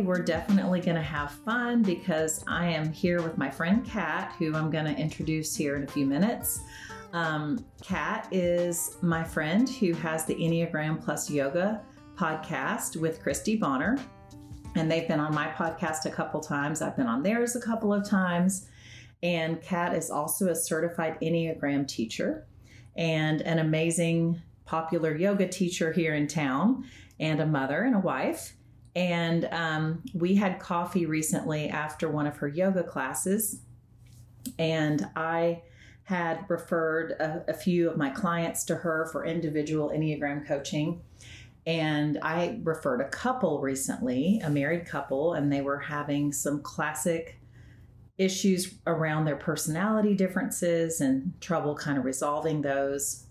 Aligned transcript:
We're 0.00 0.22
definitely 0.22 0.80
going 0.80 0.96
to 0.96 1.02
have 1.02 1.30
fun 1.30 1.82
because 1.82 2.44
I 2.46 2.66
am 2.66 2.92
here 2.92 3.22
with 3.22 3.38
my 3.38 3.50
friend 3.50 3.84
Kat, 3.84 4.34
who 4.38 4.54
I'm 4.54 4.70
going 4.70 4.84
to 4.84 4.96
introduce 4.96 5.54
here 5.54 5.76
in 5.76 5.84
a 5.84 5.86
few 5.86 6.06
minutes. 6.06 6.60
Um, 7.12 7.64
Kat 7.82 8.28
is 8.30 8.96
my 9.02 9.22
friend 9.24 9.68
who 9.68 9.92
has 9.94 10.24
the 10.24 10.34
Enneagram 10.34 11.02
Plus 11.02 11.30
Yoga 11.30 11.82
podcast 12.16 12.96
with 12.96 13.22
Christy 13.22 13.56
Bonner. 13.56 13.98
And 14.74 14.90
they've 14.90 15.08
been 15.08 15.20
on 15.20 15.34
my 15.34 15.48
podcast 15.48 16.04
a 16.04 16.10
couple 16.10 16.40
times. 16.40 16.82
I've 16.82 16.96
been 16.96 17.06
on 17.06 17.22
theirs 17.22 17.56
a 17.56 17.60
couple 17.60 17.92
of 17.92 18.08
times. 18.08 18.68
And 19.22 19.62
Kat 19.62 19.94
is 19.94 20.10
also 20.10 20.48
a 20.48 20.54
certified 20.54 21.18
Enneagram 21.20 21.88
teacher 21.88 22.46
and 22.96 23.40
an 23.42 23.58
amazing 23.58 24.42
popular 24.66 25.16
yoga 25.16 25.48
teacher 25.48 25.92
here 25.92 26.14
in 26.14 26.26
town, 26.26 26.84
and 27.20 27.40
a 27.40 27.46
mother 27.46 27.82
and 27.82 27.94
a 27.94 28.00
wife. 28.00 28.55
And 28.96 29.44
um, 29.52 30.02
we 30.14 30.34
had 30.34 30.58
coffee 30.58 31.04
recently 31.04 31.68
after 31.68 32.08
one 32.08 32.26
of 32.26 32.38
her 32.38 32.48
yoga 32.48 32.82
classes. 32.82 33.60
And 34.58 35.06
I 35.14 35.62
had 36.04 36.48
referred 36.48 37.12
a, 37.12 37.44
a, 37.48 37.52
few 37.54 37.90
of 37.90 37.98
my 37.98 38.08
clients 38.08 38.64
to 38.64 38.74
her 38.76 39.08
for 39.12 39.26
individual 39.26 39.90
Enneagram 39.90 40.46
coaching. 40.46 41.02
And 41.66 42.18
I 42.22 42.60
referred 42.62 43.00
a 43.00 43.08
couple 43.08 43.60
recently, 43.60 44.40
a 44.42 44.48
married 44.48 44.86
couple, 44.86 45.34
and 45.34 45.52
they 45.52 45.60
were 45.60 45.80
having 45.80 46.32
some 46.32 46.62
classic 46.62 47.38
issues 48.16 48.76
around 48.86 49.26
their 49.26 49.36
personality 49.36 50.14
differences 50.14 51.02
and 51.02 51.38
trouble 51.42 51.74
kind 51.74 51.98
of 51.98 52.04
resolving 52.04 52.62
those. 52.62 53.26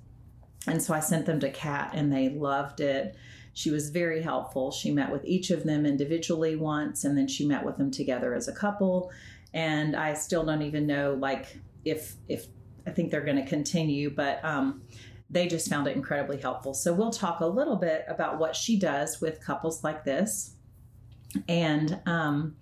And 0.67 0.83
so 0.83 0.93
I 0.93 0.99
sent 0.99 1.25
them 1.25 1.39
to 1.39 1.49
Kat 1.49 1.91
and 1.93 2.13
they 2.13 2.29
loved 2.29 2.81
it. 2.81 3.15
She 3.55 3.71
was 3.71 3.89
very 3.89 4.21
helpful. 4.21 4.69
She 4.69 4.91
met 4.91 5.11
with 5.11 5.23
each 5.23 5.49
of 5.49 5.63
them 5.63 5.85
individually 5.85 6.57
once 6.57 7.05
and 7.05 7.17
then 7.17 7.27
she 7.27 7.47
met 7.47 7.65
with 7.65 7.77
them 7.77 7.89
together 7.89 8.35
as 8.35 8.49
a 8.49 8.53
couple. 8.53 9.11
And 9.53 9.95
I 9.95 10.13
still 10.13 10.45
don't 10.45 10.61
even 10.61 10.85
know 10.85 11.15
like 11.17 11.57
if 11.85 12.15
if 12.27 12.47
I 12.85 12.91
think 12.91 13.11
they're 13.11 13.23
going 13.23 13.41
to 13.41 13.49
continue, 13.49 14.09
but 14.09 14.43
um, 14.43 14.81
they 15.29 15.47
just 15.47 15.69
found 15.69 15.87
it 15.87 15.95
incredibly 15.95 16.37
helpful. 16.37 16.73
So 16.73 16.93
we'll 16.93 17.11
talk 17.11 17.39
a 17.39 17.47
little 17.47 17.77
bit 17.77 18.03
about 18.09 18.39
what 18.39 18.57
she 18.57 18.77
does 18.77 19.21
with 19.21 19.39
couples 19.39 19.83
like 19.85 20.03
this. 20.03 20.55
And 21.47 21.99
um, 22.05 22.57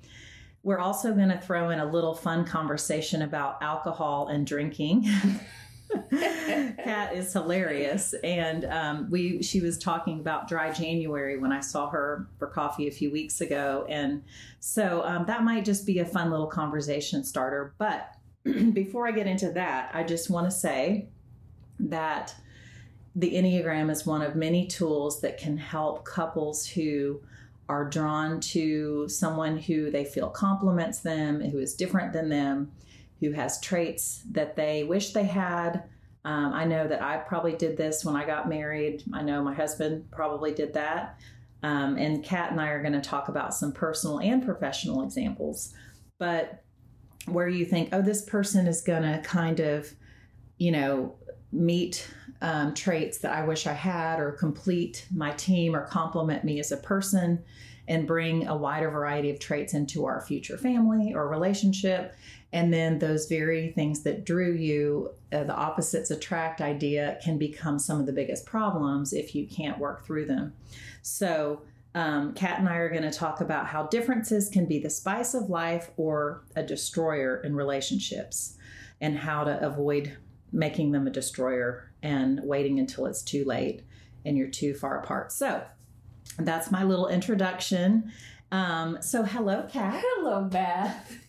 we're 0.61 0.80
also 0.80 1.11
going 1.13 1.30
to 1.30 1.39
throw 1.39 1.72
in 1.72 1.80
a 1.80 1.85
little 1.85 2.13
fun 2.13 2.45
conversation 2.45 3.23
about 3.23 3.61
alcohol 3.63 4.28
and 4.28 4.45
drinking. 4.45 5.09
Kat 6.09 7.16
is 7.16 7.31
hilarious, 7.33 8.13
and 8.23 8.66
um, 8.66 9.09
we 9.09 9.41
she 9.41 9.61
was 9.61 9.77
talking 9.77 10.19
about 10.19 10.47
dry 10.47 10.71
January 10.71 11.38
when 11.38 11.51
I 11.51 11.59
saw 11.59 11.89
her 11.89 12.27
for 12.39 12.47
coffee 12.47 12.88
a 12.88 12.91
few 12.91 13.11
weeks 13.11 13.41
ago, 13.41 13.85
and 13.89 14.23
so 14.59 15.03
um, 15.03 15.25
that 15.25 15.44
might 15.44 15.66
just 15.66 15.85
be 15.85 15.99
a 15.99 16.05
fun 16.05 16.31
little 16.31 16.47
conversation 16.47 17.23
starter. 17.23 17.73
But 17.77 18.16
before 18.73 19.07
I 19.07 19.11
get 19.11 19.27
into 19.27 19.51
that, 19.51 19.91
I 19.94 20.03
just 20.03 20.29
want 20.29 20.47
to 20.47 20.51
say 20.51 21.09
that 21.79 22.33
the 23.15 23.33
Enneagram 23.33 23.91
is 23.91 24.05
one 24.05 24.21
of 24.21 24.35
many 24.35 24.65
tools 24.67 25.21
that 25.21 25.38
can 25.38 25.57
help 25.57 26.05
couples 26.05 26.65
who 26.65 27.21
are 27.69 27.85
drawn 27.85 28.39
to 28.39 29.07
someone 29.07 29.57
who 29.57 29.89
they 29.91 30.03
feel 30.03 30.29
complements 30.29 31.00
them, 31.00 31.41
who 31.41 31.59
is 31.59 31.75
different 31.75 32.11
than 32.13 32.29
them, 32.29 32.71
who 33.23 33.31
has 33.31 33.61
traits 33.61 34.22
that 34.31 34.57
they 34.57 34.84
wish 34.84 35.13
they 35.13 35.23
had. 35.23 35.84
Um, 36.25 36.51
I 36.51 36.66
know 36.66 36.88
that 36.88 37.01
I 37.01 37.17
probably 37.17 37.53
did 37.53 37.78
this 37.78 38.03
when 38.03 38.17
I 38.17 38.25
got 38.25 38.50
married. 38.50 39.03
I 39.13 39.22
know 39.22 39.41
my 39.41 39.53
husband 39.53 40.11
probably 40.11 40.53
did 40.53 40.73
that. 40.73 41.19
Um, 41.63 41.97
and 41.97 42.22
Kat 42.22 42.51
and 42.51 42.59
I 42.59 42.67
are 42.67 42.81
going 42.81 42.94
to 42.94 43.01
talk 43.01 43.29
about 43.29 43.53
some 43.53 43.72
personal 43.72 44.19
and 44.19 44.44
professional 44.44 45.03
examples. 45.03 45.73
But 46.19 46.63
where 47.25 47.47
you 47.47 47.63
think, 47.63 47.89
oh, 47.94 48.01
this 48.01 48.23
person 48.25 48.67
is 48.67 48.81
going 48.81 49.03
to 49.03 49.22
kind 49.23 49.62
of, 49.62 49.89
you 50.57 50.72
know, 50.72 51.16
meet 51.53 52.09
um, 52.41 52.73
traits 52.73 53.19
that 53.19 53.31
I 53.31 53.45
wish 53.45 53.67
I 53.67 53.73
had, 53.73 54.19
or 54.19 54.33
complete 54.33 55.07
my 55.16 55.31
team, 55.31 55.73
or 55.73 55.85
complement 55.85 56.44
me 56.44 56.59
as 56.59 56.73
a 56.73 56.78
person, 56.78 57.41
and 57.88 58.06
bring 58.06 58.47
a 58.47 58.57
wider 58.57 58.89
variety 58.89 59.29
of 59.29 59.39
traits 59.39 59.73
into 59.73 60.06
our 60.06 60.19
future 60.19 60.57
family 60.57 61.13
or 61.13 61.29
relationship. 61.29 62.16
And 62.53 62.72
then 62.72 63.00
those 63.00 63.25
very 63.25 63.72
things 63.72 64.03
that 64.03 64.25
drew 64.25 64.53
you, 64.53 65.09
uh, 65.31 65.44
the 65.44 65.56
opposites 65.56 66.12
attract 66.12 66.62
idea, 66.62 67.18
can 67.24 67.40
become 67.40 67.80
some 67.80 68.00
of 68.00 68.06
the 68.06 68.14
biggest 68.14 68.46
problems 68.46 69.12
if 69.12 69.34
you 69.34 69.47
can't 69.47 69.80
work 69.80 70.06
through 70.06 70.28
them. 70.28 70.53
So, 71.02 71.63
um, 71.96 72.34
Kat 72.34 72.59
and 72.59 72.69
I 72.69 72.75
are 72.75 72.90
going 72.90 73.03
to 73.03 73.12
talk 73.12 73.42
about 73.42 73.68
how 73.68 73.88
differences 73.88 74.50
can 74.50 74.68
be 74.68 74.80
the 74.80 74.90
spice 74.90 75.34
of 75.34 75.50
life 75.50 75.90
or 75.97 76.44
a 76.56 76.63
destroyer 76.63 77.42
in 77.44 77.56
relationships, 77.56 78.56
and 79.02 79.18
how 79.18 79.44
to 79.44 79.59
avoid 79.66 80.16
making 80.52 80.92
them 80.92 81.08
a 81.08 81.12
destroyer 81.12 81.92
and 82.03 82.40
waiting 82.44 82.80
until 82.80 83.08
it's 83.08 83.24
too 83.24 83.44
late 83.46 83.81
and 84.25 84.38
you're 84.38 84.47
too 84.47 84.74
far 84.75 85.00
apart. 85.00 85.31
So 85.31 85.63
that's 86.38 86.72
my 86.72 86.84
little 86.84 87.08
introduction. 87.08 88.12
Um, 88.52 89.00
so, 89.02 89.24
hello, 89.24 89.68
Kat. 89.69 90.03
Hello, 90.06 90.44
Beth. 90.44 91.22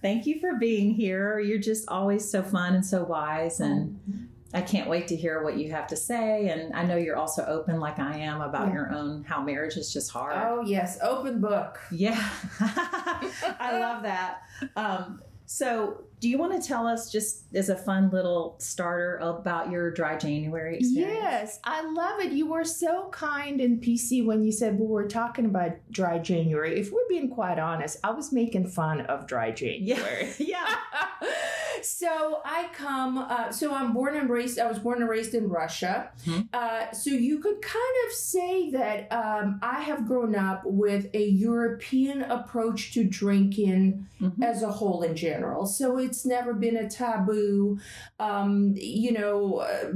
Thank 0.00 0.26
you 0.26 0.40
for 0.40 0.54
being 0.54 0.94
here. 0.94 1.38
You're 1.38 1.58
just 1.58 1.88
always 1.88 2.28
so 2.28 2.42
fun 2.42 2.74
and 2.74 2.84
so 2.84 3.04
wise 3.04 3.60
and. 3.60 3.90
Mm-hmm 3.90 4.24
I 4.54 4.60
can't 4.60 4.88
wait 4.88 5.08
to 5.08 5.16
hear 5.16 5.42
what 5.42 5.56
you 5.56 5.70
have 5.70 5.86
to 5.88 5.96
say. 5.96 6.48
And 6.48 6.74
I 6.74 6.84
know 6.84 6.96
you're 6.96 7.16
also 7.16 7.44
open, 7.46 7.80
like 7.80 7.98
I 7.98 8.18
am, 8.18 8.40
about 8.40 8.68
yeah. 8.68 8.74
your 8.74 8.92
own 8.92 9.24
how 9.24 9.42
marriage 9.42 9.76
is 9.76 9.92
just 9.92 10.10
hard. 10.10 10.34
Oh, 10.36 10.62
yes, 10.66 10.98
open 11.00 11.40
book. 11.40 11.80
Yeah, 11.90 12.30
I 12.60 13.78
love 13.80 14.02
that. 14.02 14.42
Um, 14.76 15.22
so, 15.46 16.04
do 16.22 16.28
you 16.28 16.38
want 16.38 16.52
to 16.52 16.66
tell 16.66 16.86
us 16.86 17.10
just 17.10 17.52
as 17.52 17.68
a 17.68 17.74
fun 17.74 18.08
little 18.10 18.54
starter 18.60 19.16
about 19.16 19.72
your 19.72 19.90
dry 19.90 20.16
January 20.16 20.78
experience? 20.78 21.18
Yes, 21.20 21.58
I 21.64 21.82
love 21.82 22.20
it. 22.20 22.30
You 22.30 22.46
were 22.46 22.62
so 22.62 23.08
kind 23.10 23.60
and 23.60 23.82
PC 23.82 24.24
when 24.24 24.44
you 24.44 24.52
said 24.52 24.78
we 24.78 24.86
were 24.86 25.08
talking 25.08 25.46
about 25.46 25.72
dry 25.90 26.18
January. 26.18 26.78
If 26.78 26.92
we're 26.92 27.08
being 27.08 27.28
quite 27.28 27.58
honest, 27.58 27.98
I 28.04 28.12
was 28.12 28.32
making 28.32 28.68
fun 28.68 29.00
of 29.00 29.26
dry 29.26 29.50
January. 29.50 30.32
Yeah. 30.38 30.76
yeah. 31.22 31.28
So 31.82 32.40
I 32.44 32.68
come. 32.72 33.18
Uh, 33.18 33.50
so 33.50 33.74
I'm 33.74 33.92
born 33.92 34.16
and 34.16 34.30
raised. 34.30 34.58
I 34.58 34.66
was 34.66 34.78
born 34.78 35.00
and 35.00 35.08
raised 35.08 35.34
in 35.34 35.48
Russia. 35.48 36.10
Mm-hmm. 36.24 36.40
Uh, 36.52 36.92
so 36.92 37.10
you 37.10 37.38
could 37.38 37.60
kind 37.60 37.94
of 38.06 38.12
say 38.12 38.70
that 38.70 39.12
um, 39.12 39.58
I 39.62 39.80
have 39.80 40.06
grown 40.06 40.34
up 40.34 40.62
with 40.64 41.08
a 41.14 41.24
European 41.24 42.22
approach 42.22 42.92
to 42.94 43.04
drinking 43.04 44.06
mm-hmm. 44.20 44.42
as 44.42 44.62
a 44.62 44.70
whole 44.70 45.02
in 45.02 45.16
general. 45.16 45.66
So 45.66 45.98
it's 45.98 46.24
never 46.24 46.54
been 46.54 46.76
a 46.76 46.88
taboo. 46.88 47.78
Um, 48.18 48.74
you 48.76 49.12
know, 49.12 49.56
uh, 49.58 49.92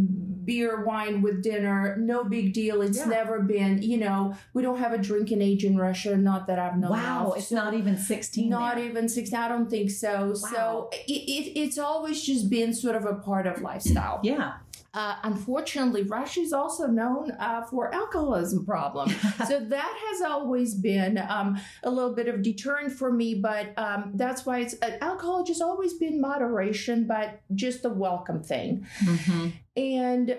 beer, 0.47 0.85
wine 0.85 1.21
with 1.21 1.43
dinner, 1.43 1.97
no 1.99 2.25
big 2.25 2.53
deal. 2.53 2.81
It's 2.81 2.99
yeah. 2.99 3.07
never 3.07 3.41
been, 3.41 3.83
you 3.83 3.99
know, 3.99 4.35
we 4.55 4.63
don't 4.63 4.79
have 4.79 4.93
a 4.93 4.99
drinking 4.99 5.43
age 5.43 5.65
in 5.65 5.77
Russia. 5.77 6.17
Not 6.17 6.47
that 6.47 6.59
I've 6.59 6.79
known. 6.79 6.93
Wow, 6.93 7.33
of. 7.33 7.39
it's 7.39 7.49
so 7.49 7.57
not 7.57 7.75
even 7.75 7.99
16. 7.99 8.49
Not 8.49 8.77
there. 8.77 8.85
even 8.87 9.09
16. 9.09 9.39
I 9.39 9.49
don't 9.49 9.69
think 9.69 9.91
so. 9.91 10.29
Wow. 10.29 10.35
So 10.35 10.91
it, 10.93 11.11
it, 11.11 11.59
it's 11.59 11.79
always 11.79 12.23
just 12.23 12.49
been 12.49 12.73
sort 12.73 12.97
of 12.97 13.05
a 13.05 13.15
part 13.15 13.47
of 13.47 13.61
lifestyle. 13.61 14.21
Yeah. 14.23 14.55
Uh, 14.97 15.17
unfortunately, 15.25 16.03
Russia 16.05 16.41
is 16.41 16.55
also 16.55 16.87
known 16.87 17.31
uh, 17.33 17.63
for 17.65 17.95
alcoholism 17.95 18.65
problem. 18.65 19.11
so 19.47 19.61
that 19.61 19.95
has 20.09 20.23
always 20.23 20.75
been 20.75 21.19
um, 21.29 21.61
a 21.83 21.91
little 21.91 22.15
bit 22.15 22.29
of 22.29 22.41
deterrent 22.41 22.91
for 22.91 23.13
me, 23.13 23.35
but 23.35 23.75
um, 23.77 24.13
that's 24.15 24.47
why 24.47 24.61
it's 24.61 24.75
uh, 24.81 24.97
alcohol 25.03 25.45
has 25.47 25.61
always 25.61 25.93
been 25.93 26.19
moderation, 26.19 27.07
but 27.07 27.43
just 27.55 27.85
a 27.85 27.91
welcome 27.91 28.43
thing. 28.43 28.87
Mm-hmm. 29.05 29.49
And 29.77 30.39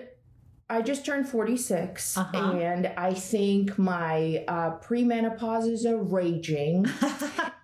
I 0.70 0.82
just 0.82 1.06
turned 1.06 1.26
46, 1.26 2.18
Uh-huh. 2.18 2.52
and 2.52 2.88
I 2.98 3.14
think 3.14 3.78
my 3.78 4.44
uh, 4.46 4.78
premenopauses 4.80 5.86
are 5.86 5.96
raging. 5.96 6.84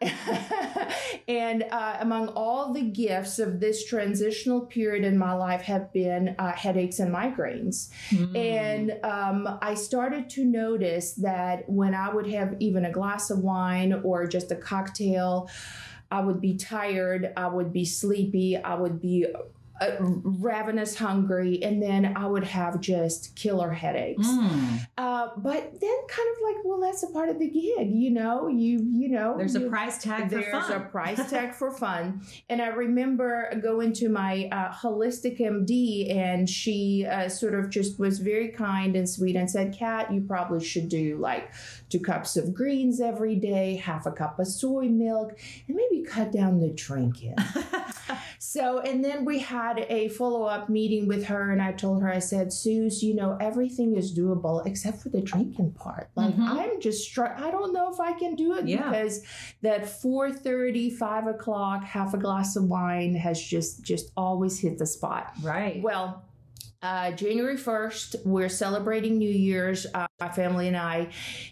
and 1.29 1.65
uh, 1.71 1.97
among 2.01 2.29
all 2.29 2.73
the 2.73 2.83
gifts 2.83 3.39
of 3.39 3.61
this 3.61 3.85
transitional 3.85 4.63
period 4.63 5.05
in 5.05 5.19
my 5.19 5.35
life 5.35 5.63
have 5.63 5.93
been 5.93 6.35
uh, 6.39 6.53
headaches 6.53 6.99
and 6.99 7.15
migraines. 7.15 7.91
Mm. 8.11 8.37
And 8.39 9.05
um, 9.05 9.59
I 9.61 9.75
started 9.75 10.31
to 10.31 10.45
notice 10.45 11.13
that 11.15 11.69
when 11.69 11.95
I 11.95 12.13
would 12.13 12.27
have 12.29 12.57
even 12.59 12.87
a 12.87 12.91
glass 12.91 13.31
of 13.31 13.41
wine 13.41 13.93
or 14.03 14.27
just 14.27 14.51
a 14.51 14.57
cocktail, 14.57 15.51
I 16.11 16.21
would 16.21 16.41
be 16.41 16.57
tired, 16.57 17.33
I 17.37 17.49
would 17.49 17.73
be 17.73 17.85
sleepy, 17.85 18.57
I 18.57 18.75
would 18.77 19.01
be 19.01 19.27
uh, 19.81 19.97
ravenous 20.01 20.97
hungry, 20.97 21.61
and 21.63 21.83
then 21.83 22.17
I 22.17 22.27
would 22.27 22.45
have 22.45 22.81
just 22.81 23.35
killer 23.35 23.73
headaches. 23.73 24.27
Mm. 24.27 24.87
Uh, 24.97 25.29
but 25.37 25.81
then, 25.81 25.99
kind 26.09 26.29
of 26.37 26.43
like, 26.45 26.65
well, 26.65 26.81
that's 26.81 27.03
a 27.03 27.09
part 27.09 27.29
of 27.29 27.41
the 27.41 27.49
gig, 27.49 27.91
you 27.91 28.11
know. 28.11 28.47
You 28.47 28.79
you 28.93 29.09
know, 29.09 29.35
There's 29.37 29.57
a 29.57 29.69
price 29.69 29.99
tag 29.99 30.31
there's 30.31 30.51
fun. 30.51 30.73
a 30.73 30.81
price 30.81 31.31
tag 31.31 31.55
for 31.55 31.73
fun. 31.73 32.23
And 32.49 32.63
I 32.63 32.69
remember 32.69 33.53
going 33.63 33.93
to 33.95 34.09
my 34.09 34.49
uh, 34.53 34.73
holistic 34.73 35.41
MD, 35.41 36.15
and 36.15 36.49
she 36.49 37.05
uh, 37.11 37.29
sort 37.29 37.55
of 37.55 37.69
just 37.69 37.99
was 37.99 38.21
very 38.21 38.51
kind 38.51 38.95
and 38.95 39.09
sweet 39.09 39.35
and 39.35 39.51
said, 39.51 39.77
Kat, 39.77 40.13
you 40.13 40.21
probably 40.21 40.65
should 40.65 40.89
do 40.89 41.19
like 41.19 41.53
two 41.89 42.01
cups 42.01 42.37
of 42.37 42.55
greens 42.55 43.01
every 43.01 43.35
day, 43.35 43.77
half 43.77 44.07
a 44.07 44.13
cup 44.13 44.39
of 44.39 44.47
soy 44.47 44.85
milk, 44.85 45.37
and 45.67 45.77
maybe 45.77 46.05
cut 46.05 46.31
down 46.31 46.61
the 46.61 46.71
drinking. 46.71 47.35
So, 48.39 48.79
and 48.81 49.03
then 49.03 49.25
we 49.25 49.39
had 49.39 49.64
a 49.91 50.09
follow 50.09 50.45
up 50.45 50.69
meeting 50.69 51.07
with 51.09 51.25
her, 51.27 51.51
and 51.53 51.61
I 51.63 51.73
told 51.73 52.03
her, 52.03 52.11
I 52.13 52.19
said, 52.19 52.53
Suze, 52.53 53.03
you 53.03 53.15
know, 53.15 53.37
everything 53.41 53.97
is 53.97 54.17
doable 54.17 54.65
except 54.67 54.99
for 55.03 55.09
the 55.09 55.21
drinking 55.21 55.73
part. 55.73 56.09
Like, 56.17 56.35
Mhm. 56.35 56.49
I'm 56.49 56.81
just, 56.81 57.09
str- 57.09 57.25
I 57.37 57.51
don't 57.51 57.73
know 57.73 57.93
if 57.93 57.99
I 58.01 58.13
can 58.13 58.35
do 58.35 58.55
it 58.55 58.67
Yeah. 58.67 58.89
because 58.91 59.23
that 59.63 59.83
4.30, 59.87 60.91
5 60.91 61.27
o'clock, 61.27 61.83
half 61.85 62.15
a 62.15 62.19
glass 62.19 62.57
of 62.57 62.65
wine 62.65 63.15
has 63.15 63.41
just, 63.41 63.83
just 63.83 64.11
always 64.17 64.59
hit 64.61 64.79
the 64.79 64.87
spot. 64.87 65.33
right. 65.43 65.83
Well, 65.83 66.23
uh, 66.85 67.11
January 67.13 67.57
1st, 67.57 68.27
we're 68.27 68.51
celebrating 68.51 69.17
New 69.17 69.31
Year's, 69.31 69.87
uh, 69.95 70.07
my 70.21 70.29
family 70.29 70.69
and 70.69 70.77
I. 70.77 71.09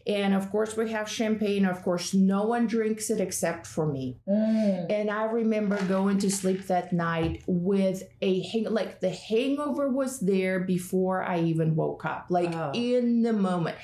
And 0.06 0.34
of 0.34 0.50
course, 0.50 0.76
we 0.76 0.90
have 0.90 1.08
champagne. 1.08 1.64
Of 1.64 1.82
course, 1.82 2.12
no 2.12 2.44
one 2.44 2.67
drinks 2.67 3.08
it 3.08 3.19
except 3.19 3.67
for 3.67 3.87
me. 3.87 4.19
Mm. 4.29 4.87
And 4.90 5.11
I 5.11 5.25
remember 5.25 5.82
going 5.87 6.19
to 6.19 6.31
sleep 6.31 6.67
that 6.67 6.93
night 6.93 7.43
with 7.46 8.02
a 8.20 8.43
hang 8.43 8.64
like 8.64 9.00
the 9.00 9.11
hangover 9.11 9.88
was 9.88 10.20
there 10.20 10.61
before 10.61 11.23
I 11.23 11.40
even 11.40 11.76
woke 11.76 12.05
up, 12.05 12.26
like 12.29 12.52
Oh. 12.55 12.70
in 12.75 13.23
the 13.23 13.32
moment. 13.32 13.79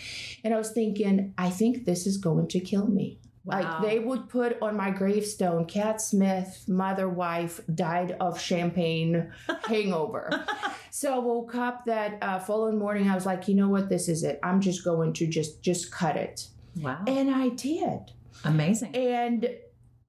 And 0.45 0.53
I 0.53 0.59
was 0.59 0.71
thinking, 0.73 1.33
I 1.39 1.49
think 1.49 1.87
this 1.87 2.07
is 2.07 2.19
going 2.19 2.49
to 2.49 2.61
kill 2.61 2.87
me. 2.87 3.21
Wow. 3.49 3.61
Like 3.61 3.83
they 3.91 3.99
would 3.99 4.29
put 4.29 4.61
on 4.61 4.77
my 4.77 4.91
gravestone, 4.91 5.65
Kat 5.65 6.01
Smith, 6.01 6.65
mother, 6.69 7.09
wife, 7.09 7.61
died 7.75 8.17
of 8.21 8.39
champagne 8.39 9.33
hangover. 9.67 10.45
so 10.91 11.15
I 11.15 11.19
woke 11.19 11.55
up 11.55 11.87
that 11.87 12.19
uh, 12.21 12.39
following 12.41 12.79
morning. 12.79 13.09
I 13.09 13.15
was 13.15 13.25
like, 13.25 13.49
you 13.49 13.55
know 13.55 13.69
what, 13.69 13.89
this 13.89 14.09
is 14.09 14.23
it. 14.23 14.39
I'm 14.43 14.61
just 14.61 14.85
going 14.85 15.15
to 15.15 15.27
just 15.27 15.63
just 15.63 15.91
cut 15.91 16.17
it, 16.17 16.49
wow. 16.77 17.03
and 17.07 17.31
I 17.35 17.49
did. 17.49 18.13
Amazing. 18.45 18.95
And 18.95 19.49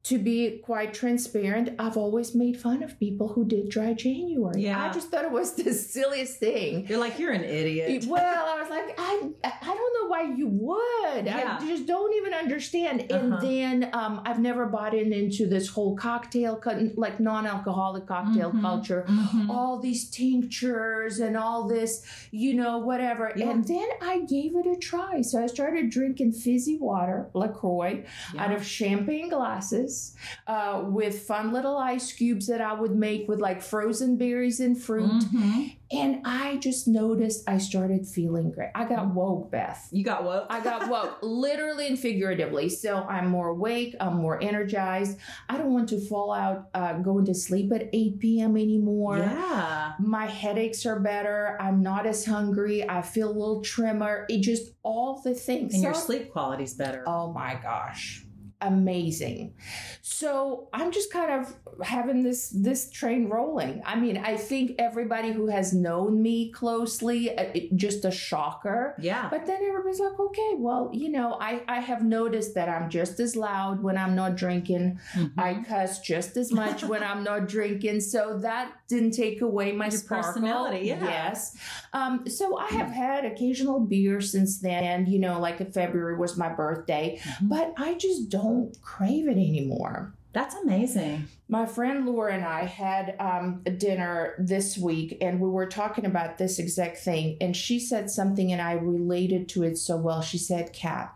to 0.10 0.18
be 0.18 0.60
quite 0.64 0.92
transparent, 0.94 1.70
I've 1.78 1.96
always 1.96 2.34
made 2.34 2.60
fun 2.60 2.82
of 2.82 3.00
people 3.00 3.28
who 3.28 3.46
did 3.46 3.70
dry 3.70 3.94
January. 3.94 4.62
Yeah. 4.64 4.84
I 4.84 4.92
just 4.92 5.10
thought 5.10 5.24
it 5.24 5.32
was 5.32 5.54
the 5.62 5.72
silliest 5.72 6.40
thing. 6.40 6.88
You're 6.88 6.98
like, 7.00 7.20
you're 7.20 7.32
an 7.32 7.44
idiot. 7.44 8.06
Well, 8.08 8.46
I 8.54 8.60
was 8.60 8.70
like, 8.72 8.96
I, 8.98 9.30
I 9.44 9.74
don't 9.80 9.94
know 10.02 10.08
why 10.10 10.24
you 10.36 10.48
would. 10.48 11.26
Yeah. 11.28 11.60
I 11.62 11.68
just 11.68 11.86
don't 11.86 12.14
even 12.16 12.34
understand. 12.34 13.02
And 13.12 13.34
Uh-huh. 13.34 13.42
then 13.46 13.90
um, 13.94 14.22
I've 14.26 14.40
never 14.40 14.66
bought 14.66 14.96
in 14.96 15.14
into 15.14 15.46
this 15.48 15.68
whole 15.70 15.96
cocktail, 15.96 16.60
like 16.96 17.20
non-alcoholic 17.20 18.08
cocktail 18.08 18.52
Mhm. 18.52 18.62
culture. 18.62 19.06
Mhm. 19.08 19.50
All 19.50 19.78
these 19.80 20.10
tinctures 20.10 21.20
and 21.20 21.38
all 21.38 21.68
this, 21.68 22.04
you 22.32 22.56
know, 22.56 22.80
whatever. 22.80 23.32
Yeah. 23.36 23.52
And 23.52 23.64
then 23.68 23.88
I 24.02 24.22
gave 24.22 24.56
it 24.56 24.66
a 24.66 24.76
try. 24.76 25.22
So 25.22 25.44
I 25.44 25.48
started 25.48 25.92
drinking 25.92 26.32
fizzy 26.34 26.78
water, 26.80 27.30
LaCroix, 27.36 28.04
Yeah. 28.34 28.44
out 28.46 28.52
of 28.58 28.66
champagne 28.66 29.30
glasses 29.30 29.99
uh, 30.48 30.84
with 30.86 31.20
fun 31.24 31.52
little 31.54 31.78
ice 31.78 32.12
cubes 32.14 32.48
that 32.48 32.62
I 32.62 32.74
would 32.74 32.96
make 32.96 33.28
with 33.28 33.40
like 33.40 33.62
frozen 33.62 34.18
berries 34.18 34.60
and 34.60 34.82
fruit. 34.82 35.10
Mhm. 35.12 35.76
And 35.92 36.22
I 36.24 36.58
just 36.58 36.88
noticed 36.88 37.50
I 37.50 37.58
started 37.58 38.06
feeling 38.08 38.52
great. 38.52 38.70
I 38.76 38.86
got 38.86 39.14
woke, 39.16 39.50
Beth. 39.50 39.88
You 39.92 40.04
got 40.04 40.24
woke. 40.24 40.46
I 40.50 40.60
got 40.64 40.88
woke, 40.88 41.18
literally 41.24 41.88
and 41.88 41.98
figuratively. 41.98 42.70
So 42.70 42.98
I'm 42.98 43.28
more 43.30 43.48
awake. 43.50 43.96
I'm 44.00 44.18
more 44.18 44.42
energized. 44.42 45.18
I 45.50 45.58
don't 45.58 45.74
want 45.74 45.90
to 45.90 46.00
fall 46.08 46.32
out 46.32 46.70
uh, 46.76 46.94
going 47.00 47.26
to 47.26 47.34
sleep 47.34 47.72
at 47.74 47.90
8 47.92 48.20
p.m. 48.20 48.56
anymore. 48.56 49.18
yeah. 49.18 49.94
My 50.00 50.28
headaches 50.28 50.86
are 50.86 51.00
better. 51.00 51.58
I'm 51.60 51.82
not 51.82 52.06
as 52.06 52.24
hungry. 52.24 52.88
I 52.88 53.02
feel 53.02 53.30
a 53.30 53.38
little 53.42 53.62
trimmer. 53.64 54.26
It 54.30 54.42
just 54.42 54.72
all 54.84 55.22
the 55.24 55.34
things. 55.34 55.74
And 55.74 55.82
your 55.82 55.96
So- 55.96 56.02
sleep 56.02 56.32
quality's 56.32 56.76
better. 56.76 57.04
Oh 57.08 57.34
my 57.34 57.58
gosh. 57.62 58.26
Amazing. 58.62 59.54
So 60.02 60.68
I'm 60.74 60.92
just 60.92 61.14
kind 61.14 61.32
of 61.32 61.56
having 61.82 62.24
this 62.24 62.50
this 62.50 62.90
train 62.90 63.30
rolling. 63.30 63.82
I 63.86 63.96
mean, 63.96 64.18
I 64.18 64.36
think 64.36 64.76
everybody 64.80 65.32
who 65.32 65.48
has 65.48 65.72
known 65.74 66.22
me 66.22 66.52
closely, 66.52 67.38
uh, 67.38 67.44
it, 67.54 67.74
just 67.78 68.04
a 68.04 68.12
shocker. 68.12 68.96
yeah. 69.00 69.30
But 69.30 69.46
then 69.46 69.60
everybody's 69.64 70.02
like, 70.02 70.20
okay, 70.20 70.56
well, 70.58 70.90
you 70.92 71.10
know, 71.10 71.38
I, 71.40 71.62
I 71.70 71.80
have 71.80 72.04
noticed 72.04 72.54
that 72.56 72.68
I'm 72.68 72.90
just 72.90 73.20
as 73.22 73.36
loud 73.38 73.82
when 73.82 73.98
I'm 73.98 74.14
not 74.14 74.36
drinking. 74.36 75.00
Mhm. 75.14 75.32
I 75.38 75.64
cuss 75.64 76.02
just 76.02 76.36
as 76.36 76.52
much 76.52 76.84
when 76.84 77.02
I'm 77.02 77.24
not 77.24 77.48
drinking. 77.48 78.02
So 78.02 78.40
that 78.40 78.74
didn't 78.90 79.12
take 79.12 79.40
away 79.42 79.72
my 79.72 79.90
personality, 79.90 80.88
yeah. 80.88 81.04
Yes. 81.04 81.56
Um, 81.94 82.28
so 82.28 82.58
I 82.58 82.68
have 82.68 82.90
had 82.92 83.24
occasional 83.24 83.80
beer 83.80 84.20
since 84.20 84.60
then. 84.60 85.06
You 85.06 85.20
know, 85.20 85.40
like 85.40 85.62
in 85.62 85.72
February 85.72 86.18
was 86.18 86.36
my 86.38 86.50
birthday, 86.50 87.20
Mhm. 87.24 87.50
but 87.50 87.74
I 87.78 87.94
just 87.94 88.28
don't 88.30 88.49
crave 88.82 89.28
it 89.28 89.32
anymore. 89.32 90.14
That's 90.32 90.56
amazing. 90.56 91.28
My 91.48 91.66
friend 91.66 92.06
Laura 92.06 92.34
and 92.34 92.46
I 92.46 92.66
had 92.66 93.16
um, 93.20 93.64
a 93.66 93.72
dinner 93.72 94.36
this 94.38 94.78
week, 94.78 95.18
and 95.22 95.40
we 95.40 95.50
were 95.50 95.66
talking 95.66 96.06
about 96.06 96.38
this 96.38 96.60
exact 96.60 96.98
thing. 96.98 97.38
And 97.42 97.58
she 97.58 97.80
said 97.80 98.12
something, 98.12 98.52
and 98.52 98.62
I 98.62 98.74
related 98.74 99.50
to 99.50 99.64
it 99.64 99.78
so 99.78 99.98
well. 99.98 100.22
She 100.22 100.38
said, 100.38 100.72
"Kat, 100.72 101.16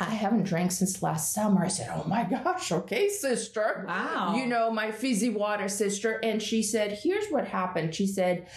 I 0.00 0.06
haven't 0.06 0.44
drank 0.44 0.72
since 0.72 1.02
last 1.02 1.34
summer. 1.34 1.62
I 1.62 1.68
said, 1.68 1.90
Oh 1.92 2.04
my 2.08 2.24
gosh, 2.24 2.72
okay, 2.72 3.10
sister. 3.10 3.84
Wow. 3.86 4.34
You 4.34 4.46
know, 4.46 4.70
my 4.70 4.90
fizzy 4.92 5.28
water 5.28 5.68
sister. 5.68 6.18
And 6.22 6.42
she 6.42 6.62
said, 6.62 6.98
Here's 7.02 7.28
what 7.28 7.46
happened. 7.46 7.94
She 7.94 8.06
said, 8.06 8.48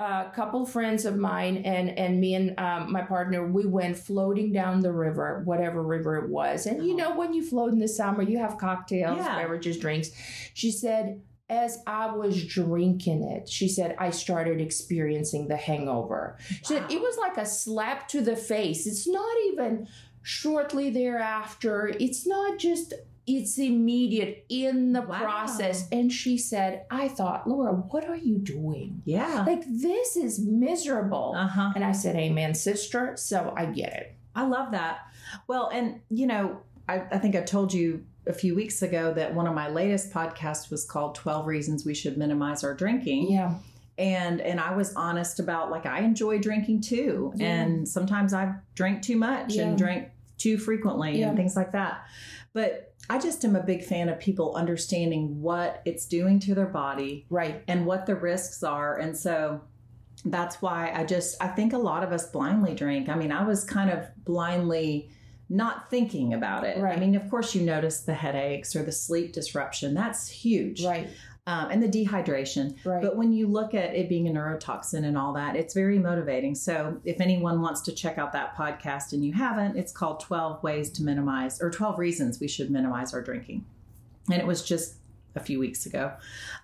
a 0.00 0.32
couple 0.34 0.64
friends 0.64 1.04
of 1.04 1.16
mine 1.16 1.58
and 1.58 1.90
and 1.98 2.20
me 2.20 2.34
and 2.34 2.58
um, 2.58 2.90
my 2.90 3.02
partner 3.02 3.46
we 3.46 3.66
went 3.66 3.96
floating 3.96 4.50
down 4.50 4.80
the 4.80 4.90
river 4.92 5.42
whatever 5.44 5.82
river 5.82 6.16
it 6.16 6.28
was 6.30 6.64
and 6.66 6.86
you 6.86 6.96
know 6.96 7.14
when 7.14 7.34
you 7.34 7.42
float 7.44 7.70
in 7.72 7.78
the 7.78 7.86
summer 7.88 8.22
you 8.22 8.38
have 8.38 8.56
cocktails 8.56 9.18
Yeah. 9.18 9.36
beverages 9.36 9.76
drinks 9.78 10.10
she 10.54 10.70
said 10.70 11.20
as 11.50 11.82
I 11.84 12.14
was 12.14 12.46
drinking 12.46 13.24
it, 13.24 13.48
she 13.48 13.66
said, 13.66 13.96
I 13.98 14.10
started 14.10 14.60
experiencing 14.60 15.48
the 15.48 15.56
hangover. 15.56 16.38
She 16.48 16.62
said, 16.62 16.84
it 16.88 17.00
was 17.00 17.16
like 17.18 17.36
a 17.38 17.44
slap 17.44 18.06
to 18.10 18.20
the 18.20 18.36
face. 18.36 18.86
It's 18.86 19.08
not 19.08 19.36
even 19.48 19.88
shortly 20.22 20.90
thereafter. 20.90 21.92
It's 21.98 22.24
not 22.24 22.58
just, 22.60 22.94
it's 23.26 23.58
immediate 23.58 24.44
in 24.48 24.92
the 24.92 25.02
Wow. 25.02 25.18
process. 25.20 25.86
And 25.92 26.12
she 26.12 26.36
said, 26.38 26.84
I 26.90 27.08
thought, 27.08 27.48
Laura, 27.48 27.72
what 27.72 28.08
are 28.08 28.16
you 28.16 28.38
doing? 28.38 29.02
Yeah. 29.04 29.44
Like, 29.46 29.62
this 29.68 30.16
is 30.16 30.40
miserable. 30.40 31.34
Uh 31.36 31.46
huh. 31.46 31.72
And 31.74 31.84
I 31.84 31.92
said, 31.92 32.16
Amen, 32.16 32.54
sister. 32.54 33.14
So 33.16 33.52
I 33.56 33.66
get 33.66 33.92
it. 33.92 34.14
I 34.34 34.46
love 34.46 34.72
that. 34.72 35.00
Well, 35.46 35.68
and 35.72 36.00
you 36.10 36.26
know, 36.26 36.58
I, 36.88 37.02
I 37.12 37.18
think 37.18 37.36
I 37.36 37.42
told 37.42 37.72
you 37.72 38.04
a 38.26 38.32
few 38.32 38.54
weeks 38.54 38.82
ago 38.82 39.12
that 39.14 39.34
one 39.34 39.46
of 39.46 39.54
my 39.54 39.68
latest 39.68 40.12
podcasts 40.12 40.70
was 40.70 40.84
called 40.84 41.14
12 41.14 41.46
Reasons 41.46 41.84
We 41.86 41.94
Should 41.94 42.16
Minimize 42.18 42.64
Our 42.64 42.74
Drinking. 42.74 43.30
Yeah. 43.30 43.54
And 43.98 44.40
and 44.40 44.58
I 44.58 44.74
was 44.74 44.94
honest 44.94 45.40
about 45.40 45.70
like 45.70 45.84
I 45.86 46.00
enjoy 46.00 46.38
drinking 46.38 46.80
too. 46.80 47.32
Yeah. 47.36 47.46
And 47.62 47.88
sometimes 47.88 48.32
I 48.32 48.54
drink 48.74 49.02
too 49.02 49.16
much 49.16 49.54
Yeah. 49.54 49.64
and 49.68 49.78
drink 49.78 50.08
too 50.38 50.56
frequently 50.58 51.20
Yeah. 51.20 51.28
and 51.28 51.36
things 51.36 51.54
like 51.54 51.72
that. 51.72 52.02
But 52.54 52.89
I 53.10 53.18
just 53.18 53.44
am 53.44 53.56
a 53.56 53.62
big 53.62 53.82
fan 53.84 54.08
of 54.08 54.18
people 54.20 54.54
understanding 54.54 55.42
what 55.42 55.82
it's 55.84 56.06
doing 56.06 56.38
to 56.40 56.54
their 56.54 56.66
body 56.66 57.26
Right. 57.28 57.62
and 57.68 57.84
what 57.84 58.06
the 58.06 58.14
risks 58.14 58.62
are. 58.62 58.96
And 58.98 59.16
so 59.16 59.60
that's 60.24 60.62
why 60.62 60.92
I 60.94 61.04
just 61.04 61.36
I 61.42 61.48
think 61.48 61.72
a 61.72 61.78
lot 61.78 62.02
of 62.04 62.12
us 62.12 62.30
blindly 62.30 62.74
drink. 62.74 63.08
I 63.08 63.16
mean, 63.16 63.32
I 63.32 63.42
was 63.44 63.64
kind 63.64 63.90
of 63.90 64.06
blindly 64.24 65.10
not 65.48 65.90
thinking 65.90 66.32
about 66.34 66.62
it. 66.64 66.78
Right. 66.78 66.96
I 66.96 67.00
mean, 67.00 67.16
of 67.16 67.28
course 67.28 67.54
you 67.54 67.62
notice 67.62 68.02
the 68.02 68.14
headaches 68.14 68.76
or 68.76 68.84
the 68.84 68.92
sleep 68.92 69.32
disruption. 69.32 69.94
That's 69.94 70.28
huge. 70.28 70.84
Right. 70.84 71.08
Um, 71.46 71.70
and 71.70 71.82
the 71.82 71.88
dehydration. 71.88 72.76
Right. 72.84 73.02
But 73.02 73.16
when 73.16 73.32
you 73.32 73.46
look 73.48 73.74
at 73.74 73.94
it 73.94 74.08
being 74.08 74.28
a 74.28 74.30
neurotoxin 74.30 75.04
and 75.04 75.16
all 75.18 75.32
that, 75.34 75.56
it's 75.56 75.74
very 75.74 75.98
motivating. 75.98 76.54
So 76.54 77.00
if 77.04 77.20
anyone 77.20 77.60
wants 77.60 77.80
to 77.82 77.92
check 77.92 78.18
out 78.18 78.32
that 78.32 78.56
podcast 78.56 79.12
and 79.12 79.24
you 79.24 79.32
haven't, 79.32 79.76
it's 79.76 79.92
called 79.92 80.20
12 80.20 80.62
Ways 80.62 80.90
to 80.92 81.02
Minimize 81.02 81.60
or 81.60 81.70
12 81.70 81.98
Reasons 81.98 82.40
We 82.40 82.48
Should 82.48 82.70
Minimize 82.70 83.12
Our 83.14 83.22
Drinking. 83.22 83.64
And 84.30 84.40
it 84.40 84.46
was 84.46 84.62
just 84.62 84.96
a 85.36 85.40
few 85.40 85.60
weeks 85.60 85.86
ago. 85.86 86.12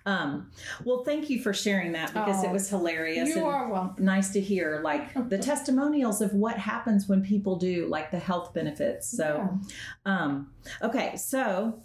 Um, 0.05 0.51
well, 0.83 1.03
thank 1.05 1.29
you 1.29 1.41
for 1.41 1.53
sharing 1.53 1.93
that 1.93 2.13
because 2.13 2.43
Oh, 2.43 2.49
it 2.49 2.51
was 2.51 2.69
hilarious. 2.69 3.29
you 3.33 3.45
are 3.45 3.69
welcome. 3.69 4.03
Nice 4.03 4.31
to 4.33 4.41
hear, 4.41 4.81
like 4.83 5.13
the 5.29 5.37
testimonials 5.37 6.21
of 6.21 6.33
what 6.33 6.57
happens 6.57 7.07
when 7.07 7.23
people 7.23 7.55
do, 7.55 7.87
like 7.87 8.11
the 8.11 8.19
health 8.19 8.53
benefits. 8.53 9.07
So, 9.07 9.57
um, 10.05 10.51
okay, 10.81 11.15
so 11.15 11.81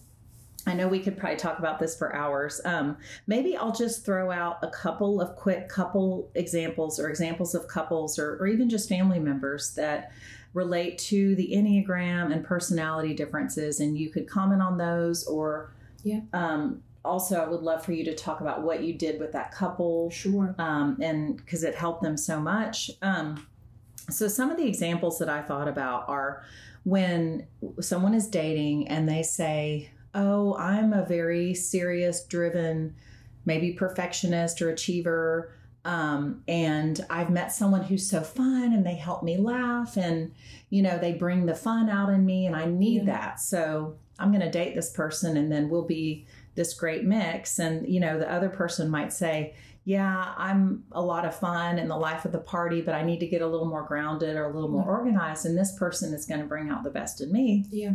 I 0.67 0.75
know 0.75 0.87
we 0.87 1.01
could 1.01 1.19
probably 1.19 1.37
talk 1.39 1.59
about 1.59 1.79
this 1.79 1.97
for 1.97 2.15
hours. 2.15 2.61
Um, 2.65 2.97
maybe 3.27 3.57
I'll 3.57 3.73
just 3.73 4.05
throw 4.05 4.31
out 4.31 4.59
a 4.63 4.69
couple 4.69 5.21
of 5.21 5.35
quick 5.37 5.69
couple 5.69 6.31
examples 6.35 7.01
or 7.01 7.09
examples 7.09 7.55
of 7.55 7.67
couples 7.67 8.19
or, 8.19 8.37
or 8.37 8.47
even 8.47 8.69
just 8.69 8.89
family 8.89 9.19
members 9.19 9.75
that 9.75 10.13
relate 10.55 10.99
to 10.99 11.35
the 11.35 11.51
Enneagram 11.53 12.33
and 12.33 12.45
personality 12.45 13.15
differences. 13.15 13.81
And 13.81 13.99
you 13.99 14.11
could 14.11 14.29
comment 14.29 14.63
on 14.63 14.77
those 14.79 15.25
or 15.27 15.73
Yeah. 16.05 16.21
um, 16.33 16.83
also, 17.05 17.41
I 17.43 17.49
would 17.49 17.63
love 17.63 17.85
for 17.85 17.91
you 17.93 18.05
to 18.05 18.15
talk 18.15 18.41
about 18.41 18.63
what 18.63 18.85
you 18.85 18.95
did 18.95 19.19
with 19.19 19.33
that 19.33 19.51
couple 19.53 20.09
Sure. 20.11 20.55
um, 20.59 20.97
and 21.01 21.37
because 21.37 21.65
it 21.65 21.75
helped 21.75 22.03
them 22.03 22.17
so 22.17 22.39
much. 22.39 22.93
Um, 23.03 23.45
so, 24.09 24.29
some 24.29 24.51
of 24.53 24.57
the 24.57 24.69
examples 24.69 25.19
that 25.19 25.29
I 25.29 25.43
thought 25.43 25.67
about 25.67 26.09
are 26.09 26.45
when 26.85 27.47
someone 27.81 28.15
is 28.15 28.29
dating 28.29 28.87
and 28.87 29.09
they 29.09 29.25
say, 29.25 29.91
Oh, 30.15 30.57
I'm 30.57 30.93
a 30.93 31.05
very 31.07 31.55
serious, 31.55 32.25
driven, 32.25 32.95
maybe 33.45 33.73
perfectionist 33.73 34.61
or 34.63 34.71
achiever. 34.71 35.53
Um, 35.85 36.45
and 36.47 37.05
I've 37.11 37.31
met 37.31 37.51
someone 37.53 37.83
who's 37.83 38.09
so 38.09 38.21
fun 38.21 38.73
and 38.73 38.87
they 38.87 38.95
help 38.95 39.23
me 39.25 39.37
laugh 39.37 39.97
and, 39.97 40.33
you 40.71 40.81
know, 40.83 40.97
they 40.99 41.13
bring 41.13 41.47
the 41.47 41.55
fun 41.57 41.89
out 41.89 42.09
in 42.09 42.25
me 42.25 42.47
and 42.47 42.55
I 42.55 42.67
need 42.67 43.05
Yeah. 43.07 43.13
that. 43.19 43.41
So 43.41 43.97
I'm 44.19 44.31
going 44.31 44.43
to 44.43 44.51
date 44.51 44.77
this 44.77 44.91
person 44.93 45.37
and 45.37 45.51
then 45.51 45.69
we'll 45.69 45.85
be 45.87 46.27
this 46.55 46.75
great 46.75 47.05
mix. 47.05 47.59
And, 47.59 47.89
you 47.89 47.99
know, 47.99 48.19
the 48.19 48.31
other 48.31 48.49
person 48.49 48.91
might 48.91 49.13
say, 49.13 49.55
yeah, 49.85 50.33
I'm 50.37 50.85
a 50.93 51.03
lot 51.03 51.25
of 51.25 51.35
fun 51.35 51.81
in 51.81 51.89
the 51.89 51.97
life 51.97 52.25
of 52.25 52.31
the 52.31 52.39
party, 52.39 52.81
but 52.83 52.95
I 52.95 53.03
need 53.03 53.19
to 53.19 53.27
get 53.27 53.43
a 53.43 53.47
little 53.49 53.67
more 53.67 53.83
grounded 53.83 54.37
or 54.37 54.45
a 54.45 54.53
little 54.55 54.69
more 54.71 54.85
organized. 54.85 55.45
And 55.47 55.59
this 55.59 55.77
person 55.77 56.15
is 56.15 56.27
going 56.27 56.41
to 56.41 56.47
bring 56.47 56.71
out 56.71 56.85
the 56.85 56.91
best 56.91 57.21
in 57.21 57.33
me. 57.33 57.67
Yeah. 57.73 57.95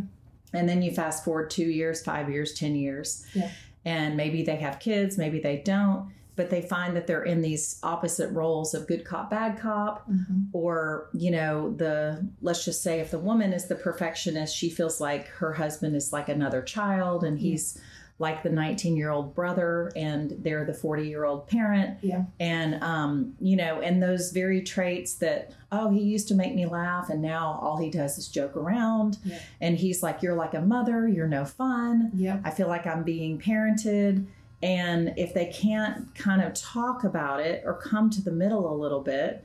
And 0.52 0.68
then 0.68 0.82
you 0.82 0.90
fast 0.92 1.24
forward 1.24 1.50
two 1.50 1.68
years, 1.68 2.02
five 2.02 2.30
years, 2.30 2.54
10 2.54 2.74
years. 2.74 3.26
Yeah. 3.34 3.50
And 3.84 4.16
maybe 4.16 4.42
they 4.42 4.56
have 4.56 4.78
kids, 4.80 5.18
maybe 5.18 5.40
they 5.40 5.58
don't, 5.58 6.10
but 6.36 6.50
they 6.50 6.62
find 6.62 6.94
that 6.96 7.06
they're 7.06 7.24
in 7.24 7.42
these 7.42 7.78
opposite 7.82 8.30
roles 8.32 8.72
of 8.74 8.86
good 8.86 9.04
cop, 9.04 9.30
bad 9.30 9.58
cop, 9.58 10.08
Mhm. 10.10 10.46
or, 10.52 11.08
you 11.12 11.30
know, 11.30 11.72
the, 11.74 12.26
let's 12.40 12.64
just 12.64 12.82
say 12.82 13.00
if 13.00 13.10
the 13.10 13.18
woman 13.18 13.52
is 13.52 13.66
the 13.66 13.74
perfectionist, 13.74 14.54
she 14.56 14.70
feels 14.70 15.00
like 15.00 15.26
her 15.28 15.52
husband 15.54 15.96
is 15.96 16.12
like 16.12 16.28
another 16.28 16.62
child 16.62 17.24
and 17.24 17.38
he's 17.38 17.78
like 18.20 18.42
the 18.42 18.50
19 18.50 18.96
year 18.96 19.10
old 19.10 19.34
brother 19.34 19.92
and 19.94 20.34
they're 20.40 20.64
the 20.64 20.74
40 20.74 21.06
year 21.08 21.24
old 21.24 21.46
parent 21.46 21.98
Yeah. 22.02 22.24
and 22.40 22.82
um, 22.82 23.34
you 23.40 23.56
know 23.56 23.80
and 23.80 24.02
those 24.02 24.32
very 24.32 24.62
traits 24.62 25.14
that 25.16 25.52
oh 25.70 25.90
he 25.90 26.00
used 26.02 26.26
to 26.28 26.34
make 26.34 26.54
me 26.54 26.66
laugh 26.66 27.10
and 27.10 27.22
now 27.22 27.58
all 27.62 27.78
he 27.78 27.90
does 27.90 28.18
is 28.18 28.26
joke 28.28 28.56
around 28.56 29.18
Yeah. 29.24 29.38
and 29.60 29.76
he's 29.78 30.02
like 30.02 30.20
you're 30.22 30.34
like 30.34 30.54
a 30.54 30.60
mother 30.60 31.06
you're 31.06 31.28
no 31.28 31.44
fun 31.44 32.10
Yeah. 32.14 32.40
i 32.44 32.50
feel 32.50 32.66
like 32.68 32.86
i'm 32.86 33.04
being 33.04 33.38
parented 33.38 34.26
and 34.62 35.12
if 35.16 35.32
they 35.34 35.46
can't 35.46 36.12
kind 36.16 36.42
of 36.42 36.52
talk 36.54 37.04
about 37.04 37.38
it 37.40 37.62
or 37.64 37.74
come 37.74 38.10
to 38.10 38.20
the 38.22 38.32
middle 38.32 38.72
a 38.72 38.76
little 38.76 39.00
bit 39.00 39.44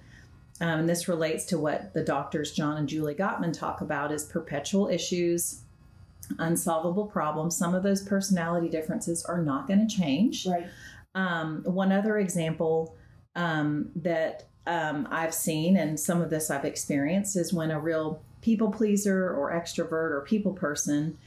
um, 0.62 0.80
and 0.80 0.90
this 0.90 1.08
relates 1.08 1.46
to 1.46 1.60
what 1.60 1.94
the 1.94 2.04
doctors 2.04 2.52
john 2.54 2.78
and 2.78 2.90
julie 2.90 3.14
gottman 3.14 3.54
talk 3.54 3.82
about 3.82 4.12
is 4.12 4.24
perpetual 4.24 4.88
issues 4.88 5.60
unsolvable 6.40 7.06
problems 7.08 7.56
some 7.56 7.74
of 7.76 7.84
those 7.84 8.02
personality 8.02 8.70
differences 8.70 9.24
are 9.26 9.42
not 9.42 9.68
going 9.68 9.86
to 9.88 9.96
change 9.96 10.46
Right. 10.48 10.68
um, 11.16 11.64
one 11.66 11.92
other 11.92 12.18
example 12.18 12.96
um, 13.36 13.90
that 13.96 14.46
um, 14.66 15.08
I've 15.12 15.34
seen, 15.34 15.76
and 15.76 16.00
some 16.00 16.22
of 16.22 16.30
this 16.30 16.50
I've 16.50 16.64
experienced, 16.66 17.36
is 17.36 17.52
when 17.54 17.70
a 17.72 17.80
real 17.80 18.22
people 18.42 18.72
pleaser 18.72 19.30
or 19.34 19.52
extrovert 19.52 20.12
or 20.12 20.24
people 20.26 20.54
person 20.54 21.18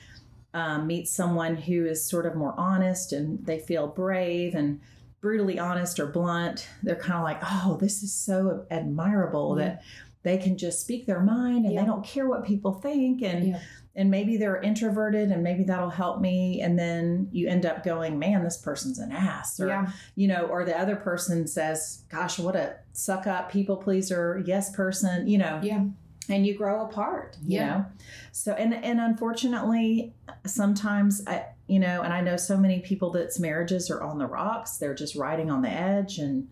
um, 0.54 0.86
meets 0.86 1.10
someone 1.10 1.56
who 1.56 1.84
is 1.84 2.02
sort 2.04 2.24
of 2.26 2.34
more 2.34 2.54
honest 2.56 3.12
and 3.12 3.44
they 3.44 3.58
feel 3.58 3.88
brave 3.88 4.54
and 4.54 4.80
brutally 5.20 5.58
honest 5.58 6.00
or 6.00 6.06
blunt. 6.06 6.68
They're 6.82 6.94
kind 6.96 7.14
of 7.18 7.24
like, 7.24 7.40
oh, 7.42 7.76
this 7.80 8.02
is 8.02 8.12
so 8.14 8.64
admirable 8.70 9.56
Yeah. 9.58 9.64
that 9.66 9.82
they 10.22 10.38
can 10.38 10.56
just 10.56 10.80
speak 10.80 11.04
their 11.06 11.20
mind 11.20 11.64
and 11.66 11.74
Yeah. 11.74 11.80
they 11.82 11.86
don't 11.86 12.04
care 12.04 12.26
what 12.28 12.44
people 12.44 12.72
think 12.72 13.22
and 13.22 13.48
Yeah. 13.48 13.60
And 13.98 14.10
maybe 14.10 14.36
they're 14.36 14.60
introverted 14.60 15.30
and 15.30 15.42
maybe 15.42 15.64
that'll 15.64 15.88
help 15.90 16.20
me 16.20 16.60
and 16.60 16.78
then 16.78 17.28
you 17.32 17.48
end 17.48 17.64
up 17.64 17.82
going 17.82 18.18
man 18.18 18.44
this 18.44 18.58
person's 18.58 18.98
an 18.98 19.10
ass 19.10 19.58
or 19.58 19.68
Yeah. 19.68 19.90
you 20.14 20.28
know 20.28 20.42
or 20.42 20.64
the 20.64 20.78
other 20.78 20.96
person 20.96 21.46
says 21.46 22.02
gosh 22.10 22.38
what 22.38 22.54
a 22.56 22.76
suck 22.92 23.26
up 23.26 23.50
people 23.50 23.76
pleaser 23.78 24.42
yes 24.46 24.70
person 24.74 25.26
you 25.26 25.38
know 25.38 25.60
Yeah. 25.62 25.84
and 26.28 26.46
you 26.46 26.54
grow 26.54 26.84
apart 26.84 27.36
you 27.42 27.58
Yeah. 27.58 27.66
know 27.68 27.86
so 28.32 28.52
and 28.52 28.74
and 28.74 29.00
unfortunately 29.00 30.12
sometimes 30.44 31.22
i 31.26 31.46
you 31.66 31.78
know 31.78 32.02
and 32.02 32.12
i 32.12 32.20
know 32.20 32.36
so 32.36 32.56
many 32.56 32.80
people 32.80 33.10
that's 33.10 33.38
marriages 33.40 33.90
are 33.90 34.02
on 34.02 34.18
the 34.18 34.26
rocks 34.26 34.76
they're 34.76 34.94
just 34.94 35.16
riding 35.16 35.50
on 35.50 35.62
the 35.62 35.70
edge 35.70 36.18
and 36.18 36.48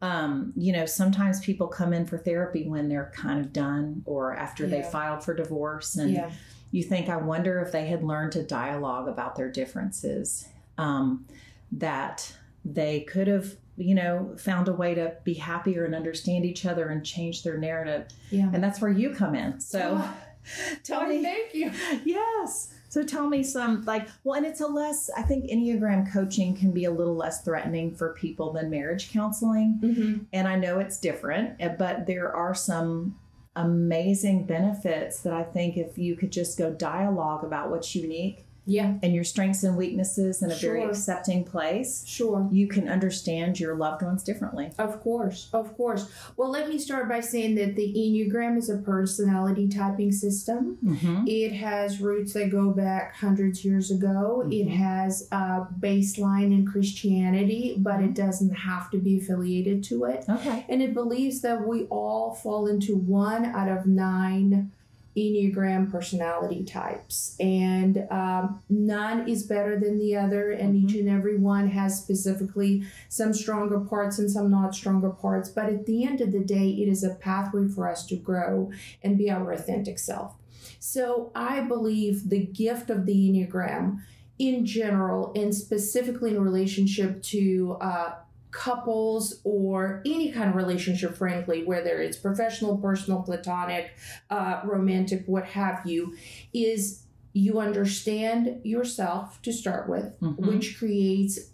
um, 0.00 0.52
you 0.56 0.72
know 0.72 0.86
sometimes 0.86 1.40
people 1.44 1.66
come 1.66 1.92
in 1.92 2.06
for 2.06 2.18
therapy 2.18 2.68
when 2.68 2.88
they're 2.88 3.10
kind 3.16 3.40
of 3.40 3.52
done 3.52 4.02
or 4.06 4.32
after 4.32 4.64
they 4.64 4.80
filed 4.82 5.24
for 5.24 5.34
divorce 5.34 5.96
and 5.96 6.12
Yeah. 6.12 6.30
You 6.70 6.82
think, 6.82 7.08
I 7.08 7.16
wonder 7.16 7.60
if 7.60 7.72
they 7.72 7.86
had 7.86 8.02
learned 8.02 8.32
to 8.32 8.42
dialogue 8.42 9.08
about 9.08 9.36
their 9.36 9.50
differences, 9.50 10.46
um, 10.76 11.26
that 11.72 12.32
they 12.64 13.00
could 13.00 13.26
have, 13.26 13.56
you 13.76 13.94
know, 13.94 14.34
found 14.38 14.68
a 14.68 14.72
way 14.72 14.94
to 14.94 15.14
be 15.24 15.34
happier 15.34 15.84
and 15.84 15.94
understand 15.94 16.44
each 16.44 16.66
other 16.66 16.88
and 16.88 17.04
change 17.04 17.42
their 17.42 17.56
narrative. 17.58 18.08
Yeah. 18.30 18.50
And 18.52 18.62
that's 18.62 18.80
where 18.80 18.90
you 18.90 19.10
come 19.14 19.34
in. 19.34 19.60
So 19.60 19.98
Oh, 20.00 20.14
tell 20.82 21.06
me. 21.06 21.22
Thank 21.22 21.54
you. 21.54 21.70
Yes. 22.04 22.74
So 22.90 23.02
tell 23.04 23.28
me 23.28 23.42
some, 23.42 23.84
like, 23.84 24.08
well, 24.24 24.36
and 24.38 24.46
it's 24.46 24.62
a 24.62 24.66
less, 24.66 25.10
I 25.14 25.20
think 25.22 25.44
Enneagram 25.50 26.10
coaching 26.10 26.56
can 26.56 26.72
be 26.72 26.86
a 26.86 26.90
little 26.90 27.14
less 27.14 27.42
threatening 27.44 27.94
for 27.94 28.14
people 28.14 28.52
than 28.54 28.70
marriage 28.70 29.12
counseling 29.12 29.78
Mm-hmm. 29.82 30.24
and 30.32 30.48
I 30.48 30.56
know 30.56 30.78
it's 30.78 30.98
different, 30.98 31.56
eh, 31.60 31.68
but 31.68 32.06
there 32.06 32.34
are 32.34 32.54
some 32.54 33.18
amazing 33.58 34.46
benefits 34.46 35.20
that 35.20 35.32
I 35.34 35.42
think 35.42 35.76
if 35.76 35.98
you 35.98 36.16
could 36.16 36.30
just 36.30 36.56
go 36.56 36.72
dialogue 36.72 37.42
about 37.42 37.70
what's 37.70 37.94
unique 37.94 38.46
Yeah. 38.68 38.94
and 39.02 39.14
your 39.14 39.24
strengths 39.24 39.64
and 39.64 39.76
weaknesses 39.76 40.42
in 40.42 40.50
a 40.50 40.54
very 40.54 40.84
accepting 40.84 41.44
place, 41.44 42.04
Sure. 42.06 42.48
you 42.52 42.68
can 42.68 42.88
understand 42.88 43.58
your 43.58 43.74
loved 43.76 44.02
ones 44.02 44.22
differently. 44.22 44.70
Of 44.78 45.00
course, 45.00 45.48
of 45.52 45.74
course. 45.76 46.08
Well, 46.36 46.50
let 46.50 46.68
me 46.68 46.78
start 46.78 47.08
by 47.08 47.20
saying 47.20 47.54
that 47.56 47.74
the 47.76 47.92
Enneagram 47.94 48.56
is 48.58 48.68
a 48.70 48.76
personality 48.78 49.68
typing 49.68 50.12
system. 50.12 50.78
Mm-hmm. 50.84 51.24
It 51.26 51.52
has 51.52 52.00
roots 52.00 52.34
that 52.34 52.50
go 52.50 52.70
back 52.70 53.16
hundreds 53.16 53.60
of 53.60 53.64
years 53.64 53.90
ago. 53.90 54.42
It 54.50 54.66
Mhm. 54.68 54.76
has 54.76 55.26
a 55.32 55.66
baseline 55.80 56.52
in 56.52 56.66
Christianity, 56.66 57.74
but 57.78 58.02
it 58.02 58.14
doesn't 58.14 58.50
have 58.54 58.90
to 58.90 58.98
be 58.98 59.18
affiliated 59.18 59.82
to 59.84 60.04
it. 60.04 60.24
Okay. 60.28 60.64
And 60.68 60.82
it 60.82 60.92
believes 60.94 61.40
that 61.40 61.66
we 61.66 61.84
all 61.84 62.34
fall 62.34 62.66
into 62.66 62.96
one 62.96 63.44
out 63.44 63.68
of 63.68 63.86
nine 63.86 64.70
Enneagram 65.18 65.90
personality 65.90 66.64
types. 66.64 67.36
And 67.40 68.06
um, 68.10 68.62
none 68.68 69.28
is 69.28 69.42
better 69.42 69.78
than 69.78 69.98
the 69.98 70.16
other, 70.16 70.52
and 70.52 70.76
each 70.76 70.94
and 70.96 71.08
every 71.08 71.38
one 71.38 71.68
has 71.68 71.98
specifically 71.98 72.84
some 73.08 73.34
stronger 73.34 73.80
parts 73.80 74.18
and 74.18 74.30
some 74.30 74.50
not 74.50 74.74
stronger 74.74 75.10
parts. 75.10 75.48
But 75.48 75.66
at 75.66 75.86
the 75.86 76.04
end 76.04 76.20
of 76.20 76.32
the 76.32 76.44
day, 76.44 76.70
it 76.70 76.88
is 76.88 77.04
a 77.04 77.14
pathway 77.14 77.68
for 77.68 77.88
us 77.88 78.06
to 78.06 78.16
grow 78.16 78.70
and 79.02 79.18
be 79.18 79.30
our 79.30 79.52
authentic 79.52 79.98
self. 79.98 80.36
So 80.78 81.32
I 81.34 81.60
believe 81.60 82.30
the 82.30 82.44
gift 82.44 82.90
of 82.90 83.06
the 83.06 83.14
Enneagram 83.14 83.98
in 84.38 84.64
general, 84.64 85.32
and 85.34 85.52
specifically 85.52 86.30
in 86.30 86.40
relationship 86.40 87.20
to 87.24 87.76
uh, 87.80 88.14
couples 88.50 89.40
or 89.44 90.02
any 90.06 90.32
kind 90.32 90.48
of 90.50 90.56
relationship, 90.56 91.16
frankly, 91.16 91.64
whether 91.64 92.00
it's 92.00 92.16
professional, 92.16 92.78
personal, 92.78 93.22
platonic, 93.22 93.90
uh, 94.30 94.60
romantic, 94.64 95.24
what 95.26 95.44
have 95.44 95.82
you, 95.84 96.14
is 96.52 97.04
you 97.34 97.58
understand 97.60 98.60
yourself 98.64 99.40
to 99.42 99.52
start 99.52 99.88
with, 99.88 100.18
Mhm. 100.20 100.38
which 100.46 100.78
creates 100.78 101.50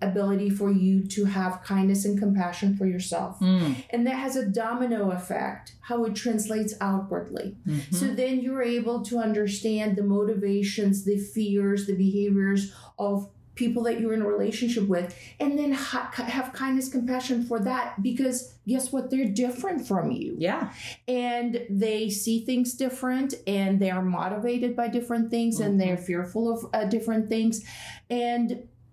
ability 0.00 0.48
for 0.48 0.70
you 0.70 1.02
to 1.04 1.24
have 1.24 1.60
kindness 1.64 2.04
and 2.04 2.18
compassion 2.18 2.76
for 2.76 2.86
yourself. 2.86 3.38
Mm. 3.40 3.74
And 3.90 4.06
that 4.06 4.14
has 4.14 4.36
a 4.36 4.46
domino 4.46 5.10
effect, 5.10 5.74
how 5.80 6.04
it 6.04 6.14
translates 6.14 6.72
outwardly. 6.80 7.56
Mhm. 7.66 7.92
So 7.92 8.06
then 8.14 8.38
you're 8.40 8.62
able 8.62 9.02
to 9.02 9.18
understand 9.18 9.96
the 9.96 10.04
motivations, 10.04 11.04
the 11.04 11.18
fears, 11.18 11.86
the 11.88 11.96
behaviors 11.96 12.72
of 12.96 13.28
people 13.62 13.82
that 13.82 14.00
you're 14.00 14.14
in 14.14 14.22
a 14.22 14.26
relationship 14.36 14.86
with 14.88 15.14
and 15.40 15.58
then 15.58 15.72
ha- 15.72 16.10
have 16.36 16.52
kindness 16.52 16.88
compassion 16.88 17.44
for 17.44 17.58
that 17.60 17.86
because 18.02 18.54
guess 18.66 18.92
what? 18.92 19.10
They're 19.10 19.28
different 19.44 19.86
from 19.86 20.10
you. 20.12 20.36
Yeah. 20.38 20.70
and 21.06 21.50
they 21.68 22.08
see 22.08 22.44
things 22.44 22.74
different 22.74 23.34
and 23.46 23.80
they 23.82 23.90
are 23.90 24.02
motivated 24.20 24.74
by 24.80 24.88
different 24.88 25.30
things 25.30 25.58
and 25.60 25.80
they're 25.80 25.96
fearful 26.10 26.44
of 26.54 26.58
uh, 26.72 26.84
different 26.84 27.28
things. 27.28 27.64
And 28.08 28.48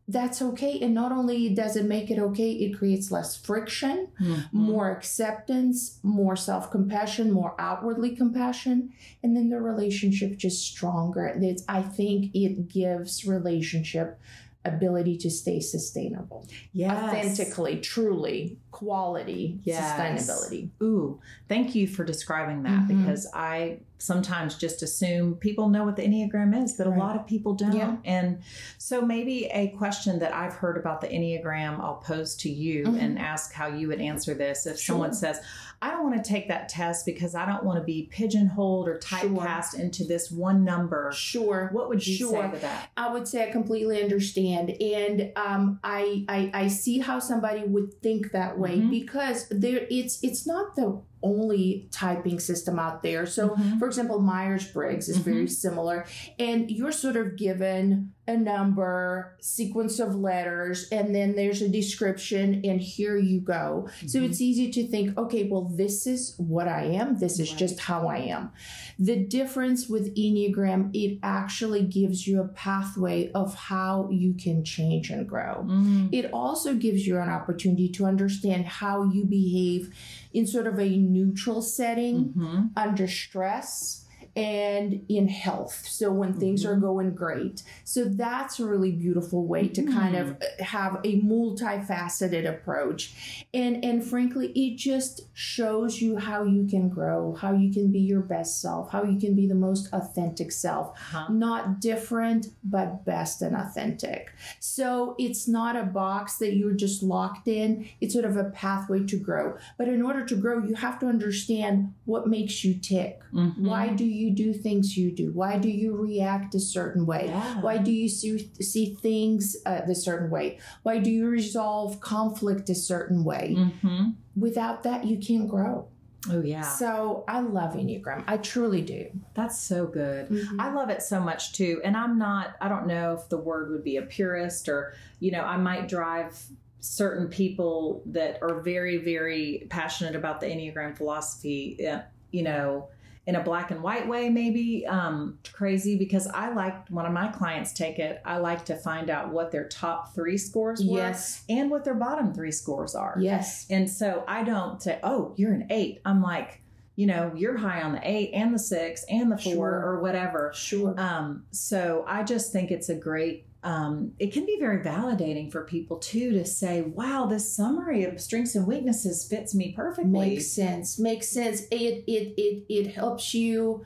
that's 0.08 0.40
okay. 0.50 0.80
And 0.84 0.94
not 0.94 1.12
only 1.12 1.50
does 1.62 1.76
it 1.76 1.86
make 1.86 2.12
it 2.12 2.20
okay 2.20 2.52
it 2.52 2.78
creates 2.78 3.10
less 3.12 3.36
friction 3.36 3.98
Mhm. 4.22 4.54
more 4.54 4.92
acceptance 4.92 5.98
more 6.04 6.36
self-compassion 6.36 7.32
more 7.32 7.56
outwardly 7.58 8.16
compassion 8.16 8.78
and 9.24 9.36
then 9.36 9.50
the 9.50 9.60
relationship 9.60 10.38
just 10.38 10.64
stronger. 10.72 11.26
It's, 11.42 11.64
i 11.68 11.82
think 11.82 12.20
it 12.36 12.68
gives 12.80 13.26
relationship 13.26 14.20
ability 14.66 15.18
to 15.18 15.30
stay 15.30 15.60
sustainable 15.60 16.46
Yes. 16.74 16.92
authentically 17.04 17.78
truly 17.80 18.58
quality 18.72 19.60
Yes. 19.64 19.98
sustainability 20.00 20.70
Ooh, 20.82 21.20
thank 21.48 21.76
you 21.76 21.88
for 21.88 22.04
describing 22.04 22.64
that 22.64 22.88
Mhm. 22.88 22.88
because 23.06 23.28
I 23.34 23.80
sometimes 23.98 24.56
just 24.58 24.84
assume 24.84 25.36
people 25.36 25.70
know 25.70 25.86
what 25.86 25.96
the 25.96 26.02
Enneagram 26.04 26.62
is, 26.64 26.74
but 26.74 26.86
Right. 26.86 26.98
a 26.98 27.00
lot 27.00 27.16
of 27.16 27.26
people 27.26 27.54
don't. 27.54 27.74
Yeah. 27.74 27.96
And 28.04 28.40
so 28.78 29.02
maybe 29.02 29.46
a 29.46 29.70
question 29.70 30.20
that 30.20 30.34
I've 30.36 30.54
heard 30.54 30.78
about 30.78 31.00
the 31.00 31.08
Enneagram 31.08 31.80
I'll 31.80 31.96
pose 31.96 32.36
to 32.38 32.50
you 32.52 32.84
Mhm. 32.84 33.00
and 33.02 33.20
ask 33.20 33.54
how 33.54 33.68
you 33.68 33.88
would 33.88 34.02
answer 34.02 34.34
this. 34.34 34.66
If 34.68 34.78
Sure. 34.78 34.94
someone 34.96 35.14
says, 35.14 35.40
I 35.82 35.92
don't 35.92 36.04
want 36.10 36.24
to 36.24 36.28
take 36.30 36.48
that 36.48 36.70
test 36.70 37.06
because 37.06 37.36
I 37.36 37.46
don't 37.46 37.64
want 37.64 37.78
to 37.80 37.84
be 37.84 38.10
pigeonholed 38.12 38.88
or 38.88 39.00
Sure. 39.02 39.20
typecast 39.20 39.78
into 39.80 40.04
this 40.04 40.32
one 40.32 40.64
number. 40.64 41.12
sure 41.14 41.70
What 41.72 41.90
would 41.90 42.06
you 42.06 42.16
Sure. 42.16 42.44
say 42.44 42.52
to 42.52 42.58
that? 42.60 42.90
I 42.98 43.12
would 43.14 43.28
say 43.28 43.48
I 43.48 43.52
completely 43.52 44.02
understand, 44.02 44.70
and 44.82 45.32
um, 45.36 45.80
I, 45.84 46.26
I 46.30 46.52
I 46.54 46.68
see 46.68 47.00
how 47.00 47.20
somebody 47.20 47.64
would 47.64 47.94
think 48.02 48.32
that 48.32 48.58
way 48.58 48.78
Mhm. 48.80 48.90
because 48.90 49.48
there 49.50 49.86
it's 49.90 50.24
it's 50.24 50.46
not 50.48 50.76
the 50.76 51.00
only 51.26 51.90
typing 51.92 52.40
system 52.40 52.78
out 52.80 53.02
there. 53.04 53.26
So, 53.26 53.50
Mhm. 53.50 53.80
for 53.80 53.88
example, 53.88 54.20
Myers 54.22 54.66
Briggs 54.72 55.10
is 55.10 55.18
very 55.18 55.48
similar, 55.48 56.06
and 56.40 56.70
you're 56.72 56.92
sort 56.92 57.16
of 57.18 57.36
given 57.36 58.12
a 58.28 58.36
number, 58.36 59.36
sequence 59.40 60.00
of 60.00 60.16
letters, 60.16 60.88
and 60.92 61.14
then 61.14 61.36
there's 61.36 61.62
a 61.62 61.70
description, 61.70 62.62
and 62.64 62.82
here 62.82 63.18
you 63.18 63.40
go. 63.40 63.88
So 64.08 64.20
Mhm. 64.20 64.26
it's 64.26 64.42
easy 64.42 64.72
to 64.72 64.88
think, 64.88 65.16
okay, 65.16 65.48
well, 65.48 65.66
this 65.76 66.08
is 66.08 66.34
what 66.38 66.68
I 66.68 66.86
am. 66.86 67.20
This 67.20 67.40
is 67.40 67.52
Right. 67.52 67.60
just 67.60 67.80
how 67.82 68.08
I 68.08 68.18
am. 68.18 68.50
The 68.98 69.18
difference 69.18 69.88
with 69.88 70.16
Enneagram, 70.16 70.90
it 70.94 71.20
actually 71.22 71.84
gives 71.84 72.26
you 72.28 72.42
a 72.42 72.48
pathway 72.48 73.32
of 73.34 73.54
how 73.54 74.10
you 74.12 74.34
can 74.34 74.64
change 74.64 75.12
and 75.12 75.28
grow. 75.28 75.64
Mm. 75.68 76.10
It 76.12 76.32
also 76.34 76.74
gives 76.74 77.06
you 77.06 77.20
an 77.20 77.30
opportunity 77.30 77.90
to 77.90 78.06
understand 78.06 78.66
how 78.66 79.04
you 79.04 79.24
behave 79.26 79.94
in 80.36 80.46
sort 80.46 80.68
of 80.68 80.80
a 80.80 80.98
neutral 80.98 81.62
setting 81.62 82.34
Mhm. 82.34 82.70
under 82.76 83.08
stress 83.08 84.05
and 84.36 85.06
in 85.10 85.28
health. 85.28 85.86
So 85.88 86.12
when 86.12 86.34
things 86.34 86.66
are 86.66 86.76
going 86.76 87.16
great. 87.16 87.64
So 87.86 88.06
that's 88.06 88.60
a 88.60 88.66
really 88.66 88.92
beautiful 88.92 89.46
way 89.48 89.68
to 89.70 89.84
kind 89.84 90.16
of 90.16 90.32
uh, 90.32 90.64
have 90.64 90.96
a 91.04 91.22
multifaceted 91.22 92.48
approach. 92.48 93.46
And 93.54 93.84
and 93.84 94.04
frankly, 94.04 94.48
it 94.50 94.78
just 94.78 95.22
shows 95.34 96.02
you 96.02 96.18
how 96.18 96.44
you 96.44 96.66
can 96.68 96.90
grow, 96.90 97.36
how 97.36 97.54
you 97.54 97.72
can 97.72 97.92
be 97.92 98.00
your 98.00 98.22
best 98.22 98.62
self, 98.62 98.92
how 98.92 99.04
you 99.04 99.20
can 99.20 99.36
be 99.36 99.48
the 99.48 99.56
most 99.56 99.90
authentic 99.94 100.52
self 100.52 100.88
Uh-huh. 100.96 101.32
not 101.32 101.80
different 101.80 102.48
but 102.64 103.06
best 103.06 103.42
and 103.42 103.56
authentic 103.56 104.32
so 104.60 105.16
it's 105.20 105.48
not 105.48 105.76
a 105.76 105.84
box 105.84 106.38
that 106.38 106.54
you're 106.56 106.74
just 106.74 107.02
locked 107.04 107.48
in 107.48 107.88
it's 108.02 108.14
sort 108.14 108.26
of 108.26 108.36
a 108.38 108.46
pathway 108.46 109.04
to 109.06 109.18
grow 109.18 109.56
but 109.78 109.88
in 109.88 110.02
order 110.02 110.26
to 110.26 110.36
grow 110.36 110.64
you 110.64 110.76
have 110.76 111.00
to 111.00 111.06
understand 111.08 111.94
what 112.06 112.28
makes 112.28 112.64
you 112.64 112.74
tick 112.76 113.22
Mhm. 113.34 113.60
why 113.70 113.90
do 113.90 114.06
you 114.06 114.25
do 114.32 114.54
things 114.54 114.98
you 114.98 115.12
do 115.12 115.32
why 115.34 115.58
do 115.58 115.70
you 115.70 115.96
react 115.96 116.56
a 116.56 116.60
certain 116.60 117.06
way 117.06 117.26
Yeah. 117.28 117.62
why 117.62 117.78
do 117.78 117.92
you 117.92 118.08
see, 118.10 118.50
see 118.62 118.96
things 118.96 119.56
uh, 119.66 119.82
the 119.86 119.96
certain 119.96 120.30
way 120.30 120.60
why 120.84 121.00
do 121.00 121.10
you 121.12 121.28
resolve 121.28 122.00
conflict 122.00 122.70
a 122.70 122.76
certain 122.76 123.24
way 123.24 123.56
Mhm. 123.58 124.16
without 124.36 124.84
that 124.84 125.06
you 125.06 125.18
can't 125.18 125.48
grow 125.50 125.88
Oh, 126.32 126.42
yeah. 126.42 126.62
so 126.64 127.24
i 127.28 127.40
love 127.40 127.74
enneagram 127.76 128.24
i 128.28 128.38
truly 128.38 128.82
do 128.82 129.06
That's 129.36 129.60
so 129.60 129.86
good. 129.86 130.30
Mhm. 130.30 130.60
I 130.60 130.74
love 130.74 130.90
it 130.90 131.02
so 131.04 131.20
much 131.20 131.52
too. 131.54 131.82
And 131.84 131.96
I'm 131.98 132.18
not, 132.18 132.56
I 132.62 132.70
don't 132.70 132.88
know 132.88 133.14
if 133.14 133.28
the 133.30 133.38
word 133.38 133.70
would 133.70 133.84
be 133.84 133.98
a 133.98 134.02
purist 134.02 134.70
or, 134.70 134.94
you 135.20 135.30
know, 135.32 135.42
I 135.42 135.58
might 135.58 135.90
drive 135.90 136.42
certain 136.80 137.28
people 137.28 138.02
that 138.06 138.40
are 138.42 138.62
very, 138.62 138.98
very 138.98 139.68
passionate 139.70 140.16
about 140.16 140.40
the 140.40 140.46
Enneagram 140.48 140.96
philosophy, 140.96 141.86
uh, 141.86 142.00
you 142.32 142.44
know, 142.44 142.88
in 143.28 143.36
a 143.36 143.44
black 143.44 143.72
and 143.72 143.82
white 143.82 144.08
way, 144.08 144.30
maybe 144.30 144.86
um, 144.86 145.40
crazy 145.52 145.98
because 145.98 146.28
I 146.28 146.54
like 146.54 146.88
one 146.90 147.06
of 147.08 147.12
my 147.12 147.28
clients 147.30 147.74
take 147.74 147.98
it, 147.98 148.22
I 148.24 148.38
like 148.38 148.66
to 148.66 148.76
find 148.76 149.10
out 149.10 149.32
what 149.32 149.52
their 149.52 149.68
top 149.68 150.14
three 150.14 150.38
scores 150.38 150.84
were 150.86 150.98
yes 151.00 151.44
and 151.50 151.72
what 151.72 151.84
their 151.84 151.96
bottom 151.96 152.34
three 152.34 152.52
scores 152.52 152.94
are. 152.94 153.16
yes 153.20 153.66
And 153.70 153.90
so 153.90 154.24
I 154.28 154.44
don't 154.44 154.82
say, 154.82 155.00
oh, 155.02 155.34
you're 155.38 155.54
an 155.54 155.68
eight. 155.72 156.02
I'm 156.06 156.22
like, 156.22 156.62
you 156.96 157.08
know, 157.08 157.32
you're 157.36 157.58
high 157.58 157.82
on 157.82 157.94
the 157.94 158.02
eight 158.04 158.30
and 158.34 158.54
the 158.54 158.60
six 158.60 159.04
and 159.10 159.32
the 159.32 159.38
four 159.38 159.54
Sure. 159.54 159.84
or 159.86 160.02
whatever. 160.02 160.52
sure 160.54 160.94
Um, 160.98 161.46
so 161.52 162.06
I 162.08 162.24
just 162.24 162.54
think 162.54 162.70
it's 162.72 162.90
a 162.90 162.96
great, 162.96 163.48
um, 163.66 164.12
it 164.20 164.32
can 164.32 164.46
be 164.46 164.58
very 164.60 164.84
validating 164.84 165.52
for 165.52 165.66
people 165.66 165.98
too 165.98 166.32
to 166.34 166.46
say, 166.46 166.84
wow, 166.84 167.26
this 167.26 167.54
summary 167.56 168.04
of 168.04 168.22
strengths 168.22 168.54
and 168.56 168.68
weaknesses 168.68 169.28
fits 169.28 169.56
me 169.56 169.74
perfectly. 169.76 170.12
makes 170.12 170.48
sense 170.52 171.00
makes 171.00 171.28
sense 171.28 171.62
it 171.72 172.04
it 172.08 172.34
it 172.38 172.64
it 172.70 172.88
helps 172.94 173.34
you 173.34 173.84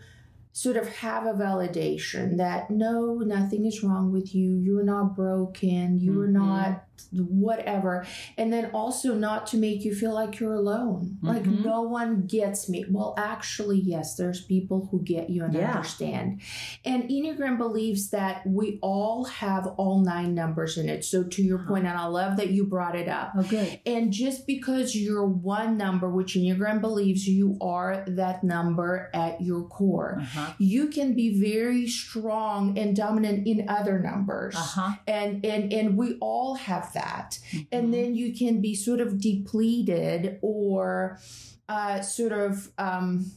sort 0.52 0.76
of 0.76 0.88
have 0.90 1.26
a 1.26 1.34
validation 1.34 2.36
that 2.38 2.70
no 2.70 3.20
nothing 3.20 3.66
is 3.66 3.82
wrong 3.84 4.12
with 4.12 4.36
you 4.36 4.58
you're 4.58 4.84
not 4.84 5.16
broken 5.16 5.98
you're 6.00 6.28
Mhm. 6.28 6.32
not 6.34 6.84
whatever 7.12 8.06
and 8.38 8.52
then 8.52 8.70
also 8.74 9.14
not 9.16 9.48
to 9.48 9.58
make 9.58 9.84
you 9.84 9.94
feel 9.94 10.14
like 10.14 10.40
you're 10.40 10.54
alone 10.54 11.18
like 11.22 11.44
Mhm. 11.44 11.64
no 11.66 11.82
one 11.84 12.26
gets 12.28 12.70
me 12.70 12.86
well 12.90 13.14
actually 13.18 13.80
yes 13.80 14.16
there's 14.16 14.44
people 14.46 14.88
who 14.92 15.02
get 15.04 15.30
you 15.30 15.44
and 15.44 15.54
Yeah. 15.54 15.72
understand 15.72 16.42
and 16.86 17.04
enneagram 17.04 17.58
believes 17.58 18.10
that 18.10 18.46
we 18.48 18.80
all 18.82 19.26
have 19.26 19.66
all 19.78 20.02
nine 20.02 20.34
numbers 20.34 20.78
in 20.78 20.90
it 20.90 21.04
so 21.06 21.24
to 21.24 21.42
your 21.42 21.60
point 21.60 21.86
and 21.86 21.98
i 21.98 22.06
love 22.06 22.38
that 22.38 22.50
you 22.50 22.66
brought 22.66 22.96
it 22.96 23.08
up 23.08 23.32
okay 23.38 23.82
and 23.86 24.12
just 24.12 24.46
because 24.48 24.96
you're 24.96 25.26
one 25.26 25.78
number, 25.78 26.10
which 26.10 26.36
Enneagram 26.36 26.82
believes 26.82 27.28
you 27.28 27.58
are 27.62 28.04
that 28.08 28.44
number 28.44 29.10
at 29.14 29.42
your 29.42 29.64
core, 29.64 30.18
Uh-huh. 30.22 30.54
you 30.60 30.88
can 30.88 31.14
be 31.14 31.40
very 31.40 31.88
strong 31.88 32.78
and 32.78 32.96
dominant 32.96 33.48
in 33.48 33.68
other 33.70 34.00
numbers. 34.00 34.56
Uh-huh. 34.56 34.94
And, 35.08 35.46
and 35.46 35.72
and 35.74 35.98
we 35.98 36.18
all 36.20 36.56
have 36.56 36.89
that. 36.94 37.40
Mhm. 37.52 37.68
And 37.72 37.94
then 37.94 38.16
you 38.16 38.34
can 38.34 38.62
be 38.62 38.76
sort 38.76 39.00
of 39.00 39.20
depleted 39.20 40.40
or 40.42 41.20
uh, 41.68 42.02
sort 42.02 42.32
of 42.32 42.72
um, 42.80 43.32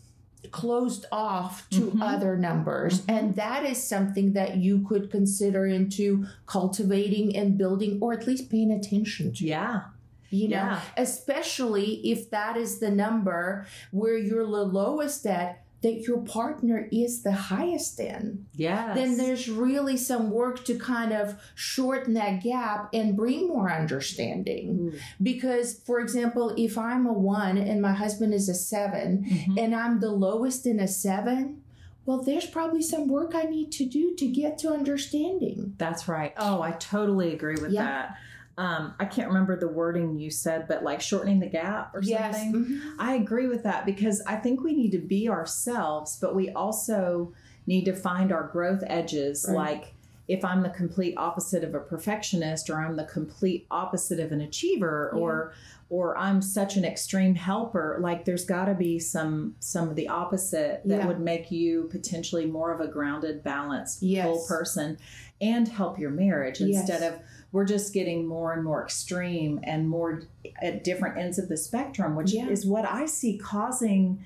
closed 0.51 1.05
off 1.13 1.69
to 1.71 1.83
Mhm. 1.91 2.01
other 2.03 2.37
numbers. 2.37 3.03
Mhm. 3.03 3.05
And 3.17 3.37
that 3.37 3.65
is 3.65 3.83
something 3.83 4.33
that 4.33 4.57
you 4.57 4.85
could 4.89 5.11
consider 5.11 5.67
into 5.67 6.27
cultivating 6.47 7.37
and 7.37 7.57
building 7.59 7.99
or 8.01 8.13
at 8.13 8.27
least 8.27 8.49
paying 8.51 8.71
attention 8.73 9.33
to 9.35 9.47
yeah. 9.47 9.83
you 10.31 10.49
know 10.49 10.57
Yeah. 10.57 10.81
especially 10.97 12.01
if 12.11 12.31
that 12.31 12.57
is 12.57 12.79
the 12.81 12.91
number 12.91 13.67
where 13.91 14.17
you're 14.17 14.47
the 14.47 14.65
lowest 14.65 15.27
at 15.27 15.63
that 15.83 16.03
your 16.03 16.19
partner 16.19 16.89
is 16.93 17.23
the 17.23 17.33
highest 17.33 17.99
in 18.01 18.47
Yes. 18.55 18.97
then 18.97 19.17
there's 19.17 19.49
really 19.49 19.97
some 19.97 20.31
work 20.31 20.65
to 20.65 20.79
kind 20.79 21.13
of 21.13 21.35
shorten 21.55 22.15
that 22.15 22.43
gap 22.43 22.89
and 22.95 23.17
bring 23.17 23.49
more 23.49 23.71
understanding 23.73 24.93
Ooh. 24.95 24.99
because 25.23 25.75
for 25.87 26.01
example 26.01 26.55
if 26.57 26.77
i'm 26.79 27.07
a 27.07 27.13
one 27.13 27.57
and 27.59 27.81
my 27.83 27.93
husband 27.93 28.33
is 28.35 28.49
a 28.49 28.55
7 28.55 29.25
Mhm. 29.25 29.59
and 29.63 29.75
i'm 29.75 30.01
the 30.01 30.11
lowest 30.11 30.67
in 30.67 30.79
a 30.81 30.89
seven 30.89 31.63
well 32.07 32.23
there's 32.23 32.47
probably 32.47 32.83
some 32.83 33.09
work 33.09 33.35
i 33.35 33.43
need 33.43 33.71
to 33.73 33.85
do 33.85 34.15
to 34.15 34.27
get 34.27 34.59
to 34.59 34.69
understanding 34.71 35.75
That's 35.79 36.09
right. 36.09 36.33
Oh, 36.37 36.61
I 36.63 36.73
totally 36.73 37.33
agree 37.33 37.57
with 37.61 37.73
Yeah. 37.73 37.83
that. 37.85 38.17
Um, 38.59 38.95
I 39.01 39.07
can't 39.07 39.29
remember 39.29 39.59
the 39.59 39.69
wording 39.69 40.19
you 40.19 40.31
said, 40.31 40.67
but 40.69 40.83
like 40.83 41.01
shortening 41.01 41.41
the 41.41 41.47
gap 41.47 41.95
or 41.95 42.03
yes 42.03 42.37
something. 42.37 42.65
Mhm. 42.67 42.81
I 42.99 43.15
agree 43.15 43.47
with 43.49 43.63
that 43.63 43.87
because 43.87 44.21
I 44.27 44.37
think 44.37 44.63
we 44.63 44.75
need 44.75 44.91
to 44.93 44.99
be 44.99 45.29
ourselves, 45.29 46.19
but 46.21 46.35
we 46.35 46.51
also 46.51 47.33
need 47.67 47.85
to 47.87 47.95
find 47.95 48.31
our 48.33 48.49
growth 48.49 48.83
edges. 48.87 49.47
Right. 49.49 49.57
Like 49.57 49.95
if 50.29 50.45
I'm 50.45 50.63
the 50.63 50.69
complete 50.71 51.15
opposite 51.17 51.65
of 51.65 51.75
a 51.75 51.81
perfectionist 51.81 52.69
or 52.71 52.77
I'm 52.81 52.97
the 52.97 53.05
complete 53.05 53.67
opposite 53.71 54.21
of 54.21 54.33
an 54.33 54.41
achiever 54.41 55.13
Yeah. 55.15 55.21
or 55.21 55.53
or 55.89 56.17
I'm 56.17 56.41
such 56.41 56.77
an 56.79 56.87
extreme 56.87 57.35
helper, 57.35 57.99
like 58.01 58.25
there's 58.25 58.47
got 58.47 58.65
to 58.65 58.75
be 58.75 58.99
some 58.99 59.57
some 59.61 59.89
of 59.91 59.97
the 59.97 60.09
opposite 60.09 60.81
that 60.87 61.01
Yeah. 61.01 61.07
would 61.07 61.21
make 61.21 61.51
you 61.51 61.89
potentially 61.91 62.47
more 62.47 62.73
of 62.73 62.81
a 62.81 62.89
grounded, 62.89 63.43
balanced, 63.43 64.01
full 64.01 64.09
Yes. 64.09 64.47
person 64.49 64.97
and 65.41 65.69
help 65.69 65.99
your 65.99 66.11
marriage 66.11 66.61
Yes. 66.61 66.81
instead 66.89 67.03
of 67.03 67.21
we're 67.53 67.65
just 67.67 67.93
getting 67.93 68.27
more 68.27 68.53
and 68.55 68.65
more 68.65 68.83
extreme 68.83 69.61
and 69.63 69.89
more 69.89 70.23
at 70.63 70.83
different 70.85 71.19
ends 71.19 71.39
of 71.39 71.49
the 71.49 71.57
spectrum, 71.57 72.17
which 72.17 72.33
Yeah. 72.33 72.49
is 72.49 72.65
what 72.67 72.85
I 72.91 73.07
see 73.07 73.37
causing 73.39 74.25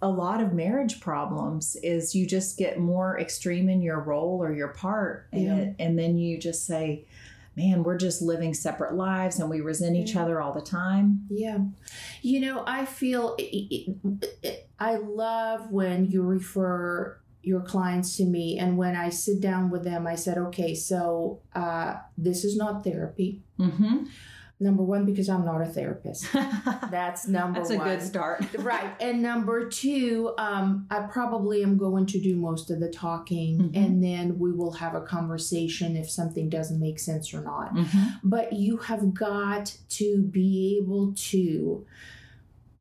a 0.00 0.08
lot 0.08 0.40
of 0.40 0.52
marriage 0.52 1.00
problems 1.00 1.76
is 1.82 2.14
you 2.14 2.24
just 2.26 2.56
get 2.56 2.78
more 2.78 3.18
extreme 3.18 3.68
in 3.68 3.80
your 3.82 3.98
role 4.00 4.40
or 4.40 4.52
your 4.52 4.68
part 4.68 5.26
and, 5.32 5.42
Yeah. 5.42 5.70
and 5.80 5.98
then 5.98 6.16
you 6.16 6.38
just 6.38 6.66
say 6.66 7.04
man 7.56 7.82
we're 7.82 7.96
just 7.96 8.22
living 8.22 8.54
separate 8.54 8.94
lives 8.94 9.40
and 9.40 9.50
we 9.50 9.60
resent 9.60 9.96
each 9.96 10.14
other 10.14 10.40
all 10.40 10.52
the 10.52 10.60
time 10.60 11.26
Yeah. 11.28 11.58
You 12.22 12.38
know, 12.40 12.62
I 12.64 12.84
feel 12.84 13.36
I 14.78 14.96
love 14.98 15.72
when 15.72 16.04
you 16.06 16.22
refer 16.22 17.18
your 17.42 17.60
clients 17.62 18.16
to 18.16 18.24
me 18.24 18.58
and 18.58 18.76
when 18.76 18.94
I 18.96 19.08
sit 19.10 19.40
down 19.40 19.70
with 19.70 19.84
them 19.84 20.06
I 20.06 20.16
said, 20.16 20.36
"Okay, 20.38 20.74
so 20.74 21.40
uh 21.54 21.94
this 22.16 22.44
is 22.44 22.56
not 22.56 22.84
therapy." 22.84 23.42
mm-hmm. 23.58 24.04
Number 24.60 24.82
1 24.82 25.04
because 25.06 25.28
I'm 25.28 25.44
not 25.44 25.60
a 25.62 25.66
therapist. 25.66 26.26
That's 26.90 27.28
number 27.38 27.60
that's 27.60 27.70
a 27.70 27.76
1. 27.76 27.86
good 27.88 28.02
start 28.02 28.44
right 28.58 28.90
and 29.00 29.22
number 29.22 29.68
two 29.68 30.32
um, 30.36 30.86
i 30.90 30.98
probably 31.00 31.62
am 31.62 31.76
going 31.78 32.06
to 32.06 32.18
do 32.20 32.34
most 32.34 32.68
of 32.72 32.80
the 32.80 32.88
talking 32.90 33.58
Mhm. 33.58 33.76
and 33.76 34.02
then 34.02 34.38
we 34.38 34.50
will 34.52 34.72
have 34.72 34.94
a 34.96 35.00
conversation 35.02 35.96
if 35.96 36.10
something 36.10 36.48
doesn't 36.48 36.80
make 36.80 36.98
sense 36.98 37.32
or 37.32 37.40
not 37.42 37.72
Mhm. 37.74 38.14
but 38.24 38.52
you 38.52 38.78
have 38.78 39.14
got 39.14 39.76
to 40.00 40.22
be 40.22 40.80
able 40.82 41.12
to 41.30 41.84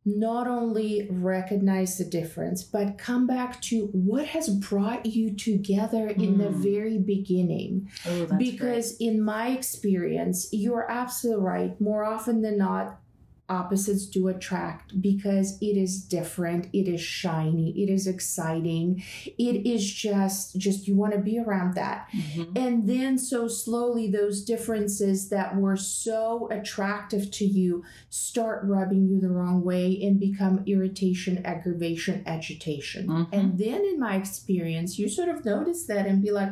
not 0.08 0.48
only 0.48 1.06
recognize 1.12 1.98
the 1.98 2.06
difference 2.06 2.63
but 2.63 2.98
come 2.98 3.28
back 3.28 3.62
to 3.62 3.88
what 3.88 4.26
has 4.28 4.48
brought 4.48 5.06
you 5.06 5.30
together 5.36 6.08
in 6.08 6.38
the 6.38 6.46
Mm. 6.46 6.63
very 6.63 6.98
beginning. 6.98 7.89
Oh, 8.08 8.26
that's 8.26 8.38
because 8.38 8.96
in 9.00 9.22
my 9.22 9.50
experience 9.50 10.48
you're 10.54 10.89
absolutely 10.89 11.43
right. 11.43 11.82
More 11.82 12.06
often 12.06 12.41
than 12.41 12.58
not 12.58 13.02
opposites 13.50 14.06
do 14.08 14.28
attract 14.28 15.00
because 15.02 15.58
it 15.62 15.78
is 15.78 16.04
different 16.04 16.68
it 16.74 16.88
is 16.88 17.00
shiny 17.00 17.70
it 17.82 17.90
is 17.90 18.06
exciting 18.06 19.02
it 19.26 19.66
is 19.66 19.90
just 19.90 20.58
just 20.58 20.88
you 20.88 20.96
want 20.96 21.14
to 21.14 21.20
be 21.20 21.40
around 21.40 21.74
that. 21.76 22.08
Mhm. 22.14 22.58
and 22.58 22.90
then 22.90 23.18
so 23.18 23.48
slowly 23.48 24.10
those 24.12 24.44
differences 24.44 25.30
that 25.30 25.56
were 25.56 25.78
so 25.78 26.50
attractive 26.52 27.32
to 27.32 27.46
you 27.46 27.84
start 28.10 28.66
rubbing 28.66 29.08
you 29.08 29.20
the 29.20 29.30
wrong 29.30 29.64
way 29.64 29.98
and 30.04 30.20
become 30.20 30.64
irritation 30.66 31.42
aggravation 31.46 32.24
agitation 32.26 33.08
Mhm. 33.08 33.28
and 33.32 33.58
then 33.58 33.86
in 33.86 33.98
my 34.00 34.16
experience 34.18 35.00
you 35.00 35.08
sort 35.08 35.30
of 35.30 35.46
notice 35.46 35.84
that 35.86 36.06
and 36.06 36.22
be 36.22 36.32
like 36.32 36.52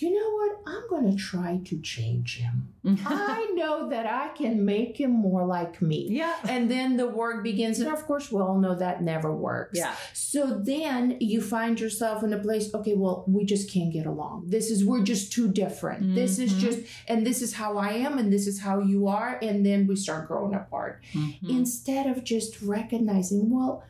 you 0.00 0.10
know 0.16 0.30
what 0.38 0.52
i'm 0.66 0.84
going 0.88 1.10
to 1.10 1.16
try 1.22 1.60
to 1.64 1.80
change 1.80 2.38
him 2.38 2.68
i 3.06 3.50
know 3.54 3.88
that 3.88 4.06
i 4.06 4.28
can 4.28 4.64
make 4.64 4.96
him 4.98 5.10
more 5.10 5.44
like 5.46 5.80
me 5.82 6.06
yeah 6.10 6.36
and 6.48 6.70
then 6.70 6.96
the 6.96 7.06
work 7.06 7.42
begins 7.44 7.78
and 7.80 7.92
of 7.92 8.06
course 8.06 8.30
we 8.32 8.40
all 8.40 8.58
know 8.58 8.74
that 8.74 9.02
never 9.02 9.34
works 9.34 9.76
yeah 9.78 9.94
so 10.14 10.58
then 10.62 11.16
you 11.20 11.40
find 11.40 11.80
yourself 11.80 12.22
in 12.22 12.32
a 12.34 12.38
place, 12.38 12.72
okay, 12.74 12.94
well, 12.94 13.24
we 13.26 13.44
just 13.46 13.72
can't 13.72 13.92
get 13.92 14.04
along. 14.06 14.44
This 14.46 14.70
is, 14.70 14.84
we're 14.84 15.02
just 15.02 15.32
too 15.32 15.48
different. 15.48 16.14
This 16.14 16.38
is 16.38 16.52
Mhm. 16.52 16.58
just, 16.60 16.78
and 17.08 17.26
this 17.26 17.40
is 17.40 17.54
how 17.54 17.78
I 17.78 17.92
am, 18.06 18.18
and 18.18 18.30
this 18.30 18.46
is 18.46 18.60
how 18.60 18.80
you 18.80 19.08
are. 19.08 19.38
And 19.42 19.64
then 19.64 19.86
we 19.86 19.96
start 19.96 20.28
growing 20.28 20.54
apart. 20.54 21.02
Mhm. 21.14 21.48
Instead 21.58 22.06
of 22.06 22.24
just 22.24 22.60
recognizing, 22.60 23.48
well, 23.50 23.82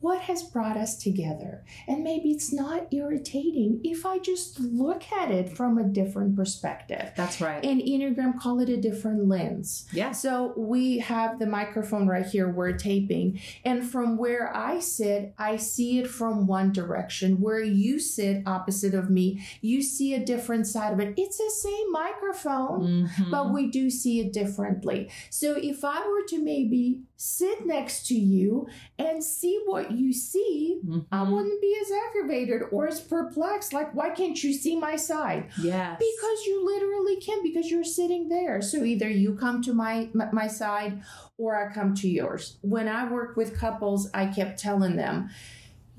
what 0.00 0.20
has 0.22 0.42
brought 0.42 0.76
us 0.76 0.96
together? 0.96 1.64
And 1.88 2.04
maybe 2.04 2.30
it's 2.30 2.52
not 2.52 2.86
irritating 2.92 3.80
if 3.82 4.04
I 4.04 4.18
just 4.18 4.60
look 4.60 5.02
at 5.12 5.30
it 5.30 5.56
from 5.56 5.78
a 5.78 5.84
different 5.84 6.36
perspective. 6.36 7.10
that's 7.16 7.40
right 7.40 7.64
And 7.64 7.80
Enneagram 7.80 8.38
call 8.38 8.60
it 8.60 8.68
a 8.68 8.76
different 8.76 9.26
lens. 9.26 9.86
yeah 9.92 10.12
So 10.12 10.52
we 10.56 10.98
have 10.98 11.38
the 11.38 11.46
microphone 11.46 12.06
right 12.06 12.26
here, 12.26 12.48
we're 12.50 12.72
taping. 12.76 13.40
And 13.64 13.84
from 13.84 14.16
where 14.16 14.54
I 14.54 14.80
sit, 14.80 15.34
I 15.38 15.56
see 15.56 15.98
it 15.98 16.08
from 16.08 16.46
one 16.46 16.72
direction. 16.72 17.40
Where 17.40 17.62
you 17.62 17.98
sit 17.98 18.42
opposite 18.46 18.94
of 18.94 19.10
me, 19.10 19.44
you 19.60 19.82
see 19.82 20.14
a 20.14 20.24
different 20.24 20.66
side 20.66 20.92
of 20.92 21.00
it. 21.00 21.14
It's 21.16 21.38
the 21.38 21.50
same 21.50 21.90
microphone, 21.92 23.08
Mhm. 23.08 23.30
but 23.30 23.52
we 23.52 23.68
do 23.70 23.90
see 23.90 24.20
it 24.20 24.32
differently. 24.32 25.08
So 25.30 25.54
if 25.56 25.84
I 25.84 26.06
were 26.06 26.24
to 26.28 26.42
maybe 26.42 27.00
sit 27.16 27.64
next 27.66 28.06
to 28.08 28.14
you 28.14 28.66
and 28.98 29.22
see 29.24 29.60
what 29.66 29.90
you 29.92 30.12
see, 30.12 30.80
I 31.10 31.24
Mhm. 31.24 31.32
wouldn't 31.32 31.60
be 31.60 31.74
as 31.80 31.90
aggravated 32.08 32.62
or 32.70 32.86
as 32.88 33.00
perplexed. 33.00 33.72
Like, 33.72 33.94
why 33.94 34.10
can't 34.10 34.42
you 34.44 34.52
see 34.52 34.76
my 34.78 34.96
side? 34.96 35.48
yes 35.60 35.98
Because 35.98 36.46
you 36.46 36.64
literally 36.64 37.16
can, 37.20 37.42
because 37.42 37.70
you're 37.70 37.84
sitting 37.84 38.28
there. 38.28 38.60
So 38.60 38.84
either 38.84 39.08
you 39.08 39.34
come 39.34 39.62
to 39.62 39.72
my 39.72 40.10
my 40.32 40.46
side 40.46 41.02
or 41.38 41.56
I 41.56 41.72
come 41.72 41.94
to 41.94 42.08
yours. 42.08 42.58
When 42.62 42.88
I 42.88 43.10
worked 43.10 43.36
with 43.36 43.58
couples, 43.58 44.10
I 44.12 44.26
kept 44.26 44.58
telling 44.58 44.96
them, 44.96 45.30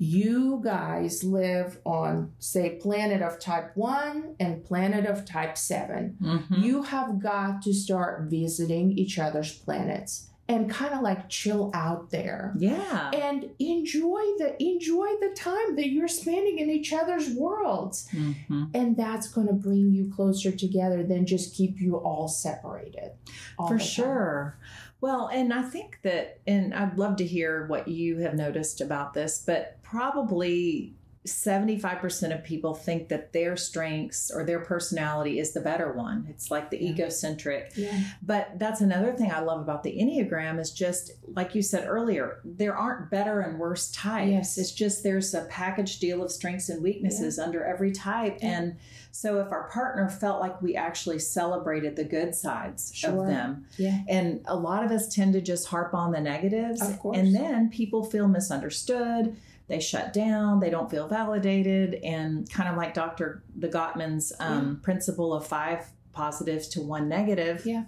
you 0.00 0.60
guys 0.62 1.24
live 1.24 1.80
on, 1.84 2.30
say, 2.38 2.78
planet 2.80 3.20
of 3.20 3.40
type 3.40 3.76
1 3.76 4.36
and 4.38 4.64
planet 4.64 5.04
of 5.06 5.24
type 5.24 5.58
7. 5.58 6.16
Mhm. 6.22 6.62
You 6.62 6.82
have 6.82 7.18
got 7.20 7.62
to 7.62 7.74
start 7.74 8.30
visiting 8.30 8.92
each 8.96 9.18
other's 9.18 9.52
planets 9.52 10.30
and 10.48 10.70
kind 10.70 10.94
of 10.94 11.02
like 11.02 11.28
chill 11.28 11.70
out 11.74 12.10
there 12.10 12.54
yeah 12.58 13.10
and 13.12 13.50
enjoy 13.58 14.20
the 14.38 14.56
enjoy 14.60 15.06
the 15.20 15.32
time 15.36 15.76
that 15.76 15.88
you're 15.88 16.08
spending 16.08 16.58
in 16.58 16.70
each 16.70 16.92
other's 16.92 17.30
worlds 17.34 18.08
Mhm. 18.12 18.70
and 18.74 18.96
that's 18.96 19.28
going 19.28 19.46
to 19.46 19.52
bring 19.52 19.92
you 19.92 20.10
closer 20.10 20.50
together 20.50 21.02
than 21.02 21.26
just 21.26 21.54
keep 21.54 21.80
you 21.80 21.96
all 21.96 22.28
separated 22.28 23.12
all 23.58 23.68
For 23.68 23.78
sure. 23.78 24.58
Well, 25.00 25.28
and 25.28 25.52
I 25.54 25.62
think 25.62 26.00
that, 26.02 26.40
and 26.44 26.74
I'd 26.74 26.98
love 26.98 27.16
to 27.18 27.24
hear 27.24 27.66
what 27.68 27.86
you 27.86 28.18
have 28.18 28.34
noticed 28.34 28.80
about 28.80 29.14
this, 29.14 29.38
but 29.46 29.80
probably 29.82 30.94
75% 31.26 32.34
of 32.34 32.44
people 32.44 32.74
think 32.74 33.08
that 33.08 33.32
their 33.32 33.56
strengths 33.56 34.30
or 34.30 34.44
their 34.44 34.60
personality 34.60 35.38
is 35.38 35.52
the 35.52 35.60
better 35.60 35.92
one. 35.92 36.26
It's 36.30 36.50
like 36.50 36.70
the 36.70 36.78
Yeah. 36.82 36.90
egocentric. 36.92 37.72
yeah 37.76 38.00
But 38.22 38.58
that's 38.58 38.80
another 38.80 39.12
thing 39.12 39.30
I 39.30 39.40
love 39.40 39.60
about 39.60 39.82
the 39.82 39.92
Enneagram 39.98 40.58
is 40.58 40.70
just, 40.70 41.12
like 41.34 41.54
you 41.54 41.62
said 41.62 41.86
earlier, 41.86 42.40
there 42.44 42.74
aren't 42.74 43.10
better 43.10 43.40
and 43.40 43.58
worse 43.58 43.90
types. 43.90 44.30
Yes. 44.30 44.58
It's 44.58 44.72
just 44.72 45.02
there's 45.02 45.34
a 45.34 45.42
package 45.42 45.98
deal 45.98 46.22
of 46.22 46.30
strengths 46.30 46.68
and 46.68 46.82
weaknesses 46.82 47.38
under 47.38 47.64
every 47.64 47.92
type. 47.92 48.38
Yeah. 48.40 48.58
And 48.60 48.76
so 49.10 49.40
if 49.40 49.50
our 49.52 49.68
partner 49.70 50.08
felt 50.08 50.40
like 50.40 50.62
we 50.62 50.76
actually 50.76 51.18
celebrated 51.18 51.96
the 51.96 52.04
good 52.04 52.34
sides 52.34 52.92
Sure. 52.94 53.22
of 53.22 53.26
them, 53.26 53.66
yeah 53.76 53.98
and 54.08 54.40
a 54.46 54.56
lot 54.56 54.84
of 54.84 54.90
us 54.90 55.12
tend 55.12 55.32
to 55.34 55.40
just 55.40 55.66
harp 55.68 55.92
on 55.94 56.12
the 56.12 56.20
negatives. 56.20 56.80
Of 56.80 56.98
course. 57.00 57.18
And 57.18 57.34
then 57.34 57.68
people 57.70 58.04
feel 58.04 58.28
misunderstood. 58.28 59.36
They 59.68 59.80
shut 59.80 60.12
down. 60.12 60.60
They 60.60 60.70
don't 60.70 60.90
feel 60.90 61.06
validated. 61.06 61.94
And 62.02 62.50
kind 62.50 62.68
of 62.68 62.76
like 62.76 62.94
Dr. 62.94 63.42
the 63.56 63.68
Gottman's 63.68 64.32
um, 64.40 64.80
principle 64.82 65.34
of 65.34 65.46
five 65.46 65.84
positives 66.12 66.68
to 66.68 66.80
one 66.80 67.08
negative. 67.08 67.64
Yeah. 67.64 67.84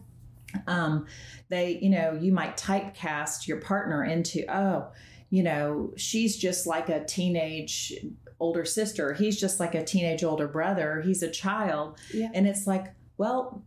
Um, 0.66 1.07
they, 1.49 1.79
you 1.81 1.90
know, 1.90 2.12
you 2.12 2.33
might 2.33 2.57
typecast 2.57 3.47
your 3.49 3.61
partner 3.61 4.05
into, 4.05 4.45
oh, 4.55 4.93
you 5.31 5.43
know, 5.43 5.93
she's 5.97 6.37
just 6.37 6.66
like 6.66 6.88
a 6.88 7.05
teenage 7.05 7.95
older 8.40 8.64
sister. 8.64 9.14
He's 9.14 9.38
just 9.38 9.61
like 9.61 9.75
a 9.75 9.85
teenage 9.85 10.25
older 10.25 10.49
brother. 10.49 11.03
He's 11.03 11.23
a 11.23 11.31
child. 11.31 11.99
Yeah. 12.12 12.29
And 12.35 12.47
it's 12.47 12.66
like, 12.66 12.87
well, 13.16 13.62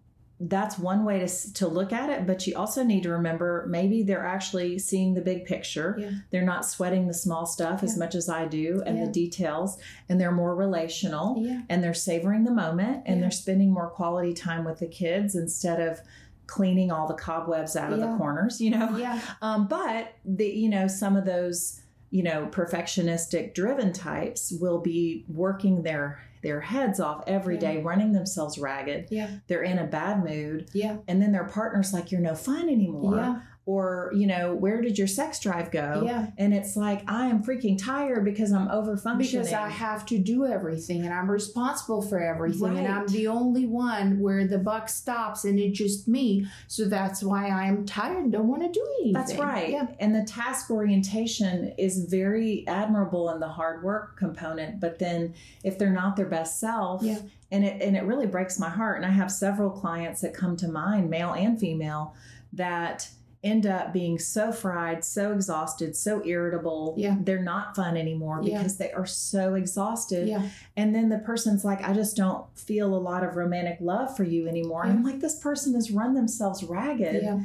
that's 0.49 0.77
one 0.77 1.05
way 1.05 1.19
to, 1.25 1.53
to 1.53 1.67
look 1.67 1.93
at 1.93 2.09
it. 2.09 2.27
But 2.27 2.45
you 2.45 2.55
also 2.57 2.83
need 2.83 3.03
to 3.03 3.09
remember 3.09 3.65
maybe 3.69 4.03
they're 4.03 4.25
actually 4.25 4.77
seeing 4.79 5.13
the 5.13 5.21
big 5.21 5.45
picture. 5.45 5.95
Yeah. 5.97 6.09
They're 6.31 6.41
not 6.45 6.65
sweating 6.65 7.07
the 7.07 7.13
small 7.13 7.45
stuff 7.45 7.81
as 7.83 7.97
much 7.97 8.13
as 8.15 8.27
I 8.29 8.45
do 8.47 8.83
and 8.85 8.97
Yeah. 8.97 9.05
the 9.05 9.11
details. 9.11 9.77
And 10.09 10.19
they're 10.19 10.31
more 10.31 10.55
relational 10.55 11.35
yeah 11.39 11.61
and 11.69 11.83
they're 11.83 11.93
savoring 11.93 12.43
the 12.43 12.51
moment 12.51 13.03
and 13.05 13.15
Yeah. 13.17 13.21
they're 13.21 13.31
spending 13.31 13.71
more 13.71 13.87
quality 13.89 14.33
time 14.33 14.65
with 14.65 14.79
the 14.79 14.87
kids 14.87 15.35
instead 15.35 15.79
of 15.79 16.01
cleaning 16.45 16.91
all 16.91 17.07
the 17.07 17.13
cobwebs 17.13 17.75
out 17.77 17.93
of 17.93 17.99
Yeah. 17.99 18.07
the 18.11 18.17
corners, 18.17 18.59
you 18.59 18.71
know? 18.71 18.97
yeah 18.97 19.19
Um, 19.41 19.67
but 19.67 20.13
the 20.25 20.45
you 20.47 20.67
know 20.69 20.87
some 20.87 21.15
of 21.15 21.25
those 21.25 21.79
you 22.09 22.21
know 22.23 22.47
perfectionistic 22.51 23.53
driven 23.53 23.93
types 23.93 24.51
will 24.59 24.79
be 24.79 25.25
working 25.29 25.83
their 25.83 26.19
their 26.43 26.61
heads 26.61 26.99
off 26.99 27.23
every 27.25 27.55
Yeah. 27.55 27.59
day, 27.61 27.75
mm-hmm. 27.77 27.87
running 27.87 28.11
themselves 28.11 28.57
ragged. 28.59 29.07
yeah 29.09 29.29
They're 29.47 29.63
in 29.63 29.79
a 29.79 29.85
bad 29.85 30.23
mood, 30.23 30.69
yeah 30.73 30.97
and 31.07 31.21
then 31.21 31.31
their 31.31 31.45
partner's 31.45 31.93
like, 31.93 32.11
"You're 32.11 32.21
no 32.21 32.35
fun 32.35 32.69
anymore." 32.69 33.15
yeah 33.17 33.39
or 33.65 34.11
you 34.13 34.27
know 34.27 34.53
where 34.53 34.81
did 34.81 34.97
your 34.97 35.07
sex 35.07 35.39
drive 35.39 35.71
go 35.71 36.01
Yeah. 36.05 36.27
and 36.37 36.53
it's 36.53 36.75
like 36.75 37.01
i 37.09 37.27
am 37.27 37.41
freaking 37.43 37.81
tired 37.81 38.25
because 38.25 38.51
i'm 38.51 38.67
over 38.69 38.97
functioning 38.97 39.43
because 39.43 39.53
I 39.53 39.69
have 39.69 40.05
to 40.07 40.17
do 40.17 40.45
everything 40.45 41.05
and 41.05 41.13
I'm 41.13 41.29
responsible 41.31 42.01
for 42.01 42.19
everything 42.19 42.77
and 42.77 42.87
I'm 42.87 43.07
the 43.07 43.27
only 43.27 43.65
one 43.65 44.19
where 44.19 44.45
the 44.47 44.57
buck 44.57 44.89
stops 44.89 45.45
and 45.45 45.57
it's 45.59 45.77
just 45.77 46.07
me. 46.07 46.45
So 46.67 46.85
that's 46.85 47.23
why 47.23 47.47
I'm 47.49 47.85
tired 47.85 48.23
and 48.23 48.31
don't 48.31 48.47
want 48.47 48.61
to 48.63 48.69
do 48.69 48.85
anything. 48.99 49.13
That's 49.13 49.35
right. 49.35 49.69
Yeah. 49.69 49.87
And 49.99 50.13
the 50.13 50.23
task 50.23 50.69
orientation 50.69 51.73
is 51.77 52.05
very 52.05 52.65
admirable 52.67 53.29
in 53.31 53.39
the 53.39 53.47
hard 53.47 53.83
work 53.83 54.17
component, 54.17 54.79
but 54.79 54.99
then 54.99 55.33
if 55.63 55.77
they're 55.77 55.89
not 55.91 56.15
their 56.15 56.25
best 56.27 56.59
self, 56.59 57.01
Yeah. 57.03 57.19
and 57.51 57.63
it 57.63 57.81
and 57.81 57.95
it 57.95 58.03
really 58.03 58.27
breaks 58.27 58.59
my 58.59 58.69
heart. 58.69 58.97
And 58.97 59.05
I 59.05 59.09
have 59.11 59.31
several 59.31 59.69
clients 59.69 60.21
that 60.21 60.33
come 60.33 60.55
to 60.57 60.67
mind, 60.67 61.09
male 61.09 61.33
and 61.33 61.59
female, 61.59 62.13
that 62.53 63.09
end 63.43 63.65
up 63.67 63.91
being 63.91 64.17
so 64.17 64.51
fried, 64.53 65.03
so 65.03 65.33
exhausted, 65.33 65.95
so 65.95 66.25
irritable. 66.25 66.95
Yeah. 66.97 67.17
They're 67.19 67.41
not 67.43 67.75
fun 67.75 67.97
anymore 67.97 68.39
Yeah. 68.41 68.59
because 68.59 68.77
they 68.77 68.91
are 68.93 69.05
so 69.05 69.55
exhausted. 69.55 70.29
Yeah. 70.29 70.47
And 70.77 70.95
then 70.95 71.09
the 71.09 71.17
person's 71.19 71.65
like, 71.65 71.83
I 71.83 71.91
just 71.93 72.15
don't 72.15 72.45
feel 72.57 72.95
a 72.95 72.97
lot 72.97 73.23
of 73.23 73.35
romantic 73.35 73.79
love 73.81 74.15
for 74.15 74.23
you 74.23 74.47
anymore. 74.47 74.83
And 74.83 74.91
I'm 74.93 75.03
like, 75.03 75.19
this 75.19 75.37
person 75.39 75.73
has 75.75 75.91
run 75.91 76.13
themselves 76.13 76.63
ragged 76.63 77.21
Yeah. 77.21 77.41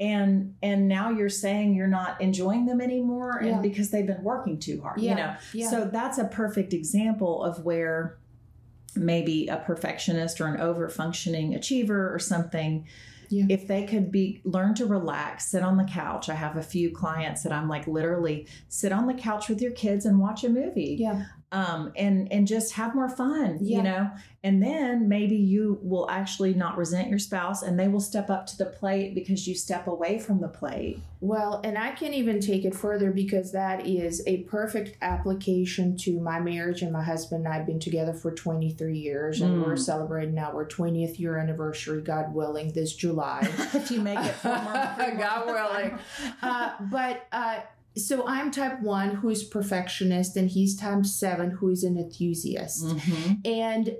and 0.00 0.54
and 0.62 0.88
now 0.88 1.10
you're 1.10 1.28
saying 1.28 1.74
you're 1.74 1.86
not 1.86 2.20
enjoying 2.22 2.64
them 2.66 2.80
anymore 2.80 3.40
Yeah. 3.42 3.52
and 3.52 3.62
because 3.62 3.90
they've 3.90 4.06
been 4.06 4.24
working 4.24 4.58
too 4.58 4.80
hard 4.80 4.98
Yeah. 5.00 5.10
you 5.10 5.16
know 5.16 5.34
Yeah. 5.52 5.70
so 5.70 5.84
that's 5.84 6.18
a 6.18 6.24
perfect 6.24 6.72
example 6.72 7.44
of 7.44 7.64
where 7.64 8.16
maybe 8.96 9.46
a 9.48 9.56
perfectionist 9.58 10.40
or 10.40 10.46
an 10.46 10.60
over 10.60 10.88
functioning 10.88 11.54
achiever 11.54 12.12
or 12.12 12.18
something 12.18 12.86
Yeah. 13.34 13.46
if 13.48 13.66
they 13.66 13.84
could 13.84 14.12
be 14.12 14.40
learn 14.44 14.74
to 14.76 14.86
relax 14.86 15.46
sit 15.48 15.62
on 15.62 15.76
the 15.76 15.84
couch 15.84 16.28
i 16.28 16.34
have 16.34 16.56
a 16.56 16.62
few 16.62 16.90
clients 16.90 17.42
that 17.42 17.52
i'm 17.52 17.68
like 17.68 17.86
literally 17.86 18.46
sit 18.68 18.92
on 18.92 19.06
the 19.06 19.14
couch 19.14 19.48
with 19.48 19.60
your 19.60 19.72
kids 19.72 20.06
and 20.06 20.20
watch 20.20 20.44
a 20.44 20.48
movie 20.48 20.96
Yeah. 21.00 21.24
Um, 21.54 21.92
and 21.96 22.30
and 22.32 22.46
just 22.46 22.72
have 22.74 22.94
more 22.94 23.08
fun, 23.08 23.58
Yeah. 23.60 23.76
you 23.76 23.82
know. 23.82 24.10
And 24.42 24.62
then 24.62 25.08
maybe 25.08 25.36
you 25.36 25.78
will 25.82 26.06
actually 26.10 26.52
not 26.52 26.76
resent 26.76 27.08
your 27.08 27.18
spouse, 27.18 27.62
and 27.62 27.78
they 27.80 27.88
will 27.88 28.00
step 28.00 28.28
up 28.28 28.44
to 28.48 28.58
the 28.58 28.66
plate 28.66 29.14
because 29.14 29.48
you 29.48 29.54
step 29.54 29.86
away 29.86 30.18
from 30.18 30.40
the 30.40 30.48
plate. 30.48 30.98
Well, 31.20 31.62
and 31.64 31.78
I 31.78 31.92
can 31.92 32.12
even 32.12 32.40
take 32.40 32.66
it 32.66 32.74
further 32.74 33.10
because 33.10 33.52
that 33.52 33.86
is 33.86 34.22
a 34.26 34.42
perfect 34.42 34.98
application 35.00 35.96
to 35.98 36.20
my 36.20 36.40
marriage 36.40 36.82
and 36.82 36.92
my 36.92 37.02
husband 37.02 37.46
and 37.46 37.54
I 37.54 37.56
have 37.56 37.66
been 37.66 37.80
together 37.80 38.12
for 38.12 38.30
23 38.32 38.98
years 38.98 39.40
and 39.40 39.54
Mm. 39.62 39.66
we're 39.66 39.76
celebrating 39.76 40.38
our 40.38 40.66
20th 40.66 41.18
year 41.18 41.38
anniversary, 41.38 42.02
God 42.02 42.34
willing, 42.34 42.72
this 42.72 42.94
July. 42.94 43.40
if 43.72 43.90
you 43.90 44.02
make 44.02 44.18
it, 44.18 44.34
four 44.34 44.52
more- 44.60 44.94
three 44.96 45.06
more. 45.12 45.16
God 45.16 45.46
willing. 45.46 45.98
Uh, 46.42 46.72
but 46.90 47.26
uh, 47.32 47.60
so 47.96 48.26
I'm 48.26 48.50
type 48.50 48.80
one 48.82 49.16
who 49.16 49.28
is 49.28 49.44
perfectionist, 49.44 50.36
and 50.36 50.50
he's 50.50 50.76
type 50.76 51.06
seven 51.06 51.50
who 51.50 51.70
is 51.70 51.84
an 51.84 51.96
enthusiast. 51.96 52.84
Mhm. 52.84 53.46
And 53.46 53.96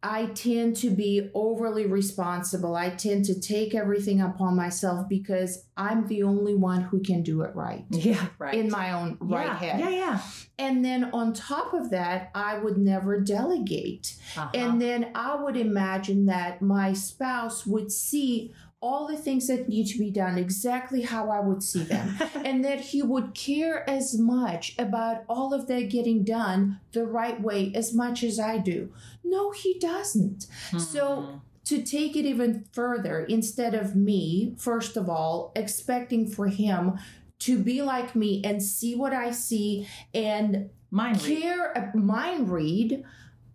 I 0.00 0.26
tend 0.26 0.76
to 0.76 0.90
be 0.90 1.28
overly 1.34 1.84
responsible. 1.86 2.76
I 2.76 2.90
tend 2.90 3.24
to 3.24 3.40
take 3.40 3.74
everything 3.74 4.20
upon 4.20 4.54
myself 4.54 5.08
because 5.08 5.64
I'm 5.76 6.06
the 6.06 6.22
only 6.22 6.54
one 6.54 6.82
who 6.82 7.00
can 7.00 7.22
do 7.22 7.42
it 7.42 7.54
right 7.56 7.84
Yeah, 7.90 8.26
right. 8.38 8.54
in 8.54 8.70
my 8.70 8.92
own 8.92 9.18
right 9.20 9.46
yeah, 9.46 9.58
head. 9.58 9.80
Yeah, 9.80 9.88
yeah. 9.90 10.20
And 10.56 10.84
then 10.84 11.10
on 11.12 11.32
top 11.32 11.74
of 11.74 11.90
that, 11.90 12.30
I 12.34 12.58
would 12.58 12.78
never 12.78 13.20
delegate. 13.20 14.14
Uh-huh. 14.36 14.50
And 14.54 14.80
then 14.80 15.10
I 15.16 15.34
would 15.34 15.56
imagine 15.56 16.26
that 16.26 16.62
my 16.62 16.92
spouse 16.92 17.66
would 17.66 17.90
see 17.90 18.52
all 18.80 19.08
the 19.08 19.16
things 19.16 19.48
that 19.48 19.68
need 19.68 19.86
to 19.88 19.98
be 19.98 20.10
done 20.10 20.38
exactly 20.38 21.02
how 21.02 21.30
I 21.30 21.40
would 21.40 21.62
see 21.62 21.82
them. 21.82 22.16
and 22.44 22.64
that 22.64 22.80
he 22.80 23.02
would 23.02 23.34
care 23.34 23.88
as 23.90 24.16
much 24.18 24.74
about 24.78 25.24
all 25.28 25.52
of 25.52 25.66
that 25.66 25.90
getting 25.90 26.22
done 26.24 26.78
the 26.92 27.04
right 27.06 27.40
way 27.40 27.72
as 27.74 27.92
much 27.92 28.22
as 28.22 28.38
I 28.38 28.58
do. 28.58 28.92
No, 29.24 29.50
he 29.50 29.78
doesn't. 29.78 30.46
So, 30.78 31.06
Mhm. 31.08 31.40
to 31.64 31.82
take 31.82 32.16
it 32.16 32.24
even 32.24 32.64
further, 32.72 33.24
instead 33.24 33.74
of 33.74 33.96
me, 33.96 34.54
first 34.56 34.96
of 34.96 35.08
all, 35.08 35.52
expecting 35.56 36.26
for 36.28 36.46
him 36.46 36.98
to 37.40 37.58
be 37.58 37.82
like 37.82 38.14
me 38.16 38.42
and 38.44 38.62
see 38.62 38.94
what 38.94 39.12
I 39.12 39.32
see 39.32 39.86
and 40.14 40.70
mind 40.90 41.22
read. 41.24 41.42
care, 41.42 41.76
uh, 41.76 41.96
mind 41.98 42.48
read. 42.50 43.04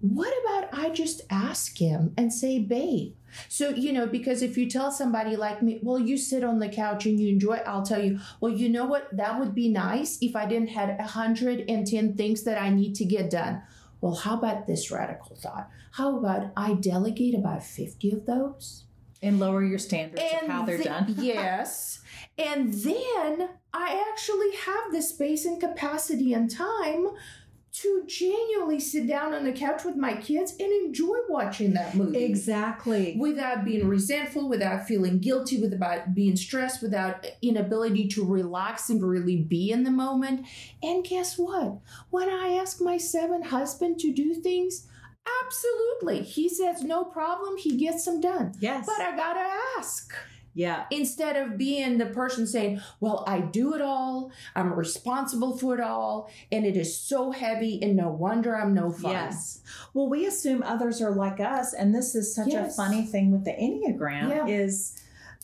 What 0.01 0.33
about 0.43 0.69
I 0.77 0.89
just 0.89 1.21
ask 1.29 1.77
him 1.77 2.13
and 2.17 2.31
say, 2.33 2.59
babe? 2.59 3.13
So, 3.49 3.69
you 3.69 3.93
know, 3.93 4.07
because 4.07 4.41
if 4.41 4.57
you 4.57 4.69
tell 4.69 4.91
somebody 4.91 5.35
like 5.35 5.61
me, 5.61 5.79
well, 5.81 5.99
you 5.99 6.17
sit 6.17 6.43
on 6.43 6.59
the 6.59 6.69
couch 6.69 7.05
and 7.05 7.19
you 7.19 7.29
enjoy, 7.29 7.57
I'll 7.65 7.85
tell 7.85 8.03
you, 8.03 8.19
well, 8.39 8.51
you 8.51 8.69
know 8.69 8.85
what? 8.85 9.07
That 9.15 9.39
would 9.39 9.53
be 9.53 9.69
nice 9.69 10.17
if 10.21 10.35
I 10.35 10.45
didn't 10.45 10.69
have 10.69 10.89
110 10.97 12.13
things 12.15 12.43
that 12.43 12.61
I 12.61 12.69
need 12.69 12.95
to 12.95 13.05
get 13.05 13.29
done. 13.29 13.61
Well, 14.01 14.15
how 14.15 14.37
about 14.37 14.67
this 14.67 14.91
radical 14.91 15.35
thought? 15.35 15.69
How 15.91 16.17
about 16.17 16.51
I 16.57 16.73
delegate 16.73 17.35
about 17.35 17.63
50 17.63 18.11
of 18.11 18.25
those? 18.25 18.85
and 19.23 19.39
lower 19.39 19.63
your 19.63 19.79
standards 19.79 20.21
of 20.21 20.49
how 20.49 20.65
they're 20.65 20.77
the- 20.77 20.83
done. 20.83 21.15
yes. 21.17 22.01
And 22.37 22.73
then 22.73 23.49
I 23.73 24.05
actually 24.11 24.51
have 24.65 24.91
the 24.91 25.01
space 25.01 25.45
and 25.45 25.59
capacity 25.59 26.33
and 26.33 26.51
time 26.51 27.07
to 27.73 28.03
genuinely 28.05 28.79
sit 28.79 29.07
down 29.07 29.33
on 29.33 29.43
the 29.43 29.51
couch 29.51 29.83
with 29.83 29.95
my 29.95 30.13
kids 30.15 30.51
and 30.59 30.71
enjoy 30.85 31.17
watching 31.27 31.73
that 31.73 31.95
movie. 31.95 32.23
Exactly. 32.23 33.15
Without 33.17 33.65
being 33.65 33.87
resentful, 33.87 34.47
without 34.47 34.87
feeling 34.87 35.17
guilty, 35.17 35.59
without 35.59 36.13
being 36.13 36.35
stressed, 36.35 36.83
without 36.83 37.25
inability 37.41 38.07
to 38.09 38.23
relax 38.23 38.91
and 38.91 39.03
really 39.03 39.37
be 39.37 39.71
in 39.71 39.83
the 39.83 39.91
moment. 39.91 40.45
And 40.83 41.03
guess 41.03 41.35
what? 41.39 41.79
When 42.11 42.29
I 42.29 42.59
ask 42.61 42.79
my 42.79 42.97
seven 42.97 43.41
husband 43.41 43.99
to 44.01 44.13
do 44.13 44.35
things, 44.35 44.85
absolutely. 45.43 46.21
He 46.21 46.49
says 46.49 46.83
no 46.83 47.03
problem, 47.03 47.57
he 47.57 47.75
gets 47.75 48.05
them 48.05 48.21
done. 48.21 48.53
Yes. 48.59 48.85
But 48.85 49.01
I 49.03 49.15
gotta 49.15 49.49
ask. 49.79 50.13
Yeah. 50.53 50.85
Instead 50.91 51.35
of 51.35 51.57
being 51.57 51.97
the 51.97 52.05
person 52.07 52.45
saying, 52.47 52.79
Well, 52.99 53.23
I 53.27 53.39
do 53.41 53.73
it 53.73 53.81
all, 53.81 54.31
I'm 54.55 54.73
responsible 54.73 55.57
for 55.57 55.73
it 55.75 55.81
all, 55.81 56.29
and 56.51 56.65
it 56.65 56.77
is 56.77 56.97
so 56.97 57.31
heavy, 57.31 57.81
and 57.81 57.95
no 57.95 58.09
wonder 58.09 58.55
I'm 58.55 58.73
no 58.73 58.91
fun. 58.91 59.11
Yes. 59.11 59.61
Well, 59.93 60.09
we 60.09 60.25
assume 60.25 60.63
others 60.63 61.01
are 61.01 61.11
like 61.11 61.39
us, 61.39 61.73
and 61.73 61.93
this 61.93 62.15
is 62.15 62.33
such 62.35 62.49
Yes. 62.49 62.73
a 62.73 62.75
funny 62.75 63.05
thing 63.05 63.31
with 63.31 63.43
the 63.45 63.51
Enneagram 63.51 64.29
Yeah. 64.29 64.47
is, 64.47 64.95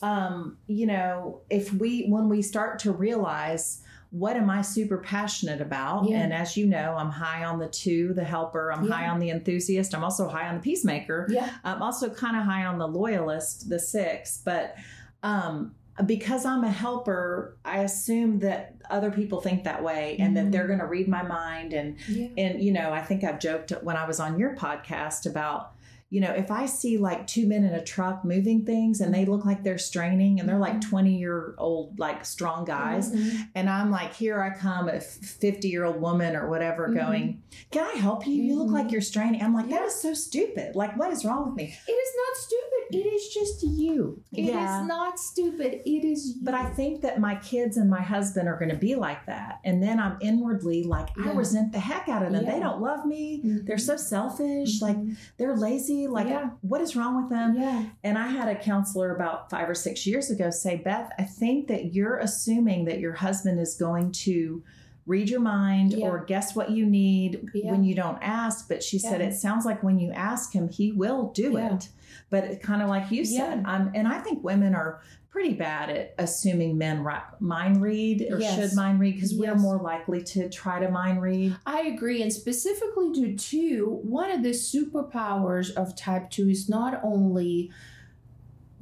um, 0.02 0.58
you 0.67 0.86
know, 0.86 1.41
if 1.50 1.74
we 1.74 2.06
when 2.08 2.30
we 2.30 2.41
start 2.41 2.80
to 2.80 2.91
realize 2.91 3.82
what 4.12 4.36
am 4.36 4.50
I 4.50 4.63
super 4.63 4.98
passionate 4.98 5.62
about, 5.62 6.10
Yeah. 6.10 6.22
and 6.22 6.34
as 6.34 6.58
you 6.58 6.65
know, 6.65 6.95
I'm 6.98 7.12
high 7.12 7.43
on 7.45 7.60
the 7.60 7.67
two, 7.67 8.12
the 8.15 8.24
helper. 8.24 8.72
I'm 8.74 8.86
Yeah. 8.86 8.93
high 8.95 9.08
on 9.08 9.19
the 9.19 9.30
enthusiast. 9.30 9.93
I'm 9.93 10.04
also 10.04 10.28
high 10.28 10.48
on 10.48 10.56
the 10.56 10.62
peacemaker. 10.62 11.28
Yeah. 11.30 11.48
I'm 11.63 11.84
also 11.84 12.10
kind 12.10 12.36
of 12.36 12.41
high 12.43 12.65
on 12.65 12.80
the 12.80 12.88
loyalist, 12.88 13.69
the 13.69 13.78
six, 13.78 14.41
but 14.43 14.76
um, 15.23 15.73
because 16.05 16.45
I'm 16.45 16.63
a 16.63 16.71
helper, 16.71 17.58
I 17.65 17.79
assume 17.79 18.39
that 18.39 18.75
other 18.89 19.12
people 19.12 19.41
think 19.41 19.65
that 19.65 19.84
way 19.84 20.15
and 20.19 20.36
that 20.38 20.45
Mhm. 20.45 20.51
they're 20.51 20.67
going 20.67 20.79
to 20.79 20.86
read 20.86 21.08
my 21.08 21.21
mind 21.23 21.73
and 21.73 21.95
Yeah. 22.08 22.27
and 22.38 22.62
you 22.63 22.71
know, 22.71 22.91
I 22.93 23.01
think 23.01 23.23
I've 23.23 23.39
joked 23.39 23.71
when 23.84 23.97
I 23.97 24.08
was 24.08 24.19
on 24.19 24.39
your 24.39 24.55
podcast 24.55 25.29
about 25.29 25.73
you 26.12 26.19
know, 26.22 26.32
if 26.32 26.50
I 26.50 26.65
see 26.65 26.98
like 26.98 27.28
two 27.28 27.48
men 27.48 27.63
in 27.63 27.74
a 27.74 27.84
truck 27.84 28.26
moving 28.26 28.65
things 28.65 29.00
and 29.00 29.13
they 29.13 29.26
look 29.26 29.45
like 29.45 29.63
they're 29.63 29.78
straining 29.78 30.39
and 30.39 30.50
they're 30.50 30.58
like 30.58 30.76
Mhm. 30.78 30.89
20 30.89 31.17
year 31.17 31.54
old, 31.60 32.00
like 32.00 32.26
strong 32.26 32.65
guys, 32.65 33.12
Mhm. 33.12 33.48
and 33.54 33.69
I'm 33.69 33.91
like, 33.91 34.13
here 34.15 34.41
I 34.41 34.50
come, 34.50 34.89
a 34.89 35.00
50 35.00 35.67
year 35.69 35.86
old 35.86 36.02
woman 36.02 36.36
or 36.36 36.50
whatever, 36.50 36.88
Mhm. 36.89 36.95
going, 36.95 37.41
Can 37.72 37.84
I 37.86 37.98
help 37.98 38.26
you? 38.26 38.41
You 38.41 38.56
look 38.56 38.72
like 38.72 38.91
you're 38.91 39.02
straining. 39.02 39.41
I'm 39.41 39.54
like, 39.54 39.69
that 39.69 39.82
Yeah. 39.82 39.88
is 39.88 39.95
so 39.95 40.13
stupid. 40.13 40.76
Like, 40.76 40.98
what 40.98 41.12
is 41.12 41.26
wrong 41.26 41.45
with 41.48 41.56
me? 41.56 41.65
It 41.88 41.91
is 41.91 42.12
not 42.17 42.38
stupid. 42.38 43.06
It 43.08 43.13
is 43.13 43.28
just 43.34 43.63
you. 43.63 44.22
It 44.32 44.43
is 44.43 44.48
Yeah. 44.50 44.86
not 44.88 45.19
stupid. 45.19 45.82
It 45.86 46.06
is 46.06 46.36
you. 46.38 46.41
But 46.41 46.54
I 46.54 46.65
think 46.69 47.02
that 47.02 47.19
my 47.19 47.36
kids 47.36 47.76
and 47.78 47.89
my 47.89 48.02
husband 48.02 48.48
are 48.48 48.58
going 48.58 48.69
to 48.72 48.78
be 48.78 48.95
like 48.95 49.26
that. 49.26 49.60
And 49.63 49.84
then 49.84 50.00
I'm 50.00 50.17
inwardly 50.22 50.84
like, 50.84 51.10
I 51.24 51.32
resent 51.34 51.72
the 51.74 51.80
heck 51.80 52.08
out 52.08 52.24
of 52.26 52.32
them. 52.32 52.45
They 52.45 52.60
don't 52.60 52.82
love 52.82 53.06
me. 53.06 53.41
Mhm. 53.43 53.65
They're 53.65 53.78
so 53.78 53.98
selfish. 53.98 54.82
Like, 54.82 54.98
Mhm. 54.98 55.15
they're 55.38 55.56
lazy. 55.58 55.99
Like, 56.08 56.28
Yeah. 56.28 56.52
what 56.62 56.82
is 56.82 56.96
wrong 56.96 57.22
with 57.22 57.30
them? 57.30 57.56
yeah. 57.58 57.86
And 58.04 58.18
I 58.18 58.28
had 58.28 58.48
a 58.48 58.56
counselor 58.56 59.16
about 59.16 59.50
five 59.50 59.70
or 59.70 59.76
six 59.76 60.06
years 60.08 60.30
ago 60.30 60.50
say, 60.50 60.76
Beth, 60.78 61.12
I 61.18 61.24
think 61.24 61.68
that 61.68 61.94
you're 61.94 62.18
assuming 62.18 62.86
that 62.86 63.00
your 63.00 63.14
husband 63.14 63.60
is 63.60 63.76
going 63.76 64.12
to 64.14 64.64
read 65.06 65.30
your 65.30 65.40
mind 65.40 65.94
Yeah. 65.94 66.08
or 66.08 66.24
guess 66.24 66.56
what 66.56 66.70
you 66.70 66.86
need 66.86 67.50
Yeah. 67.54 67.72
when 67.72 67.84
you 67.84 67.96
don't 67.96 68.20
ask. 68.22 68.68
But 68.68 68.84
she 68.84 69.00
said, 69.00 69.22
it 69.22 69.34
sounds 69.34 69.66
like 69.66 69.82
when 69.82 69.98
you 70.00 70.12
ask 70.12 70.54
him, 70.54 70.70
he 70.70 70.92
will 70.92 71.32
do 71.34 71.58
it. 71.58 71.90
But 72.30 72.44
it 72.46 72.62
kind 72.62 72.82
of 72.82 72.89
like 72.89 73.10
you 73.12 73.26
said, 73.26 73.62
Yeah. 73.62 73.76
um, 73.76 73.92
and 73.96 74.08
I 74.08 74.20
think 74.20 74.44
women 74.44 74.76
are 74.76 75.02
pretty 75.30 75.54
bad 75.54 75.89
at 75.89 76.15
assuming 76.18 76.78
men 76.78 77.06
mind 77.39 77.82
read 77.82 78.28
or 78.32 78.39
Yes. 78.39 78.56
should 78.70 78.76
mind 78.76 79.00
read 79.00 79.15
because 79.15 79.36
we're 79.36 79.56
more 79.56 79.80
likely 79.80 80.22
to 80.24 80.50
try 80.50 80.80
to 80.80 80.89
mind 80.92 81.22
read. 81.22 81.56
I 81.65 81.82
agree. 81.82 82.22
And 82.24 82.32
specifically 82.34 83.12
to 83.13 83.36
two, 83.36 84.00
one 84.04 84.32
of 84.32 84.42
the 84.44 84.50
superpowers 84.50 85.72
of 85.72 85.96
type 85.96 86.30
two 86.32 86.50
is 86.50 86.68
not 86.70 87.00
only 87.04 87.72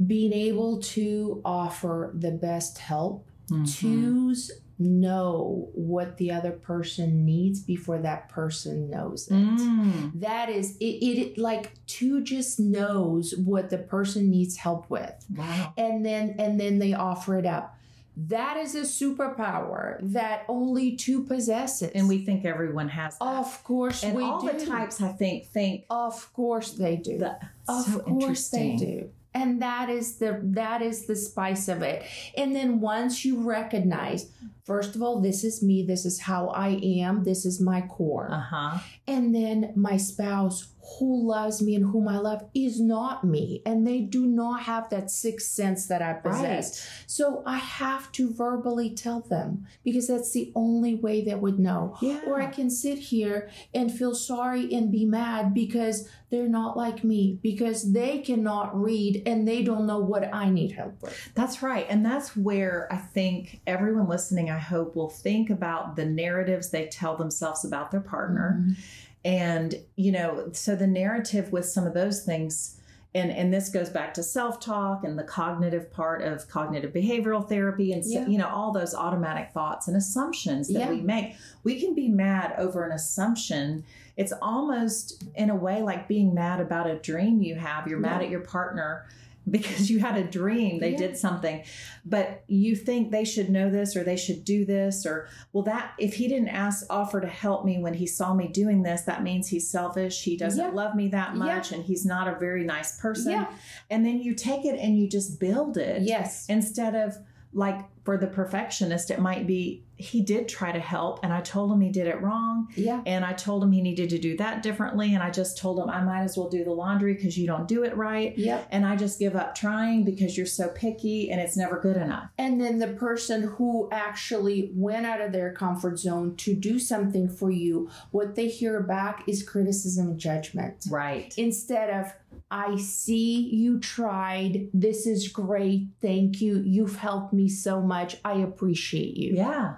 being 0.06 0.32
able 0.32 0.80
to 0.80 1.42
offer 1.44 2.12
the 2.18 2.32
best 2.32 2.78
help 2.78 3.28
Mhm. 3.50 3.80
twos 3.80 4.52
know 4.80 5.70
what 5.74 6.18
the 6.18 6.32
other 6.32 6.52
person 6.52 7.26
needs 7.26 7.60
before 7.60 7.98
that 8.00 8.30
person 8.30 8.90
knows 8.90 9.28
it 9.28 9.34
Mm. 9.34 10.12
that 10.20 10.50
is 10.50 10.78
it, 10.78 10.86
it 10.86 11.38
like 11.38 11.74
two 11.88 12.22
just 12.22 12.60
knows 12.60 13.34
what 13.38 13.70
the 13.70 13.78
person 13.80 14.30
needs 14.30 14.58
help 14.58 14.90
with 14.90 15.14
Wow. 15.36 15.74
and 15.78 16.06
then 16.06 16.36
and 16.40 16.60
then 16.60 16.80
they 16.80 16.94
offer 16.94 17.38
it 17.38 17.46
up 17.46 17.74
that 18.20 18.58
is 18.58 18.74
a 18.74 18.82
superpower 18.82 20.00
that 20.02 20.44
only 20.48 20.96
two 20.96 21.24
possesses 21.24 21.92
And 21.94 22.08
we 22.08 22.18
think 22.26 22.46
everyone 22.46 22.90
has 22.90 23.18
that. 23.20 23.26
of 23.26 23.64
course 23.64 24.04
and 24.04 24.16
we 24.16 24.24
all 24.24 24.42
do 24.42 24.52
the 24.58 24.66
types, 24.66 25.00
I 25.02 25.10
think, 25.12 25.46
think 25.50 25.86
of 25.90 26.34
course 26.34 26.72
they 26.72 26.96
do 26.96 27.20
that. 27.20 27.44
of 27.68 27.86
so 27.86 28.00
course 28.00 28.50
they 28.50 28.76
do. 28.76 29.10
And 29.38 29.62
that 29.62 29.90
is 29.90 30.18
the 30.18 30.40
that 30.42 30.82
is 30.82 31.06
the 31.06 31.16
spice 31.16 31.68
of 31.68 31.84
it. 31.84 32.04
And 32.36 32.56
then 32.56 32.80
once 32.80 33.24
you 33.24 33.42
recognize, 33.42 34.32
first 34.66 34.96
of 34.96 35.04
all, 35.04 35.22
this 35.22 35.44
is 35.44 35.62
me, 35.62 35.84
this 35.84 36.06
is 36.06 36.22
how 36.22 36.48
I 36.48 36.70
am, 36.84 37.24
this 37.24 37.46
is 37.46 37.62
my 37.62 37.82
core. 37.82 38.30
Uh 38.32 38.40
huh. 38.40 38.80
And 39.06 39.36
then 39.36 39.74
my 39.76 39.98
spouse 39.98 40.74
who 41.00 41.28
loves 41.28 41.62
me 41.62 41.76
and 41.76 41.92
whom 41.92 42.08
I 42.08 42.18
love 42.18 42.44
is 42.54 42.80
not 42.80 43.24
me. 43.24 43.62
And 43.66 43.86
they 43.86 44.00
do 44.00 44.26
not 44.26 44.64
have 44.64 44.90
that 44.90 45.12
sixth 45.12 45.50
sense 45.50 45.88
that 45.88 46.02
I 46.02 46.14
possess. 46.14 46.88
So 47.08 47.44
I 47.46 47.58
have 47.58 48.12
to 48.14 48.34
verbally 48.34 48.92
tell 48.92 49.22
them 49.22 49.68
because 49.84 50.08
that's 50.08 50.32
the 50.32 50.52
only 50.56 50.96
way 50.96 51.24
they 51.24 51.36
would 51.36 51.60
know. 51.60 51.98
Yeah. 52.02 52.22
Or 52.26 52.42
I 52.42 52.48
can 52.48 52.70
sit 52.70 52.98
here 52.98 53.50
and 53.74 53.92
feel 53.92 54.16
sorry 54.16 54.74
and 54.74 54.92
be 54.92 55.06
mad 55.06 55.54
because 55.54 56.10
they're 56.30 56.50
not 56.50 56.76
like 56.76 57.04
me, 57.04 57.40
because 57.42 57.94
they 57.94 58.20
cannot 58.20 58.80
read 58.80 59.24
and 59.26 59.48
they 59.48 59.64
don't 59.64 59.88
know 59.88 60.00
what 60.00 60.34
I 60.34 60.50
need 60.50 60.74
help 60.74 61.02
with. 61.02 61.32
That's 61.36 61.62
right. 61.64 61.86
And 61.90 62.06
that's 62.06 62.36
where 62.36 62.88
I 62.92 62.98
think 62.98 63.62
everyone 63.66 64.10
listening, 64.10 64.50
I 64.50 64.58
hope, 64.58 64.96
will 64.96 65.10
think 65.10 65.50
about 65.50 65.96
the 65.96 66.06
narratives 66.06 66.70
they 66.70 66.88
tell 66.88 67.16
themselves 67.16 67.64
about 67.64 67.92
their 67.92 68.02
partner. 68.02 68.60
Mm-hmm. 68.60 68.82
And, 69.26 69.76
you 69.96 70.12
know, 70.12 70.50
so 70.54 70.76
the 70.76 70.88
narrative 70.88 71.52
with 71.52 71.66
some 71.66 71.86
of 71.86 71.94
those 71.94 72.24
things, 72.24 72.80
and, 73.16 73.32
and 73.32 73.54
this 73.54 73.70
goes 73.70 73.90
back 73.90 74.14
to 74.16 74.24
self 74.24 74.60
talk 74.60 75.04
and 75.04 75.18
the 75.18 75.24
cognitive 75.24 75.92
part 75.92 76.22
of 76.22 76.48
cognitive 76.48 76.94
behavioral 76.94 77.48
therapy 77.48 77.92
and, 77.92 78.04
Yeah. 78.06 78.28
you 78.28 78.38
know, 78.38 78.48
all 78.48 78.72
those 78.72 78.94
automatic 78.94 79.52
thoughts 79.54 79.88
and 79.88 79.98
assumptions 79.98 80.68
that 80.70 80.80
Yeah. 80.80 80.90
we 80.92 81.02
make. 81.02 81.36
We 81.64 81.80
can 81.80 81.94
be 81.94 82.08
mad 82.10 82.54
over 82.58 82.84
an 82.86 82.92
assumption. 82.92 83.84
It's 84.18 84.34
almost 84.42 85.24
in 85.36 85.50
a 85.50 85.56
way 85.56 85.82
like 85.82 86.08
being 86.08 86.34
mad 86.34 86.60
about 86.60 86.88
a 86.90 86.96
dream 87.00 87.42
you 87.42 87.56
have. 87.56 87.88
You're 87.88 88.00
mad 88.00 88.22
at 88.22 88.30
your 88.30 88.42
partner 88.42 89.06
because 89.50 89.90
you 89.90 90.00
had 90.00 90.18
a 90.18 90.24
dream 90.24 90.80
they 90.80 90.92
Yeah. 90.92 90.98
did 90.98 91.18
something 91.18 91.64
but 92.06 92.44
you 92.48 92.76
think 92.76 93.12
they 93.12 93.24
should 93.24 93.50
know 93.50 93.70
this 93.70 93.96
or 93.96 94.04
they 94.04 94.18
should 94.18 94.44
do 94.44 94.66
this 94.66 95.06
or 95.06 95.28
well 95.54 95.64
that 95.64 95.94
if 95.98 96.16
he 96.16 96.28
didn't 96.28 96.50
ask 96.50 96.86
offer 96.90 97.22
to 97.22 97.28
help 97.28 97.64
me 97.66 97.80
when 97.80 97.94
he 97.94 98.06
saw 98.06 98.34
me 98.34 98.48
doing 98.48 98.84
this 98.84 99.02
that 99.04 99.24
means 99.24 99.48
he's 99.48 99.70
selfish 99.70 100.24
he 100.24 100.36
doesn't 100.36 100.60
Yeah. 100.66 100.72
love 100.72 100.96
me 100.96 101.08
that 101.10 101.32
Yeah. 101.34 101.40
much 101.40 101.72
and 101.72 101.84
he's 101.84 102.06
not 102.06 102.28
a 102.28 102.38
very 102.38 102.64
nice 102.66 103.00
person 103.00 103.32
Yeah. 103.32 103.48
and 103.90 104.06
then 104.06 104.20
you 104.22 104.34
take 104.34 104.66
it 104.66 104.78
and 104.80 104.98
you 104.98 105.08
just 105.08 105.40
build 105.40 105.78
it 105.78 106.02
Yes. 106.02 106.46
instead 106.50 106.94
of 106.96 107.18
like 107.54 107.80
for 108.04 108.18
the 108.18 108.28
perfectionist 108.28 109.10
it 109.10 109.20
might 109.20 109.48
be 109.48 109.84
he 109.98 110.22
did 110.22 110.48
try 110.48 110.72
to 110.72 110.80
help 110.80 111.20
and 111.24 111.34
i 111.34 111.42
told 111.42 111.72
him 111.72 111.82
he 111.82 111.90
did 111.90 112.06
it 112.08 112.22
wrong 112.22 112.68
Yeah. 112.76 113.02
and 113.06 113.26
I 113.26 113.34
told 113.34 113.64
him 113.64 113.72
he 113.72 113.82
needed 113.82 114.10
to 114.12 114.20
do 114.20 114.38
that 114.38 114.62
differently. 114.64 115.14
And 115.14 115.24
I 115.24 115.30
just 115.32 115.58
told 115.58 115.80
him 115.80 115.90
I 115.90 116.02
might 116.02 116.22
as 116.24 116.38
well 116.38 116.50
do 116.50 116.64
the 116.64 116.72
laundry 116.72 117.14
because 117.16 117.38
you 117.38 117.48
don't 117.48 117.68
do 117.68 117.84
it 117.84 117.96
right. 117.98 118.38
Yep. 118.38 118.68
And 118.72 118.86
I 118.86 118.96
just 118.96 119.18
give 119.20 119.36
up 119.36 119.56
trying 119.56 120.04
because 120.04 120.38
you're 120.38 120.46
so 120.46 120.68
picky 120.70 121.32
and 121.32 121.42
it's 121.42 121.58
never 121.58 121.80
good 121.80 121.98
enough. 121.98 122.30
And 122.38 122.60
then 122.62 122.80
the 122.80 122.90
person 122.90 123.44
who 123.44 123.90
actually 123.92 124.72
went 124.74 125.06
out 125.06 125.22
of 125.22 125.32
their 125.32 125.52
comfort 125.54 126.00
zone 126.00 126.36
to 126.38 126.54
do 126.54 126.78
something 126.80 127.28
for 127.30 127.50
you, 127.52 127.90
what 128.12 128.36
they 128.36 128.48
hear 128.48 128.82
back 128.82 129.24
is 129.28 129.44
criticism 129.44 130.08
and 130.10 130.20
judgment. 130.20 130.86
Right. 130.90 131.34
Instead 131.38 131.90
of, 131.90 132.14
I 132.52 132.78
see 132.78 133.50
you 133.50 133.80
tried. 133.80 134.70
This 134.74 135.06
is 135.06 135.28
great. 135.28 135.88
Thank 136.02 136.40
you. 136.42 136.62
You've 136.66 136.98
helped 136.98 137.34
me 137.34 137.50
so 137.50 137.82
much. 137.82 138.18
I 138.24 138.34
appreciate 138.40 139.18
you. 139.18 139.36
Yeah. 139.36 139.76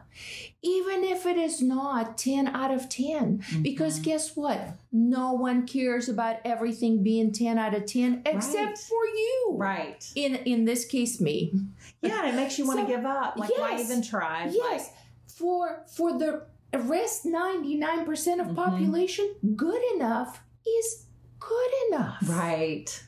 Even 0.62 1.04
if 1.04 1.26
it 1.26 1.38
is 1.38 1.62
not 1.62 2.18
10 2.18 2.48
out 2.48 2.72
of 2.72 2.90
10. 2.90 3.44
Because 3.62 4.00
Mhm. 4.00 4.04
guess 4.04 4.36
what? 4.36 4.60
No 4.92 5.32
one 5.34 5.66
cares 5.66 6.10
about 6.10 6.38
everything 6.44 7.02
being 7.04 7.32
10 7.32 7.58
out 7.58 7.74
of 7.74 7.86
10 7.86 8.22
except 8.26 8.68
Right. 8.68 8.78
for 8.78 9.06
you. 9.06 9.52
Right. 9.54 10.06
In 10.16 10.36
in 10.36 10.66
this 10.66 10.86
case, 10.86 11.22
me. 11.22 11.54
Yeah. 12.02 12.20
And 12.20 12.28
it 12.30 12.36
makes 12.36 12.58
you 12.60 12.68
want 12.68 12.80
to 12.80 12.86
So, 12.86 12.96
give 12.98 13.06
up. 13.06 13.38
Like, 13.38 13.58
why 13.58 13.80
even 13.80 14.02
try? 14.02 14.50
Yes, 14.52 14.92
for 15.28 15.84
for 15.96 16.18
the 16.18 16.44
rest 16.74 17.26
ninety 17.26 17.76
nine 17.76 18.04
percent 18.06 18.42
of 18.42 18.48
Mhm. 18.48 18.56
population, 18.56 19.28
good 19.56 19.82
enough 19.96 20.42
is 20.68 21.06
good 21.40 21.72
enough. 21.88 22.18
Right. 22.28 23.04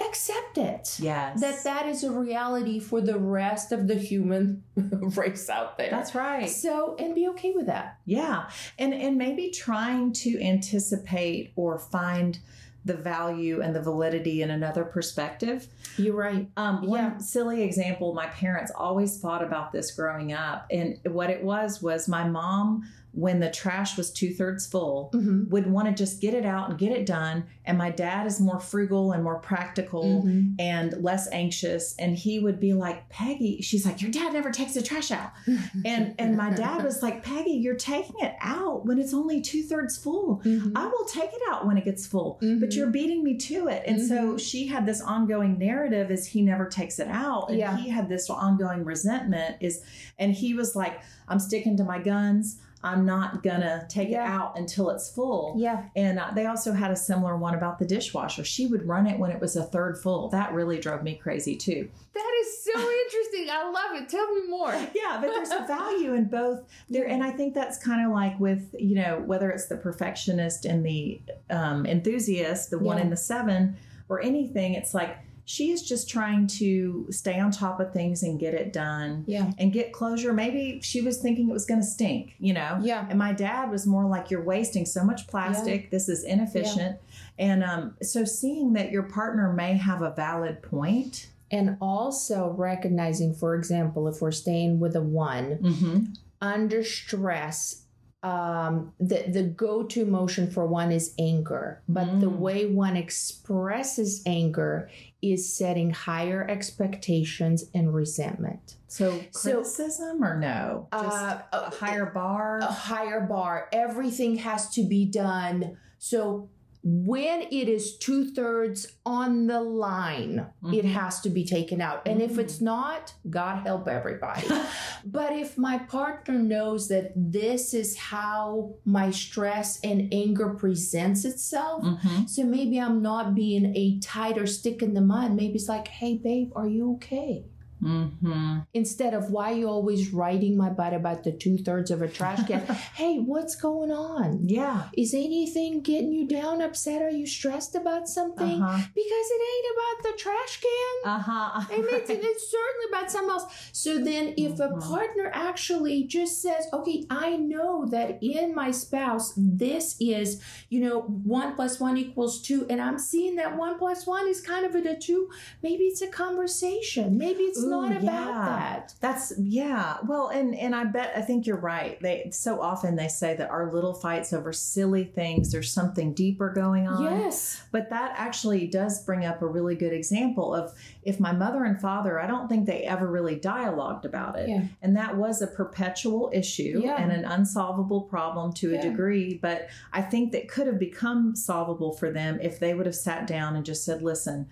Accept 0.00 0.58
it. 0.58 0.96
Yes. 1.00 1.40
That 1.40 1.64
that 1.64 1.86
is 1.88 2.04
a 2.04 2.10
reality 2.12 2.78
for 2.78 3.00
the 3.00 3.18
rest 3.18 3.72
of 3.72 3.88
the 3.88 3.94
human 3.96 4.62
race 4.76 5.48
out 5.50 5.76
there. 5.76 5.90
That's 5.90 6.14
right. 6.14 6.48
So 6.48 6.94
and 6.98 7.14
be 7.14 7.26
okay 7.28 7.52
with 7.52 7.66
that. 7.66 7.98
Yeah. 8.04 8.48
And 8.78 8.94
and 8.94 9.16
maybe 9.18 9.50
trying 9.50 10.12
to 10.14 10.40
anticipate 10.42 11.52
or 11.56 11.78
find 11.78 12.38
the 12.84 12.94
value 12.94 13.60
and 13.60 13.74
the 13.74 13.82
validity 13.82 14.40
in 14.40 14.50
another 14.50 14.84
perspective. 14.84 15.66
You're 15.98 16.14
right. 16.16 16.48
Um, 16.56 16.86
one 16.86 17.00
Yeah. 17.00 17.18
silly 17.18 17.62
example, 17.62 18.14
my 18.14 18.26
parents 18.28 18.70
always 18.74 19.18
thought 19.20 19.42
about 19.42 19.72
this 19.72 19.90
growing 19.90 20.32
up. 20.32 20.66
And 20.70 20.98
what 21.04 21.28
it 21.28 21.42
was 21.42 21.82
was 21.82 22.08
my 22.08 22.26
mom, 22.26 22.84
when 23.18 23.40
the 23.40 23.50
trash 23.50 23.96
was 23.96 24.12
two 24.12 24.32
thirds 24.32 24.64
full, 24.66 25.10
Mm-hmm. 25.12 25.50
would 25.50 25.66
want 25.70 25.88
to 25.88 25.94
just 25.94 26.20
get 26.20 26.34
it 26.34 26.44
out 26.44 26.70
and 26.70 26.78
get 26.78 26.92
it 26.92 27.04
done. 27.04 27.44
And 27.64 27.76
my 27.76 27.90
dad 27.90 28.26
is 28.26 28.40
more 28.40 28.60
frugal 28.60 29.12
and 29.12 29.24
more 29.24 29.38
practical 29.40 30.22
Mm-hmm. 30.24 30.52
and 30.60 31.02
less 31.02 31.28
anxious. 31.32 31.96
And 31.98 32.16
he 32.16 32.38
would 32.38 32.60
be 32.60 32.72
like, 32.74 33.08
Peggy, 33.08 33.60
she's 33.62 33.84
like, 33.84 34.00
Your 34.00 34.10
dad 34.10 34.32
never 34.32 34.50
takes 34.50 34.74
the 34.74 34.82
trash 34.82 35.10
out. 35.10 35.30
And 35.84 36.14
and 36.18 36.36
my 36.36 36.50
dad 36.50 36.84
was 36.84 37.02
like, 37.02 37.24
Peggy, 37.24 37.50
you're 37.52 37.74
taking 37.76 38.16
it 38.20 38.34
out 38.40 38.86
when 38.86 38.98
it's 38.98 39.12
only 39.14 39.40
two 39.40 39.62
thirds 39.62 39.96
full. 39.96 40.40
Mhm. 40.44 40.72
I 40.76 40.86
will 40.86 41.04
take 41.06 41.30
it 41.32 41.42
out 41.50 41.66
when 41.66 41.76
it 41.76 41.84
gets 41.84 42.06
full, 42.06 42.38
but 42.40 42.46
Mhm. 42.70 42.74
you're 42.76 42.90
beating 42.90 43.24
me 43.24 43.36
to 43.38 43.68
it. 43.68 43.82
And 43.86 44.00
so 44.06 44.34
Mhm. 44.34 44.40
she 44.40 44.66
had 44.68 44.86
this 44.86 45.00
ongoing 45.00 45.58
narrative 45.58 46.10
is 46.10 46.26
he 46.26 46.42
never 46.42 46.66
takes 46.66 46.98
it 46.98 47.08
out. 47.08 47.48
And 47.50 47.58
Yeah. 47.58 47.76
he 47.76 47.88
had 47.90 48.08
this 48.08 48.30
ongoing 48.30 48.84
resentment 48.84 49.56
is 49.60 49.82
and 50.18 50.32
he 50.32 50.54
was 50.54 50.76
like, 50.76 51.00
I'm 51.26 51.38
sticking 51.40 51.76
to 51.78 51.84
my 51.84 51.98
guns. 51.98 52.58
I'm 52.82 53.04
not 53.04 53.42
gonna 53.42 53.84
take 53.88 54.08
Yeah. 54.10 54.24
it 54.24 54.30
out 54.30 54.58
until 54.58 54.90
it's 54.90 55.10
full. 55.10 55.54
Yeah. 55.58 55.84
And 55.96 56.18
uh, 56.18 56.30
they 56.34 56.46
also 56.46 56.72
had 56.72 56.90
a 56.92 56.96
similar 56.96 57.36
one 57.36 57.54
about 57.54 57.78
the 57.78 57.84
dishwasher. 57.84 58.44
She 58.44 58.66
would 58.66 58.86
run 58.86 59.06
it 59.06 59.18
when 59.18 59.30
it 59.32 59.40
was 59.40 59.56
a 59.56 59.64
third 59.64 59.98
full. 59.98 60.28
That 60.28 60.52
really 60.52 60.78
drove 60.78 61.02
me 61.02 61.16
crazy 61.16 61.56
too. 61.56 61.88
That 62.14 62.32
is 62.42 62.64
so 62.64 62.72
interesting. 63.04 63.48
I 63.50 63.64
love 63.70 64.00
it. 64.02 64.08
Tell 64.08 64.32
me 64.34 64.48
more. 64.48 64.72
Yeah, 64.94 65.18
but 65.20 65.28
there's 65.28 65.50
a 65.50 65.66
value 65.66 66.14
in 66.14 66.26
both 66.26 66.64
there, 66.88 67.06
and 67.08 67.22
I 67.24 67.30
think 67.30 67.54
that's 67.54 67.78
kind 67.78 68.04
of 68.06 68.12
like 68.12 68.38
with 68.38 68.74
you 68.78 68.94
know 68.96 69.22
whether 69.26 69.50
it's 69.50 69.66
the 69.66 69.76
perfectionist 69.76 70.64
and 70.64 70.84
the 70.86 71.20
um, 71.50 71.84
enthusiast, 71.86 72.70
the 72.70 72.78
one 72.78 72.98
Yeah. 72.98 73.04
in 73.04 73.10
the 73.10 73.16
seven, 73.16 73.76
or 74.08 74.20
anything. 74.22 74.74
It's 74.74 74.94
like 74.94 75.16
she 75.50 75.70
is 75.70 75.80
just 75.82 76.10
trying 76.10 76.46
to 76.46 77.06
stay 77.10 77.40
on 77.40 77.50
top 77.50 77.80
of 77.80 77.90
things 77.94 78.22
and 78.22 78.38
get 78.38 78.52
it 78.52 78.70
done 78.70 79.24
Yeah. 79.26 79.50
and 79.58 79.72
get 79.72 79.94
closure. 79.94 80.34
Maybe 80.34 80.80
she 80.82 81.00
was 81.00 81.16
thinking 81.22 81.48
it 81.48 81.52
was 81.54 81.64
going 81.64 81.80
to 81.80 81.86
stink, 81.86 82.34
you 82.38 82.52
know. 82.52 82.78
Yeah. 82.82 83.06
And 83.08 83.18
my 83.18 83.32
dad 83.32 83.70
was 83.70 83.86
more 83.86 84.04
like, 84.06 84.30
"You're 84.30 84.44
wasting 84.44 84.84
so 84.84 85.02
much 85.02 85.26
plastic. 85.26 85.90
This 85.90 86.06
is 86.10 86.22
inefficient." 86.22 86.98
And 87.38 87.64
um, 87.64 87.94
so, 88.02 88.24
seeing 88.26 88.74
that 88.74 88.90
your 88.90 89.04
partner 89.04 89.50
may 89.52 89.72
have 89.78 90.02
a 90.02 90.10
valid 90.10 90.62
point. 90.62 91.28
And 91.50 91.78
also 91.80 92.50
recognizing, 92.50 93.32
for 93.32 93.54
example, 93.54 94.06
if 94.06 94.20
we're 94.20 94.32
staying 94.32 94.80
with 94.80 94.94
a 94.94 95.00
one, 95.00 95.56
Mm-hmm. 95.62 95.98
under 96.42 96.84
stress 96.84 97.84
um 98.24 98.92
the 98.98 99.22
the 99.28 99.44
go-to 99.44 100.02
emotion 100.02 100.50
for 100.50 100.66
one 100.66 100.90
is 100.90 101.14
anger 101.20 101.80
but 101.88 102.18
the 102.18 102.26
Mm. 102.28 102.38
way 102.38 102.66
one 102.66 102.96
expresses 102.96 104.22
anger 104.26 104.90
is 105.20 105.52
setting 105.52 105.90
higher 105.90 106.46
expectations 106.48 107.64
and 107.74 107.92
resentment 107.92 108.76
So, 108.86 109.20
So- 109.32 109.50
criticism 109.56 110.22
or 110.24 110.38
no? 110.38 110.88
Just 110.92 111.04
Uh, 111.16 111.38
a 111.52 111.56
uh, 111.56 111.70
higher 111.70 112.06
bar. 112.06 112.58
a 112.58 112.64
higher 112.66 113.20
bar 113.20 113.68
everything 113.72 114.36
has 114.36 114.68
to 114.70 114.82
be 114.84 115.04
done 115.04 115.76
so 115.98 116.48
when 116.90 117.42
it 117.42 117.68
is 117.68 117.98
two 117.98 118.30
thirds 118.32 118.86
on 119.04 119.46
the 119.46 119.60
line, 119.60 120.46
it 120.72 120.84
Mhm. 120.86 120.92
has 120.92 121.20
to 121.20 121.28
be 121.28 121.44
taken 121.44 121.82
out. 121.82 122.00
And 122.06 122.22
if 122.22 122.32
Mm. 122.36 122.38
it's 122.38 122.60
not, 122.62 123.12
God 123.28 123.56
help 123.66 123.86
everybody. 123.88 124.46
but 125.04 125.32
if 125.32 125.58
my 125.58 125.76
partner 125.78 126.38
knows 126.38 126.88
that 126.88 127.12
this 127.14 127.74
is 127.74 127.96
how 127.96 128.74
my 128.86 129.10
stress 129.10 129.78
and 129.84 130.08
anger 130.12 130.50
presents 130.54 131.26
itself, 131.26 131.82
Mhm. 131.84 132.26
so 132.28 132.44
maybe 132.44 132.80
I'm 132.80 133.02
not 133.02 133.34
being 133.34 133.76
a 133.76 133.98
tighter 134.00 134.46
stick 134.46 134.82
in 134.82 134.94
the 134.94 135.02
mud. 135.02 135.34
Maybe 135.34 135.56
it's 135.56 135.68
like, 135.68 135.88
hey, 135.88 136.16
babe, 136.16 136.52
are 136.56 136.68
you 136.68 136.94
okay? 136.94 137.44
Mhm. 137.82 138.66
Instead 138.74 139.14
of 139.14 139.30
why 139.30 139.50
you 139.52 139.68
always 139.68 140.12
writing 140.12 140.56
my 140.56 140.68
butt 140.70 140.92
about 140.94 141.22
the 141.24 141.32
two 141.32 141.58
thirds 141.58 141.90
of 141.90 142.02
a 142.02 142.08
trash 142.08 142.46
can. 142.46 142.60
hey, 142.94 143.18
what's 143.18 143.54
going 143.54 143.90
on? 143.92 144.40
Yeah. 144.48 144.88
Is 144.96 145.14
anything 145.14 145.80
getting 145.82 146.12
you 146.12 146.26
down, 146.26 146.60
upset? 146.60 147.02
Are 147.02 147.10
you 147.10 147.26
stressed 147.26 147.74
about 147.74 148.08
something? 148.08 148.60
Uh-huh. 148.62 148.76
Because 148.94 149.26
it 149.36 149.42
ain't 149.52 149.66
about 149.76 150.10
the 150.12 150.18
trash 150.18 150.60
can. 150.60 151.12
Uh-huh. 151.12 151.60
And 151.72 151.84
it's, 151.84 152.10
it's 152.10 152.50
certainly 152.50 152.86
about 152.90 153.10
something 153.10 153.30
else. 153.30 153.70
So 153.72 153.98
then, 153.98 154.34
if 154.36 154.58
a 154.60 154.68
Mhm. 154.68 154.80
partner 154.80 155.30
actually 155.32 156.04
just 156.04 156.42
says, 156.42 156.66
okay, 156.72 157.04
I 157.10 157.36
know 157.36 157.86
that 157.86 158.18
in 158.22 158.54
my 158.54 158.70
spouse, 158.70 159.32
this 159.36 159.96
is, 160.00 160.40
you 160.68 160.80
know, 160.80 161.02
one 161.02 161.54
plus 161.54 161.78
one 161.78 161.96
equals 161.96 162.42
two, 162.42 162.66
and 162.68 162.80
I'm 162.80 162.98
seeing 162.98 163.36
that 163.36 163.56
one 163.56 163.78
plus 163.78 164.06
one 164.06 164.26
is 164.28 164.40
kind 164.40 164.64
of 164.66 164.74
a 164.74 164.88
two, 164.96 165.28
maybe 165.62 165.84
it's 165.84 166.02
a 166.02 166.06
conversation. 166.06 167.18
Maybe 167.18 167.42
it's 167.42 167.62
Ooh, 167.62 167.67
not 167.70 167.92
about 167.92 168.02
yeah. 168.02 168.44
that. 168.46 168.94
That's 169.00 169.32
yeah. 169.38 169.98
Well, 170.06 170.28
and 170.28 170.54
and 170.54 170.74
I 170.74 170.84
bet 170.84 171.12
I 171.16 171.20
think 171.20 171.46
you're 171.46 171.56
right. 171.56 172.00
They 172.00 172.30
so 172.32 172.60
often 172.60 172.96
they 172.96 173.08
say 173.08 173.36
that 173.36 173.50
our 173.50 173.72
little 173.72 173.94
fights 173.94 174.32
over 174.32 174.52
silly 174.52 175.04
things, 175.04 175.52
there's 175.52 175.72
something 175.72 176.14
deeper 176.14 176.50
going 176.50 176.86
on. 176.86 177.02
Yes. 177.02 177.62
But 177.72 177.90
that 177.90 178.14
actually 178.16 178.66
does 178.66 179.04
bring 179.04 179.24
up 179.24 179.42
a 179.42 179.46
really 179.46 179.74
good 179.74 179.92
example 179.92 180.54
of 180.54 180.72
if 181.02 181.18
my 181.18 181.32
mother 181.32 181.64
and 181.64 181.80
father, 181.80 182.20
I 182.20 182.26
don't 182.26 182.48
think 182.48 182.66
they 182.66 182.82
ever 182.82 183.06
really 183.06 183.36
dialogued 183.36 184.04
about 184.04 184.38
it. 184.38 184.48
Yeah. 184.48 184.64
And 184.82 184.96
that 184.96 185.16
was 185.16 185.42
a 185.42 185.46
perpetual 185.46 186.30
issue 186.32 186.82
Yeah. 186.84 187.00
and 187.00 187.12
an 187.12 187.24
unsolvable 187.24 188.02
problem 188.02 188.52
to 188.54 188.74
a 188.74 188.82
degree. 188.82 189.38
But 189.40 189.68
I 189.92 190.02
think 190.02 190.32
that 190.32 190.48
could 190.48 190.66
have 190.66 190.78
become 190.78 191.34
solvable 191.34 191.92
for 191.92 192.10
them 192.10 192.38
if 192.42 192.58
they 192.58 192.74
would 192.74 192.86
have 192.86 192.94
sat 192.94 193.26
down 193.26 193.56
and 193.56 193.64
just 193.64 193.84
said, 193.84 194.02
listen, 194.02 194.48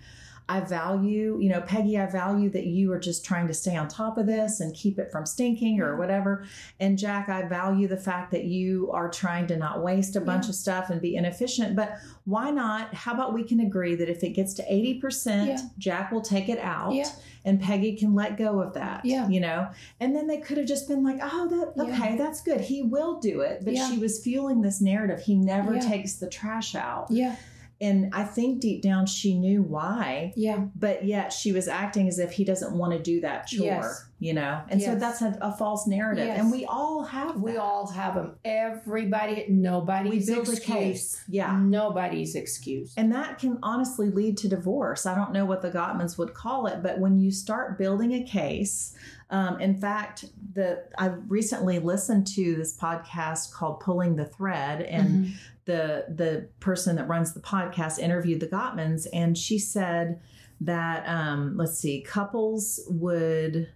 I 0.49 0.61
value, 0.61 1.37
you 1.41 1.49
know, 1.49 1.59
Peggy, 1.61 1.99
I 1.99 2.05
value 2.05 2.49
that 2.51 2.65
you 2.65 2.91
are 2.93 2.99
just 2.99 3.25
trying 3.25 3.47
to 3.47 3.53
stay 3.53 3.75
on 3.75 3.87
top 3.89 4.17
of 4.17 4.25
this 4.27 4.61
and 4.61 4.73
keep 4.73 4.97
it 4.97 5.11
from 5.11 5.25
stinking 5.25 5.81
or 5.81 5.97
whatever. 5.97 6.45
And 6.79 6.97
Jack, 6.97 7.27
I 7.27 7.41
value 7.43 7.87
the 7.87 7.97
fact 7.97 8.31
that 8.31 8.45
you 8.45 8.89
are 8.93 9.09
trying 9.09 9.47
to 9.47 9.57
not 9.57 9.83
waste 9.83 10.15
a 10.15 10.21
bunch 10.21 10.45
Yeah. 10.45 10.49
of 10.51 10.55
stuff 10.55 10.89
and 10.89 11.01
be 11.01 11.15
inefficient. 11.17 11.75
But 11.75 11.97
why 12.23 12.49
not? 12.51 12.93
How 12.93 13.13
about 13.13 13.33
we 13.33 13.43
can 13.43 13.59
agree 13.59 13.95
that 13.95 14.09
if 14.09 14.23
it 14.23 14.29
gets 14.29 14.53
to 14.55 14.63
80%, 14.73 15.47
Yeah. 15.47 15.57
Jack 15.77 16.11
will 16.13 16.21
take 16.21 16.47
it 16.47 16.59
out 16.59 16.93
Yeah. 16.93 17.09
and 17.43 17.59
Peggy 17.61 17.97
can 17.97 18.15
let 18.15 18.37
go 18.37 18.61
of 18.61 18.73
that. 18.75 19.03
Yeah. 19.03 19.27
You 19.27 19.41
know? 19.41 19.67
And 19.99 20.15
then 20.15 20.27
they 20.27 20.37
could 20.37 20.57
have 20.57 20.67
just 20.67 20.87
been 20.87 21.03
like, 21.03 21.19
oh, 21.21 21.73
that 21.75 21.83
okay, 21.83 22.15
that's 22.17 22.41
good. 22.41 22.61
He 22.61 22.83
will 22.83 23.19
do 23.19 23.41
it. 23.41 23.65
But 23.65 23.75
she 23.75 23.97
was 23.97 24.19
fueling 24.23 24.61
this 24.61 24.79
narrative. 24.79 25.19
He 25.21 25.35
never 25.35 25.77
takes 25.77 26.13
the 26.15 26.29
trash 26.29 26.73
out. 26.73 27.07
Yeah. 27.09 27.35
And 27.79 28.13
I 28.13 28.23
think 28.23 28.59
deep 28.61 28.81
down 28.81 29.05
she 29.05 29.37
knew 29.37 29.61
why 29.61 30.33
Yeah. 30.35 30.65
but 30.75 31.05
yet 31.05 31.31
she 31.31 31.51
was 31.51 31.67
acting 31.67 32.07
as 32.07 32.17
if 32.19 32.31
he 32.31 32.43
doesn't 32.43 32.75
want 32.75 32.93
to 32.93 32.99
do 32.99 33.21
that 33.21 33.45
chore, 33.47 33.65
Yes. 33.65 34.05
you 34.19 34.33
know? 34.33 34.61
And 34.69 34.81
so 34.81 34.95
that's 34.95 35.21
a, 35.21 35.37
a 35.41 35.51
false 35.55 35.85
narrative. 35.85 36.25
Yes. 36.25 36.39
And 36.39 36.51
we 36.51 36.65
all 36.65 37.03
have 37.03 37.35
We 37.39 37.51
that. 37.53 37.61
all 37.61 37.87
have 37.91 38.15
them. 38.15 38.35
Everybody, 38.43 39.45
nobody's 39.49 40.27
we 40.27 40.33
build 40.35 40.49
a 40.49 40.59
case. 40.59 41.21
Yeah. 41.27 41.57
Nobody's 41.57 42.35
excused. 42.35 42.93
And 42.97 43.11
that 43.11 43.37
can 43.39 43.59
honestly 43.61 44.09
lead 44.09 44.37
to 44.39 44.47
divorce. 44.49 45.05
I 45.05 45.15
don't 45.15 45.31
know 45.31 45.45
what 45.45 45.61
the 45.61 45.69
Gottmans 45.71 46.17
would 46.17 46.33
call 46.33 46.67
it, 46.67 46.81
but 46.81 46.99
when 46.99 47.19
you 47.19 47.31
start 47.31 47.77
building 47.77 48.13
a 48.13 48.23
case, 48.23 48.93
um, 49.29 49.59
in 49.59 49.75
fact, 49.75 50.25
the 50.53 50.83
I 50.97 51.07
recently 51.27 51.79
listened 51.79 52.27
to 52.27 52.55
this 52.55 52.77
podcast 52.77 53.51
called 53.51 53.79
"Pulling 53.81 54.15
the 54.15 54.25
Thread," 54.25 54.81
and 54.83 55.25
Mhm. 55.25 55.31
the 55.65 56.05
the 56.09 56.47
person 56.59 56.95
that 56.95 57.07
runs 57.07 57.33
the 57.33 57.41
podcast 57.41 57.99
interviewed 57.99 58.39
the 58.39 58.47
Gottmans, 58.47 59.05
and 59.11 59.37
she 59.37 59.59
said 59.59 60.21
that 60.61 61.07
um, 61.07 61.57
let's 61.57 61.77
see, 61.77 62.01
couples 62.01 62.79
would 62.89 63.67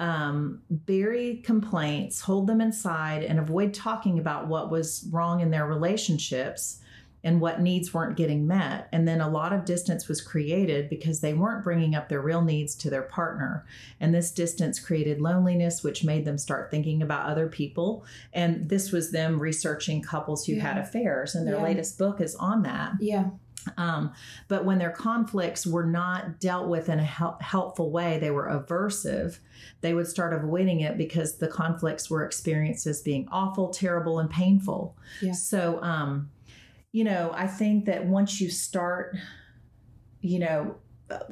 um, 0.00 0.62
bury 0.70 1.36
complaints, 1.44 2.22
hold 2.22 2.46
them 2.46 2.60
inside, 2.60 3.22
and 3.22 3.38
avoid 3.38 3.74
talking 3.74 4.18
about 4.18 4.48
what 4.48 4.70
was 4.70 5.06
wrong 5.12 5.40
in 5.40 5.50
their 5.50 5.66
relationships 5.66 6.79
and 7.22 7.40
what 7.40 7.60
needs 7.60 7.92
weren't 7.92 8.16
getting 8.16 8.46
met. 8.46 8.88
And 8.92 9.06
then 9.06 9.20
a 9.20 9.28
lot 9.28 9.52
of 9.52 9.64
distance 9.64 10.08
was 10.08 10.20
created 10.20 10.88
because 10.88 11.20
they 11.20 11.34
weren't 11.34 11.62
bringing 11.64 11.94
up 11.94 12.08
their 12.08 12.20
real 12.20 12.42
needs 12.42 12.74
to 12.76 12.90
their 12.90 13.02
partner. 13.02 13.66
And 14.00 14.14
this 14.14 14.30
distance 14.30 14.80
created 14.80 15.20
loneliness, 15.20 15.82
which 15.82 16.04
made 16.04 16.24
them 16.24 16.38
start 16.38 16.70
thinking 16.70 17.02
about 17.02 17.28
other 17.28 17.46
people. 17.48 18.04
And 18.32 18.68
this 18.68 18.90
was 18.92 19.10
them 19.12 19.38
researching 19.38 20.02
couples 20.02 20.46
who 20.46 20.58
had 20.58 20.78
affairs. 20.78 21.34
And 21.34 21.46
their 21.46 21.56
Yeah. 21.56 21.62
latest 21.64 21.98
book 21.98 22.20
is 22.20 22.34
on 22.36 22.62
that. 22.62 22.92
Yeah. 23.00 23.30
Um, 23.76 24.14
but 24.48 24.64
when 24.64 24.78
their 24.78 24.90
conflicts 24.90 25.66
were 25.66 25.84
not 25.84 26.40
dealt 26.40 26.68
with 26.70 26.88
in 26.88 26.98
a 26.98 27.04
hel- 27.04 27.36
helpful 27.42 27.90
way, 27.90 28.18
they 28.18 28.30
were 28.30 28.46
aversive. 28.48 29.38
They 29.82 29.92
would 29.92 30.06
start 30.06 30.32
avoiding 30.32 30.80
it 30.80 30.96
because 30.96 31.36
the 31.36 31.48
conflicts 31.48 32.08
were 32.08 32.24
experienced 32.24 32.86
as 32.86 33.02
being 33.02 33.28
awful, 33.30 33.68
terrible, 33.68 34.18
and 34.18 34.30
painful. 34.30 34.96
Yeah. 35.20 35.32
So, 35.32 35.82
um, 35.82 36.30
you 36.92 37.04
know, 37.04 37.32
I 37.34 37.46
think 37.46 37.84
that 37.86 38.06
once 38.06 38.40
you 38.40 38.50
start, 38.50 39.16
you 40.20 40.38
know, 40.38 40.76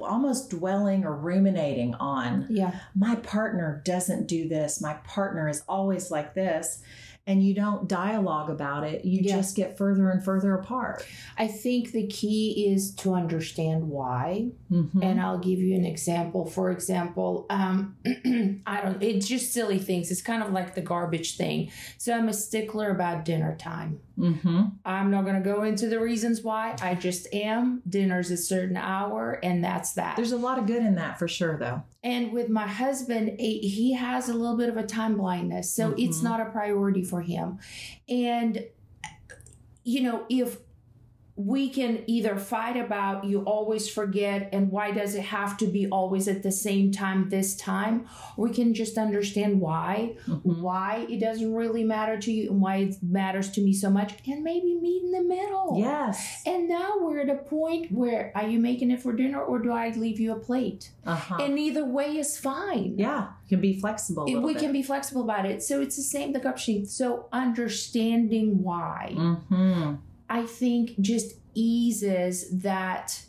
almost 0.00 0.50
dwelling 0.50 1.04
or 1.04 1.14
ruminating 1.14 1.94
on 1.94 2.46
Yeah. 2.50 2.80
my 2.96 3.14
partner 3.16 3.80
doesn't 3.84 4.26
do 4.26 4.48
this, 4.48 4.80
my 4.80 4.94
partner 5.04 5.48
is 5.48 5.62
always 5.68 6.11
like 6.11 6.34
this, 6.34 6.82
and 7.28 7.44
you 7.44 7.54
don't 7.54 7.86
dialogue 7.86 8.48
about 8.48 8.84
it, 8.84 9.04
you 9.04 9.22
just 9.22 9.54
get 9.54 9.76
further 9.76 10.10
and 10.10 10.24
further 10.24 10.54
apart. 10.54 11.06
I 11.36 11.46
think 11.46 11.92
the 11.92 12.06
key 12.06 12.72
is 12.72 12.92
to 12.96 13.12
understand 13.14 13.88
why. 13.88 14.48
Mhm. 14.72 15.04
And 15.04 15.20
I'll 15.20 15.38
give 15.38 15.58
you 15.58 15.74
an 15.76 15.84
example. 15.84 16.46
For 16.46 16.70
example, 16.70 17.44
um, 17.50 17.96
I 18.66 18.80
don't, 18.80 19.02
it's 19.02 19.28
just 19.28 19.52
silly 19.52 19.78
things. 19.78 20.10
It's 20.10 20.22
kind 20.22 20.42
of 20.42 20.52
like 20.52 20.74
the 20.74 20.80
garbage 20.80 21.36
thing. 21.36 21.70
So 21.98 22.14
I'm 22.14 22.28
a 22.30 22.32
stickler 22.34 22.90
about 22.90 23.26
dinner 23.26 23.54
time. 23.56 24.00
Mm-hmm. 24.18 24.62
I'm 24.84 25.10
not 25.10 25.24
going 25.24 25.36
to 25.36 25.42
go 25.48 25.62
into 25.62 25.86
the 25.86 26.00
reasons 26.00 26.42
why. 26.42 26.76
I 26.80 26.94
just 26.94 27.32
am. 27.32 27.82
Dinner's 27.88 28.30
a 28.30 28.36
certain 28.36 28.76
hour, 28.76 29.38
and 29.44 29.62
that's 29.62 29.92
that. 29.92 30.16
There's 30.16 30.32
a 30.32 30.36
lot 30.36 30.58
of 30.58 30.66
good 30.66 30.82
in 30.82 30.96
that 30.96 31.18
for 31.18 31.28
sure, 31.28 31.56
though. 31.56 31.82
And 32.03 32.32
with 32.32 32.49
my 32.49 32.66
husband, 32.66 33.40
he 33.40 33.92
has 33.94 34.28
a 34.28 34.34
little 34.34 34.57
bit 34.57 34.68
of 34.68 34.76
a 34.76 34.86
time 34.86 35.16
blindness. 35.16 35.70
So 35.70 35.94
it's 35.99 36.18
Mhm. 36.20 36.24
not 36.24 36.40
a 36.40 36.46
priority 36.46 37.03
for 37.03 37.22
him. 37.22 37.59
And, 38.09 38.64
you 39.82 40.03
know, 40.03 40.24
if 40.28 40.59
we 41.41 41.70
can 41.70 42.03
either 42.09 42.36
fight 42.36 42.76
about 42.76 43.24
you 43.24 43.43
always 43.43 43.89
forget 43.89 44.49
and 44.53 44.72
why 44.72 44.91
does 44.91 45.14
it 45.14 45.22
have 45.22 45.57
to 45.57 45.66
be 45.66 45.86
always 45.89 46.26
at 46.26 46.43
the 46.43 46.51
same 46.51 46.91
time 46.91 47.28
this 47.28 47.55
time 47.55 48.05
we 48.36 48.51
can 48.51 48.74
just 48.74 48.99
understand 48.99 49.61
why 49.61 50.16
Mhm. 50.26 50.59
why 50.61 51.07
it 51.09 51.20
doesn't 51.20 51.55
really 51.55 51.84
matter 51.84 52.18
to 52.18 52.32
you 52.32 52.51
and 52.51 52.61
why 52.61 52.76
it 52.86 52.97
matters 53.03 53.51
to 53.53 53.61
me 53.61 53.72
so 53.72 53.89
much 53.89 54.14
and 54.26 54.43
maybe 54.43 54.74
meet 54.80 55.03
in 55.05 55.12
the 55.12 55.22
middle 55.22 55.76
Yes. 55.78 56.43
and 56.45 56.68
now 56.68 56.95
we're 57.01 57.20
at 57.20 57.30
a 57.30 57.36
point 57.36 57.93
where 57.93 58.32
are 58.34 58.49
you 58.49 58.59
making 58.59 58.91
it 58.91 59.01
for 59.01 59.12
dinner 59.12 59.41
or 59.41 59.61
do 59.61 59.70
i 59.70 59.91
leave 59.91 60.18
you 60.18 60.32
a 60.32 60.41
plate 60.49 60.91
Uh-huh. 61.07 61.36
and 61.41 61.57
either 61.59 61.84
way 61.84 62.16
is 62.18 62.36
fine. 62.36 62.95
yeah, 62.99 63.28
you 63.45 63.49
can 63.57 63.61
be 63.61 63.78
flexible. 63.80 64.24
A 64.28 64.41
we 64.41 64.53
bit. 64.55 64.62
can 64.62 64.72
be 64.72 64.82
flexible 64.82 65.22
about 65.22 65.47
it. 65.47 65.62
So 65.62 65.80
it's 65.80 65.97
the 65.97 66.03
same 66.03 66.32
the 66.32 66.41
cup 66.41 66.59
sheet. 66.59 66.89
So 66.91 67.26
understanding 67.32 68.62
why 68.62 69.12
Mm-hmm. 69.16 69.95
I 70.28 70.44
think 70.46 71.00
just 71.00 71.34
eases 71.54 72.50
that 72.62 73.22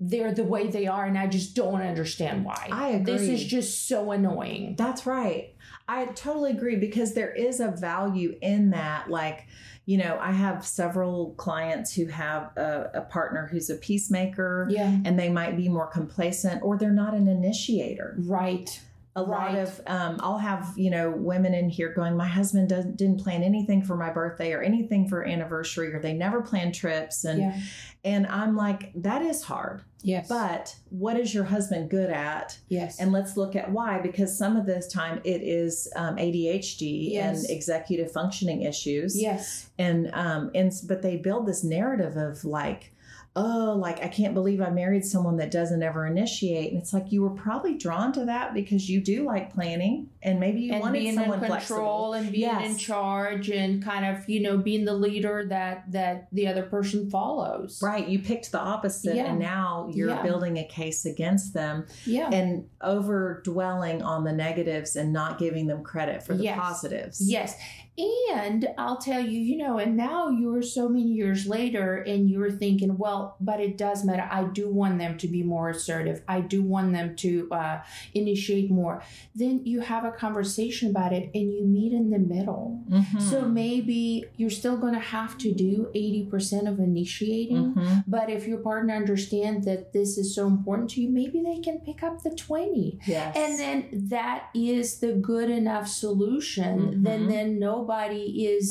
they're 0.00 0.32
the 0.32 0.44
way 0.44 0.68
they 0.68 0.86
are 0.86 1.04
and 1.04 1.18
I 1.18 1.26
just 1.26 1.54
don't 1.54 1.82
understand 1.82 2.44
why. 2.44 2.68
I 2.72 2.88
agree. 2.90 3.12
This 3.12 3.22
is 3.28 3.44
just 3.44 3.86
so 3.86 4.12
annoying. 4.12 4.74
That's 4.76 5.04
right. 5.06 5.54
I 5.86 6.06
totally 6.06 6.52
agree 6.52 6.76
because 6.76 7.12
there 7.14 7.32
is 7.32 7.60
a 7.60 7.68
value 7.68 8.36
in 8.40 8.70
that. 8.70 9.10
Like, 9.10 9.46
you 9.84 9.98
know, 9.98 10.16
I 10.20 10.32
have 10.32 10.64
several 10.64 11.32
clients 11.32 11.92
who 11.92 12.06
have 12.06 12.56
a, 12.56 12.90
a 12.94 13.00
partner 13.02 13.48
who's 13.50 13.68
a 13.68 13.74
peacemaker 13.74 14.68
Yeah. 14.70 14.96
and 15.04 15.18
they 15.18 15.28
might 15.28 15.56
be 15.56 15.68
more 15.68 15.88
complacent 15.88 16.62
or 16.62 16.78
they're 16.78 16.92
not 16.92 17.12
an 17.12 17.28
initiator. 17.28 18.16
Right. 18.20 18.80
A 19.16 19.22
lot 19.22 19.56
of 19.56 19.80
um, 19.86 20.18
I'll 20.20 20.38
have 20.38 20.72
you 20.76 20.90
know 20.90 21.10
women 21.10 21.52
in 21.52 21.68
here 21.68 21.92
going, 21.92 22.16
my 22.16 22.28
husband 22.28 22.68
doesn't 22.68 22.96
didn't 22.96 23.20
plan 23.20 23.42
anything 23.42 23.82
for 23.82 23.96
my 23.96 24.10
birthday 24.10 24.52
or 24.52 24.62
anything 24.62 25.08
for 25.08 25.26
anniversary, 25.26 25.92
or 25.92 26.00
they 26.00 26.12
never 26.12 26.42
plan 26.42 26.70
trips, 26.72 27.24
and 27.24 27.40
yeah. 27.40 27.60
and 28.04 28.26
I'm 28.28 28.56
like, 28.56 28.92
that 28.94 29.22
is 29.22 29.42
hard. 29.42 29.82
Yes. 30.02 30.28
But 30.28 30.74
what 30.88 31.18
is 31.18 31.34
your 31.34 31.44
husband 31.44 31.90
good 31.90 32.08
at? 32.08 32.58
yes. 32.68 32.98
And 33.00 33.12
let's 33.12 33.36
look 33.36 33.54
at 33.54 33.70
why, 33.70 34.00
because 34.00 34.38
some 34.38 34.56
of 34.56 34.64
this 34.64 34.86
time 34.90 35.20
it 35.24 35.42
is 35.42 35.92
um, 35.94 36.16
ADHD 36.16 37.10
Yes. 37.12 37.40
and 37.40 37.50
executive 37.50 38.10
functioning 38.10 38.62
issues. 38.62 39.20
yes. 39.20 39.68
And 39.78 40.10
um, 40.14 40.50
and 40.54 40.72
but 40.88 41.02
they 41.02 41.16
build 41.16 41.46
this 41.46 41.62
narrative 41.64 42.16
of 42.16 42.44
like, 42.44 42.92
oh, 43.36 43.76
like 43.78 44.02
I 44.02 44.08
can't 44.08 44.34
believe 44.34 44.60
I 44.60 44.70
married 44.70 45.04
someone 45.04 45.36
that 45.36 45.50
doesn't 45.52 45.82
ever 45.82 46.04
initiate. 46.04 46.72
And 46.72 46.80
it's 46.82 46.92
like 46.92 47.12
you 47.12 47.22
were 47.22 47.30
probably 47.30 47.78
drawn 47.78 48.12
to 48.14 48.24
that 48.24 48.54
because 48.54 48.90
you 48.90 49.00
do 49.00 49.24
like 49.24 49.52
planning, 49.54 50.08
and 50.22 50.40
maybe 50.40 50.60
you 50.62 50.72
and 50.72 50.80
wanted 50.82 50.98
being 50.98 51.14
someone 51.14 51.38
in 51.44 51.50
control 51.50 52.10
flexible. 52.10 52.12
and 52.14 52.32
being 52.32 52.60
in 52.60 52.76
charge 52.76 53.48
and 53.50 53.82
kind 53.84 54.04
of 54.04 54.28
you 54.28 54.40
know 54.42 54.58
being 54.58 54.84
the 54.84 54.94
leader 54.94 55.46
that 55.48 55.90
that 55.92 56.26
the 56.32 56.48
other 56.48 56.64
person 56.64 57.08
follows 57.08 57.80
Right, 57.82 58.06
you 58.08 58.18
picked 58.18 58.50
the 58.52 58.58
opposite, 58.60 59.14
Yeah. 59.14 59.26
and 59.30 59.38
now 59.38 59.88
you're 59.94 60.08
Yeah. 60.10 60.22
building 60.22 60.58
a 60.58 60.64
case 60.64 61.04
against 61.06 61.54
them. 61.54 61.86
yeah 62.04 62.28
and 62.32 62.66
over 62.82 63.40
dwelling 63.44 64.02
on 64.02 64.24
the 64.24 64.32
negatives 64.32 64.96
and 64.96 65.12
not 65.12 65.38
giving 65.38 65.66
them 65.68 65.82
credit 65.84 66.22
for 66.22 66.34
the 66.34 66.44
Yes. 66.44 66.58
positives. 66.58 67.20
yes 67.30 67.56
and 67.98 68.68
i'll 68.78 68.96
tell 68.96 69.20
you 69.20 69.38
you 69.38 69.56
know 69.58 69.78
and 69.78 69.96
now 69.96 70.28
you're 70.30 70.62
so 70.62 70.88
many 70.88 71.02
years 71.08 71.46
later 71.46 71.96
and 71.96 72.30
you're 72.30 72.50
thinking 72.50 72.96
well 72.96 73.19
but 73.48 73.58
it 73.66 73.74
does 73.84 73.98
matter 74.08 74.26
i 74.40 74.42
do 74.58 74.64
want 74.80 74.94
them 75.02 75.12
to 75.22 75.26
be 75.36 75.42
more 75.54 75.66
assertive 75.76 76.18
i 76.36 76.38
do 76.54 76.58
want 76.74 76.88
them 76.98 77.08
to 77.24 77.30
uh, 77.60 77.76
initiate 78.14 78.68
more 78.80 78.96
then 79.34 79.54
you 79.72 79.78
have 79.92 80.04
a 80.04 80.12
conversation 80.24 80.90
about 80.94 81.12
it 81.18 81.24
and 81.34 81.46
you 81.54 81.62
meet 81.78 81.92
in 82.00 82.06
the 82.14 82.18
middle 82.34 82.64
Mhm. 82.90 83.20
so 83.30 83.36
maybe 83.62 84.00
you're 84.38 84.56
still 84.62 84.76
going 84.84 84.94
to 85.02 85.06
have 85.18 85.32
to 85.44 85.48
do 85.66 85.72
80% 85.94 86.66
of 86.72 86.76
initiating 86.90 87.64
Mhm. 87.74 88.04
But 88.16 88.26
if 88.36 88.42
your 88.50 88.58
partner 88.70 88.94
understands 89.02 89.60
that 89.68 89.82
this 89.96 90.10
is 90.22 90.34
so 90.38 90.42
important 90.54 90.86
to 90.92 91.00
you, 91.02 91.08
maybe 91.20 91.38
they 91.48 91.58
can 91.66 91.76
pick 91.88 92.00
up 92.08 92.14
the 92.26 92.30
20. 92.30 92.98
yes, 93.06 93.36
And 93.42 93.52
then 93.62 93.78
that 94.16 94.40
is 94.54 94.86
the 95.04 95.12
good 95.30 95.50
enough 95.60 95.86
solution. 96.04 97.02
Then 97.06 97.20
Mhm. 97.22 97.28
then 97.34 97.48
nobody 97.58 98.24
is 98.54 98.64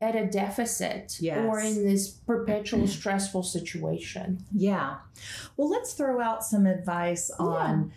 at 0.00 0.16
a 0.16 0.26
deficit 0.26 1.18
Yes. 1.20 1.38
or 1.46 1.60
in 1.60 1.84
this 1.84 2.08
perpetual 2.08 2.86
stressful 2.98 3.42
situation. 3.42 4.44
yeah. 4.52 4.96
Well, 5.56 5.68
let's 5.68 5.92
throw 5.92 6.20
out 6.20 6.44
some 6.44 6.66
advice 6.66 7.30
on. 7.38 7.92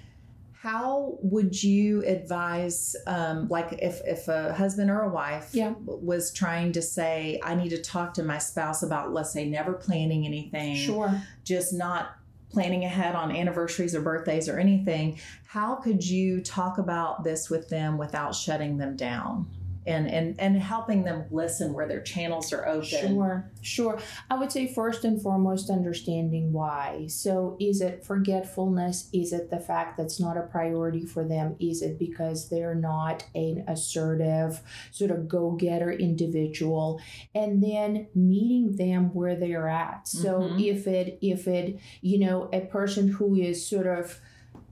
How 0.51 1.17
would 1.21 1.61
you 1.61 2.05
advise, 2.05 2.95
um, 3.05 3.49
like 3.49 3.73
if, 3.81 3.99
if 4.05 4.29
a 4.29 4.53
husband 4.53 4.89
or 4.89 5.01
a 5.01 5.09
wife 5.09 5.49
Yeah. 5.53 5.73
was 5.85 6.31
trying 6.31 6.71
to 6.73 6.81
say, 6.81 7.37
I 7.43 7.53
need 7.55 7.69
to 7.69 7.81
talk 7.81 8.13
to 8.13 8.23
my 8.23 8.37
spouse 8.37 8.81
about, 8.81 9.11
let's 9.13 9.31
say, 9.33 9.45
never 9.45 9.73
planning 9.73 10.25
anything, 10.25 10.75
Sure. 10.75 11.21
just 11.43 11.73
not 11.73 12.15
planning 12.49 12.85
ahead 12.85 13.13
on 13.15 13.35
anniversaries 13.35 13.93
or 13.95 14.01
birthdays 14.01 14.47
or 14.47 14.57
anything, 14.57 15.19
how 15.47 15.75
could 15.75 16.05
you 16.05 16.39
talk 16.41 16.77
about 16.77 17.23
this 17.25 17.49
with 17.49 17.67
them 17.69 17.97
without 17.97 18.33
shutting 18.35 18.77
them 18.77 18.95
down 18.95 19.47
and 19.85 20.09
and 20.09 20.39
and 20.39 20.57
helping 20.57 21.03
them 21.03 21.25
listen 21.31 21.73
where 21.73 21.87
their 21.87 22.01
channels 22.01 22.51
are 22.53 22.67
open? 22.67 22.83
Sure, 22.85 23.51
sure. 23.61 23.99
I 24.29 24.37
would 24.37 24.51
say 24.51 24.73
first 24.73 25.03
and 25.03 25.21
foremost, 25.21 25.69
understanding 25.69 26.51
why. 26.53 27.07
So, 27.07 27.57
is 27.59 27.81
it 27.81 28.03
forgetfulness? 28.05 29.09
Is 29.13 29.33
it 29.33 29.49
the 29.49 29.59
fact 29.59 29.97
that's 29.97 30.19
not 30.19 30.37
a 30.37 30.41
priority 30.43 31.05
for 31.05 31.23
them? 31.23 31.55
Is 31.59 31.81
it 31.81 31.99
because 31.99 32.49
they're 32.49 32.75
not 32.75 33.25
an 33.35 33.63
assertive, 33.67 34.61
sort 34.91 35.11
of 35.11 35.27
go 35.27 35.51
getter 35.51 35.91
individual? 35.91 36.99
And 37.35 37.61
then 37.61 38.07
meeting 38.15 38.75
them 38.75 39.13
where 39.13 39.35
they're 39.35 39.67
at. 39.67 40.07
So, 40.07 40.41
Mhm. 40.41 40.65
if 40.65 40.87
it, 40.87 41.17
if 41.21 41.47
it, 41.47 41.79
you 42.01 42.19
know, 42.19 42.49
a 42.53 42.61
person 42.61 43.07
who 43.07 43.35
is 43.35 43.65
sort 43.65 43.87
of 43.87 44.19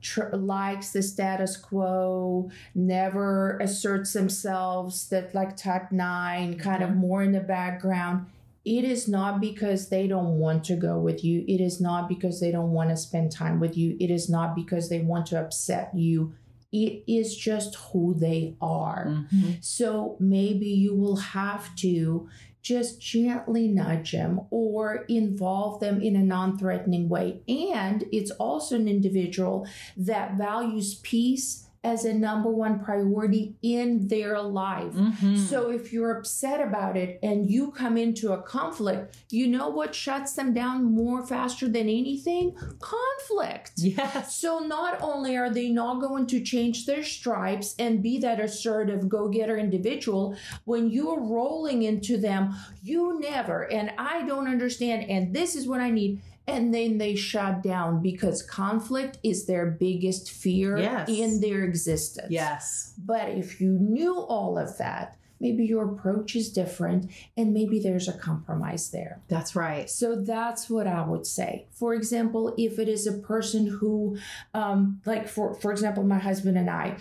tr- 0.01 0.35
likes 0.35 0.91
the 0.91 1.01
status 1.01 1.55
quo, 1.57 2.49
never 2.75 3.57
asserts 3.59 4.13
themselves, 4.13 5.09
that 5.09 5.33
like 5.33 5.55
type 5.57 5.91
nine, 5.91 6.57
kind 6.57 6.83
of 6.83 6.95
more 6.95 7.23
in 7.23 7.31
the 7.31 7.39
background. 7.39 8.25
It 8.63 8.83
is 8.83 9.07
not 9.07 9.41
because 9.41 9.89
they 9.89 10.07
don't 10.07 10.37
want 10.37 10.63
to 10.65 10.75
go 10.75 10.99
with 10.99 11.23
you. 11.23 11.43
It 11.47 11.59
is 11.61 11.81
not 11.81 12.07
because 12.07 12.39
they 12.39 12.51
don't 12.51 12.71
want 12.71 12.89
to 12.91 12.97
spend 12.97 13.31
time 13.31 13.59
with 13.59 13.75
you. 13.75 13.97
It 13.99 14.11
is 14.11 14.29
not 14.29 14.55
because 14.55 14.89
they 14.89 14.99
want 14.99 15.25
to 15.27 15.39
upset 15.39 15.91
you. 15.95 16.33
It 16.71 17.03
is 17.07 17.35
just 17.35 17.75
who 17.75 18.13
they 18.13 18.55
are. 18.61 19.25
Mhm. 19.33 19.57
So 19.61 20.15
maybe 20.19 20.67
you 20.67 20.95
will 20.95 21.17
have 21.17 21.75
to 21.77 22.29
just 22.61 23.01
gently 23.01 23.67
nudge 23.67 24.11
them 24.11 24.41
or 24.49 25.05
involve 25.07 25.79
them 25.79 26.01
in 26.01 26.15
a 26.15 26.23
non 26.23 26.57
threatening 26.57 27.09
way. 27.09 27.41
And 27.47 28.05
it's 28.11 28.31
also 28.31 28.75
an 28.75 28.87
individual 28.87 29.67
that 29.97 30.37
values 30.37 30.95
peace 30.95 31.67
as 31.83 32.05
a 32.05 32.13
number 32.13 32.49
one 32.49 32.79
priority 32.79 33.55
in 33.63 34.07
their 34.07 34.39
life. 34.39 34.93
Mhm. 34.93 35.35
So 35.35 35.71
if 35.71 35.91
you're 35.91 36.11
upset 36.11 36.61
about 36.61 36.95
it 36.95 37.17
and 37.23 37.49
you 37.49 37.71
come 37.71 37.97
into 37.97 38.33
a 38.33 38.41
conflict, 38.41 39.17
you 39.31 39.47
know 39.47 39.67
what 39.69 39.95
shuts 39.95 40.33
them 40.33 40.53
down 40.53 40.83
more 40.83 41.25
faster 41.25 41.67
than 41.67 41.89
anything? 41.89 42.53
Conflict. 42.79 43.71
yes. 43.77 44.35
So 44.35 44.59
not 44.59 45.01
only 45.01 45.35
are 45.35 45.49
they 45.49 45.69
not 45.69 46.01
going 46.01 46.27
to 46.27 46.41
change 46.41 46.85
their 46.85 47.03
stripes 47.03 47.73
and 47.79 48.03
be 48.03 48.19
that 48.19 48.39
assertive 48.39 49.09
go-getter 49.09 49.57
individual, 49.57 50.35
when 50.65 50.89
you're 50.91 51.19
rolling 51.19 51.81
into 51.81 52.17
them, 52.17 52.53
you 52.83 53.19
never, 53.19 53.63
and 53.71 53.91
I 53.97 54.23
don't 54.27 54.47
understand, 54.47 55.09
and 55.09 55.33
this 55.33 55.55
is 55.55 55.67
what 55.67 55.81
I 55.81 55.89
need. 55.89 56.21
And 56.51 56.73
then 56.73 56.97
they 56.97 57.15
shut 57.15 57.63
down 57.63 58.01
because 58.01 58.43
conflict 58.43 59.17
is 59.23 59.45
their 59.45 59.65
biggest 59.65 60.29
fear 60.31 60.77
Yes. 60.77 61.09
in 61.09 61.41
their 61.41 61.63
existence. 61.63 62.27
Yes. 62.29 62.93
But 62.97 63.29
if 63.29 63.59
you 63.61 63.71
knew 63.79 64.19
all 64.19 64.57
of 64.57 64.77
that, 64.77 65.17
maybe 65.39 65.65
your 65.65 65.91
approach 65.93 66.35
is 66.35 66.51
different 66.51 67.09
and 67.35 67.51
maybe 67.53 67.79
there's 67.79 68.07
a 68.07 68.13
compromise 68.13 68.91
there. 68.91 69.21
That's 69.27 69.55
right. 69.55 69.89
So 69.89 70.15
that's 70.15 70.69
what 70.69 70.85
I 70.85 71.01
would 71.03 71.25
say. 71.25 71.65
For 71.71 71.95
example, 71.95 72.53
if 72.57 72.77
it 72.77 72.87
is 72.87 73.07
a 73.07 73.13
person 73.13 73.65
who, 73.65 74.17
um, 74.53 75.01
like 75.05 75.27
for 75.27 75.55
for 75.55 75.71
example, 75.71 76.03
my 76.03 76.19
husband 76.19 76.57
and 76.57 76.69
I, 76.69 76.97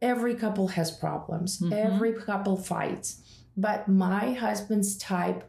every 0.00 0.34
couple 0.36 0.68
has 0.68 0.90
problems. 0.92 1.58
Mhm. 1.60 1.72
Every 1.72 2.12
couple 2.12 2.56
fights. 2.56 3.20
But 3.56 3.88
my 3.88 4.34
husband's 4.34 4.96
type, 4.96 5.42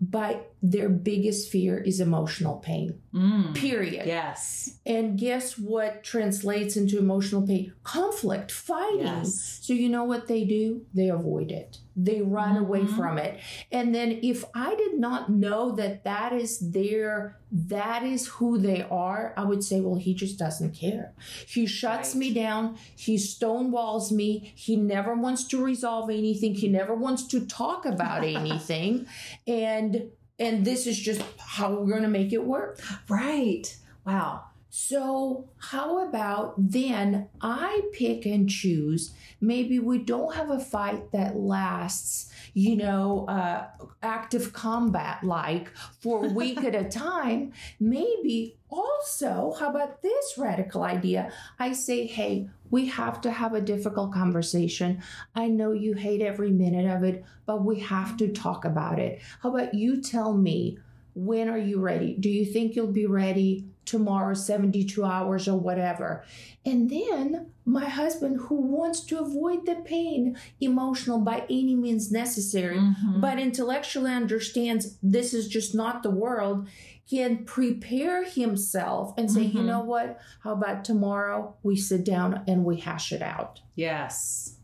by 0.00 0.40
their 0.64 0.88
biggest 0.88 1.50
fear 1.50 1.76
is 1.76 1.98
emotional 1.98 2.56
pain. 2.58 3.00
Mm. 3.12 3.52
Period. 3.54 4.06
Yes. 4.06 4.78
And 4.86 5.18
guess 5.18 5.58
what 5.58 6.04
translates 6.04 6.76
into 6.76 6.98
emotional 6.98 7.44
pain? 7.44 7.72
Conflict, 7.82 8.52
fighting. 8.52 9.00
Yes. 9.00 9.58
So 9.62 9.72
you 9.72 9.88
know 9.88 10.04
what 10.04 10.28
they 10.28 10.44
do? 10.44 10.82
They 10.94 11.08
avoid 11.08 11.50
it. 11.50 11.78
They 11.96 12.22
run 12.22 12.56
away 12.56 12.82
Mhm. 12.82 12.96
from 12.96 13.18
it. 13.18 13.40
And 13.72 13.92
then 13.92 14.20
if 14.22 14.44
I 14.54 14.76
did 14.76 14.98
not 15.00 15.28
know 15.30 15.72
that 15.72 16.04
that 16.04 16.32
is 16.32 16.70
their 16.70 17.38
that 17.54 18.02
is 18.02 18.28
who 18.28 18.56
they 18.56 18.80
are, 18.90 19.34
I 19.36 19.44
would 19.44 19.62
say, 19.62 19.80
well, 19.82 19.96
he 19.96 20.14
just 20.14 20.38
doesn't 20.38 20.72
care. 20.74 21.12
He 21.46 21.66
shuts 21.66 22.14
Right. 22.14 22.18
me 22.20 22.32
down. 22.32 22.76
He 22.96 23.16
stonewalls 23.16 24.10
me. 24.10 24.52
He 24.54 24.74
never 24.76 25.14
wants 25.14 25.44
to 25.48 25.62
resolve 25.62 26.08
anything. 26.08 26.54
He 26.54 26.68
never 26.68 26.94
wants 26.94 27.24
to 27.26 27.44
talk 27.44 27.84
about 27.84 28.24
anything. 28.24 29.04
And 29.46 30.04
and 30.42 30.64
this 30.64 30.86
is 30.86 30.98
just 30.98 31.22
how 31.38 31.70
we're 31.70 31.90
going 31.90 32.02
to 32.02 32.08
make 32.08 32.32
it 32.32 32.44
work. 32.44 32.80
Right. 33.08 33.74
Wow. 34.04 34.44
So, 34.74 35.50
how 35.58 36.08
about 36.08 36.54
then 36.56 37.28
I 37.42 37.82
pick 37.92 38.24
and 38.24 38.48
choose? 38.48 39.12
Maybe 39.38 39.78
we 39.78 39.98
don't 39.98 40.34
have 40.34 40.50
a 40.50 40.58
fight 40.58 41.12
that 41.12 41.36
lasts, 41.36 42.32
you 42.54 42.76
know, 42.76 43.26
uh, 43.28 43.66
active 44.02 44.54
combat 44.54 45.22
like 45.22 45.70
for 46.00 46.24
a 46.24 46.28
week 46.28 46.64
at 46.64 46.74
a 46.74 46.88
time. 46.88 47.52
Maybe 47.78 48.56
also, 48.72 49.54
how 49.58 49.68
about 49.70 50.00
this 50.00 50.34
radical 50.38 50.82
idea? 50.82 51.30
I 51.58 51.74
say, 51.74 52.06
hey, 52.06 52.48
we 52.70 52.86
have 52.86 53.20
to 53.20 53.30
have 53.30 53.52
a 53.52 53.60
difficult 53.60 54.12
conversation. 54.12 55.02
I 55.34 55.48
know 55.48 55.72
you 55.72 55.92
hate 55.92 56.22
every 56.22 56.50
minute 56.50 56.90
of 56.90 57.04
it, 57.04 57.22
but 57.44 57.64
we 57.64 57.80
have 57.80 58.16
to 58.16 58.32
talk 58.32 58.64
about 58.64 58.98
it. 58.98 59.20
How 59.42 59.50
about 59.54 59.74
you 59.74 60.00
tell 60.00 60.32
me? 60.32 60.78
When 61.14 61.50
are 61.50 61.58
you 61.58 61.78
ready? 61.80 62.16
Do 62.18 62.30
you 62.30 62.46
think 62.46 62.74
you'll 62.74 62.86
be 62.86 63.04
ready 63.04 63.66
tomorrow 63.84 64.34
72 64.34 65.04
hours 65.04 65.48
or 65.48 65.58
whatever 65.58 66.24
and 66.64 66.88
then 66.90 67.50
my 67.64 67.84
husband 67.84 68.38
who 68.42 68.54
wants 68.56 69.00
to 69.04 69.18
avoid 69.18 69.66
the 69.66 69.76
pain 69.84 70.36
emotional 70.60 71.18
by 71.20 71.44
any 71.50 71.74
means 71.74 72.10
necessary 72.12 72.78
Mhm. 72.78 73.20
but 73.20 73.38
intellectually 73.38 74.12
understands 74.12 74.96
this 75.02 75.34
is 75.34 75.48
just 75.48 75.74
not 75.74 76.02
the 76.02 76.10
world 76.10 76.68
can 77.10 77.44
prepare 77.44 78.24
himself 78.24 79.12
and 79.18 79.30
say 79.30 79.42
you 79.42 79.60
Mhm. 79.60 79.66
know 79.66 79.80
what 79.82 80.18
how 80.44 80.52
about 80.52 80.84
tomorrow 80.84 81.54
we 81.62 81.76
sit 81.76 82.04
down 82.04 82.42
and 82.46 82.64
we 82.64 82.76
hash 82.78 83.12
it 83.12 83.22
out 83.22 83.60
yes. 83.74 84.56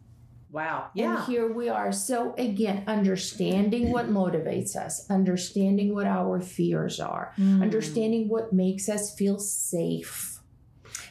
Wow. 0.51 0.87
and 0.93 0.97
Yeah. 0.97 1.27
here 1.27 1.53
we 1.53 1.69
are. 1.69 1.93
So, 1.93 2.35
again, 2.39 2.85
understanding 2.87 3.91
what 3.91 4.09
motivates 4.09 4.77
us, 4.77 5.05
understanding 5.11 5.95
what 5.95 6.07
our 6.07 6.41
fears 6.41 6.99
are, 7.01 7.33
Mm. 7.37 7.63
understanding 7.63 8.29
what 8.29 8.53
makes 8.53 8.89
us 8.89 9.15
feel 9.15 9.39
safe. 9.39 10.41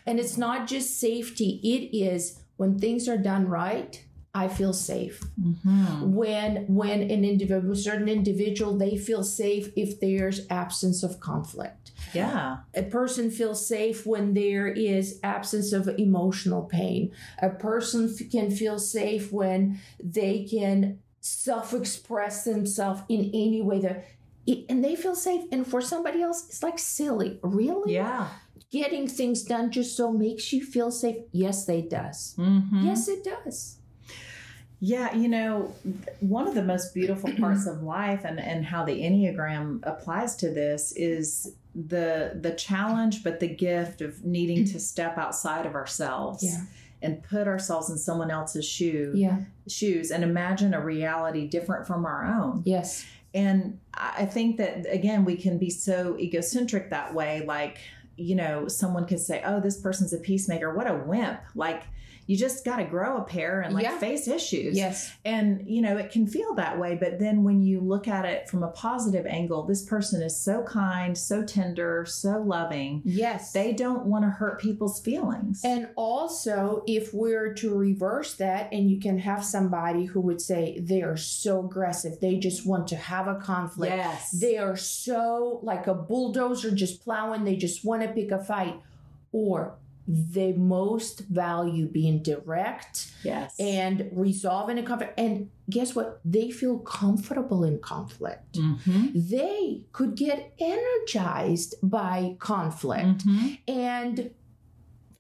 And 0.06 0.20
it's 0.20 0.38
not 0.38 0.68
just 0.68 1.00
safety, 1.00 1.60
it 1.64 1.96
is 1.96 2.40
when 2.56 2.80
things 2.80 3.08
are 3.08 3.18
done 3.18 3.48
right. 3.48 4.04
I 4.36 4.48
feel 4.48 4.74
safe. 4.74 5.24
Mhm. 5.42 6.12
When 6.12 6.66
when 6.68 7.02
an 7.02 7.26
individual, 7.26 7.76
certain 7.76 8.08
individual, 8.08 8.78
they 8.78 8.96
feel 8.98 9.24
safe 9.24 9.72
if 9.76 10.00
there's 10.00 10.42
absence 10.50 11.02
of 11.02 11.20
conflict. 11.20 11.92
Yeah. 12.14 12.58
A 12.76 12.84
person 12.84 13.32
feels 13.32 13.66
safe 13.68 14.06
when 14.06 14.34
there 14.36 14.68
is 14.68 15.20
absence 15.24 15.74
of 15.74 15.90
emotional 15.98 16.64
pain. 16.64 17.12
A 17.42 17.50
person 17.50 18.14
f- 18.14 18.30
can 18.32 18.52
feel 18.52 18.78
safe 18.78 19.32
when 19.32 19.80
they 20.04 20.44
can 20.44 21.00
self-express 21.22 22.44
themselves 22.44 23.02
in 23.10 23.32
any 23.34 23.62
way 23.62 23.80
that 23.82 24.06
and 24.70 24.84
they 24.84 24.96
feel 24.96 25.16
safe 25.16 25.44
and 25.52 25.66
for 25.68 25.82
somebody 25.82 26.22
else 26.22 26.46
it's 26.48 26.64
like 26.64 26.80
silly 26.80 27.38
really 27.44 27.96
Yeah. 27.96 28.28
getting 28.72 29.08
things 29.08 29.44
done 29.44 29.72
just 29.72 29.98
so 29.98 30.12
makes 30.14 30.54
you 30.54 30.64
feel 30.64 30.90
safe 30.92 31.18
yes 31.34 31.66
they 31.66 31.82
does 31.82 32.34
Mhm. 32.38 32.86
yes 32.86 33.08
it 33.10 33.24
does 33.26 33.77
Yeah, 34.80 35.16
you 35.16 35.28
know, 35.28 35.74
one 36.20 36.48
of 36.48 36.54
the 36.54 36.64
most 36.64 36.94
beautiful 36.94 37.32
parts 37.40 37.66
of 37.66 37.82
life 37.84 38.22
and, 38.26 38.40
and 38.40 38.66
how 38.66 38.86
the 38.86 38.94
Enneagram 39.02 39.80
applies 39.84 40.36
to 40.38 40.50
this 40.50 40.92
is 40.96 41.56
the 41.74 42.32
the 42.42 42.52
challenge 42.54 43.24
but 43.24 43.40
the 43.40 43.48
gift 43.48 44.02
of 44.02 44.26
needing 44.26 44.66
to 44.66 44.80
step 44.92 45.18
outside 45.18 45.66
of 45.68 45.76
ourselves 45.76 46.44
Yeah. 46.44 46.62
and 47.04 47.22
put 47.22 47.48
ourselves 47.48 47.92
in 47.92 47.98
someone 48.00 48.32
else's 48.32 48.66
shoe 48.66 49.12
yeah 49.14 49.42
shoes 49.70 50.10
and 50.10 50.24
imagine 50.24 50.74
a 50.74 50.82
reality 50.84 51.48
different 51.48 51.86
from 51.86 52.04
our 52.06 52.26
own. 52.26 52.64
yes 52.66 53.06
And 53.36 53.80
I 53.94 54.26
think 54.26 54.58
that 54.58 54.86
again, 54.92 55.24
we 55.26 55.36
can 55.38 55.58
be 55.60 55.70
so 55.70 56.18
egocentric 56.18 56.90
that 56.90 57.14
way. 57.14 57.44
Like, 57.46 57.78
you 58.16 58.36
know, 58.36 58.68
someone 58.68 59.06
could 59.06 59.20
say, 59.20 59.42
"Oh, 59.46 59.60
this 59.60 59.80
person's 59.80 60.14
a 60.14 60.18
peacemaker. 60.18 60.74
What 60.74 60.88
a 60.90 60.96
wimp!" 60.96 61.40
Like, 61.54 61.84
you 62.28 62.38
just 62.38 62.64
got 62.64 62.76
to 62.78 62.84
grow 62.84 63.18
a 63.18 63.24
pair 63.24 63.62
and 63.62 63.74
like 63.74 63.84
Yeah. 63.84 63.98
face 63.98 64.28
issues. 64.28 64.76
yes 64.78 65.12
And, 65.26 65.64
you 65.66 65.82
know, 65.82 65.98
it 65.98 66.12
can 66.12 66.28
feel 66.28 66.54
that 66.56 66.78
way. 66.78 66.96
But 66.96 67.18
then 67.20 67.44
when 67.44 67.62
you 67.62 67.80
look 67.80 68.08
at 68.08 68.26
it 68.26 68.48
from 68.50 68.62
a 68.64 68.68
positive 68.68 69.26
angle, 69.26 69.64
this 69.64 69.84
person 69.84 70.22
is 70.22 70.38
so 70.40 70.62
kind, 70.64 71.18
so 71.18 71.44
tender, 71.44 72.06
so 72.06 72.38
loving. 72.40 73.02
yes 73.06 73.52
They 73.54 73.72
don't 73.74 74.06
want 74.06 74.26
to 74.26 74.30
hurt 74.30 74.60
people's 74.62 75.00
feelings. 75.02 75.62
And 75.64 75.88
also, 75.96 76.84
if 76.86 77.14
we're 77.14 77.54
to 77.56 77.76
reverse 77.76 78.36
that, 78.36 78.70
and 78.74 78.90
you 78.92 79.00
can 79.00 79.18
have 79.20 79.44
somebody 79.44 80.06
who 80.06 80.20
would 80.22 80.42
say 80.42 80.80
they 80.80 81.02
are 81.02 81.18
so 81.18 81.62
aggressive, 81.66 82.20
they 82.20 82.36
just 82.38 82.66
want 82.68 82.88
to 82.90 82.96
have 82.96 83.28
a 83.28 83.36
conflict. 83.36 83.96
yes. 83.96 84.32
They 84.32 84.58
are 84.58 84.76
so 84.76 85.60
like 85.64 85.88
a 85.88 85.94
bulldozer 85.94 86.72
just 86.72 87.04
plowing, 87.04 87.46
they 87.46 87.56
just 87.56 87.86
want 87.86 88.02
to 88.04 88.10
pick 88.10 88.32
a 88.32 88.44
fight. 88.44 88.76
Or 89.32 89.76
they 90.08 90.54
most 90.54 91.28
value 91.28 91.86
being 91.86 92.24
direct 92.24 93.12
yes. 93.24 93.54
and 93.60 94.10
resolving 94.14 94.78
a 94.80 94.84
conflict. 94.84 95.14
And 95.20 95.50
guess 95.70 95.94
what? 95.96 96.22
They 96.24 96.50
feel 96.50 96.80
comfortable 96.80 97.64
in 97.66 97.80
conflict. 97.80 98.54
Mhm. 98.58 99.30
They 99.30 99.82
could 99.92 100.16
get 100.16 100.54
energized 100.60 101.76
by 101.84 102.38
conflict 102.40 103.26
Mhm. 103.28 103.58
and 103.68 104.30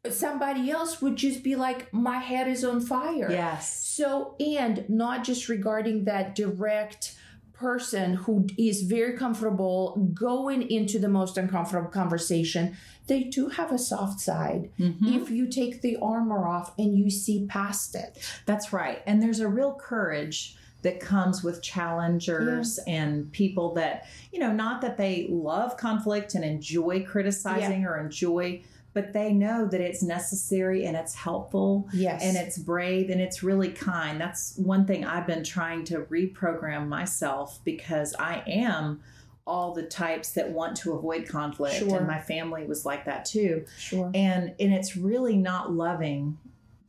somebody 0.10 0.72
else 0.72 1.02
would 1.02 1.18
just 1.18 1.44
be 1.44 1.56
like 1.58 1.92
my 1.94 2.20
head 2.20 2.48
is 2.48 2.64
on 2.64 2.80
fire 2.80 3.28
Yes. 3.30 3.84
so 3.86 4.36
and 4.40 4.86
not 4.88 5.26
just 5.26 5.50
regarding 5.50 6.06
that 6.06 6.34
direct 6.34 7.17
person 7.58 8.14
who 8.14 8.46
is 8.58 8.84
very 8.84 9.18
comfortable 9.18 10.10
going 10.14 10.62
into 10.62 11.00
the 11.00 11.08
most 11.10 11.38
uncomfortable 11.38 11.90
conversation 11.90 12.78
they 13.08 13.24
do 13.24 13.48
have 13.50 13.72
a 13.72 13.78
soft 13.78 14.20
side 14.20 14.70
Mhm. 14.80 15.16
if 15.22 15.30
you 15.32 15.48
take 15.48 15.82
the 15.82 15.98
armor 16.02 16.48
off 16.48 16.74
and 16.78 16.96
you 16.98 17.10
see 17.10 17.46
past 17.48 17.96
it 17.96 18.18
That's 18.46 18.72
right. 18.74 19.02
And 19.08 19.22
there's 19.22 19.40
a 19.40 19.48
real 19.48 19.74
courage 19.74 20.56
that 20.84 21.00
comes 21.00 21.44
with 21.44 21.62
challengers 21.64 22.78
and 22.88 23.32
people 23.32 23.74
that, 23.74 24.06
you 24.32 24.40
know, 24.40 24.54
not 24.54 24.82
that 24.82 24.96
they 24.98 25.28
love 25.30 25.76
conflict 25.78 26.36
and 26.36 26.44
enjoy 26.46 27.04
criticizing 27.04 27.84
or 27.86 27.98
enjoy, 27.98 28.62
but 28.98 29.14
they 29.14 29.32
know 29.32 29.68
that 29.68 29.80
it's 29.80 30.02
necessary 30.02 30.86
and 30.86 30.98
it's 30.98 31.14
helpful 31.14 31.88
yes 31.94 32.24
and 32.24 32.36
it's 32.36 32.58
brave 32.58 33.12
and 33.12 33.22
it's 33.22 33.44
really 33.44 33.70
kind. 33.70 34.20
That's 34.20 34.58
one 34.58 34.88
thing 34.88 35.06
I've 35.06 35.28
been 35.28 35.44
trying 35.44 35.84
to 35.86 36.00
reprogram 36.00 36.88
myself 36.88 37.60
because 37.64 38.16
I 38.18 38.42
am 38.48 39.02
all 39.46 39.74
the 39.76 39.84
types 39.84 40.32
that 40.32 40.50
want 40.50 40.76
to 40.78 40.94
avoid 40.94 41.28
conflict 41.28 41.76
Sure. 41.78 41.96
and 41.98 42.08
my 42.08 42.20
family 42.20 42.66
was 42.66 42.86
like 42.86 43.06
that 43.06 43.24
too 43.26 43.66
sure 43.78 44.10
and 44.16 44.54
and 44.60 44.74
it's 44.74 44.98
really 44.98 45.38
not 45.38 45.72
loving 45.72 46.38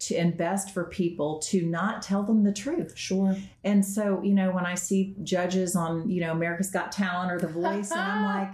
to 0.00 0.14
and 0.14 0.36
best 0.36 0.70
for 0.72 0.84
people 0.84 1.38
to 1.40 1.66
not 1.66 2.02
tell 2.02 2.22
them 2.22 2.44
the 2.44 2.52
truth 2.52 2.92
sure 2.96 3.36
and 3.64 3.84
so 3.84 4.22
you 4.22 4.32
know 4.32 4.50
when 4.52 4.64
i 4.64 4.74
see 4.74 5.14
judges 5.22 5.74
on 5.74 6.08
you 6.08 6.20
know 6.20 6.30
america's 6.32 6.70
got 6.70 6.92
talent 6.92 7.32
or 7.32 7.38
the 7.38 7.48
voice 7.52 7.90
and 7.90 8.00
i'm 8.00 8.24
like 8.38 8.50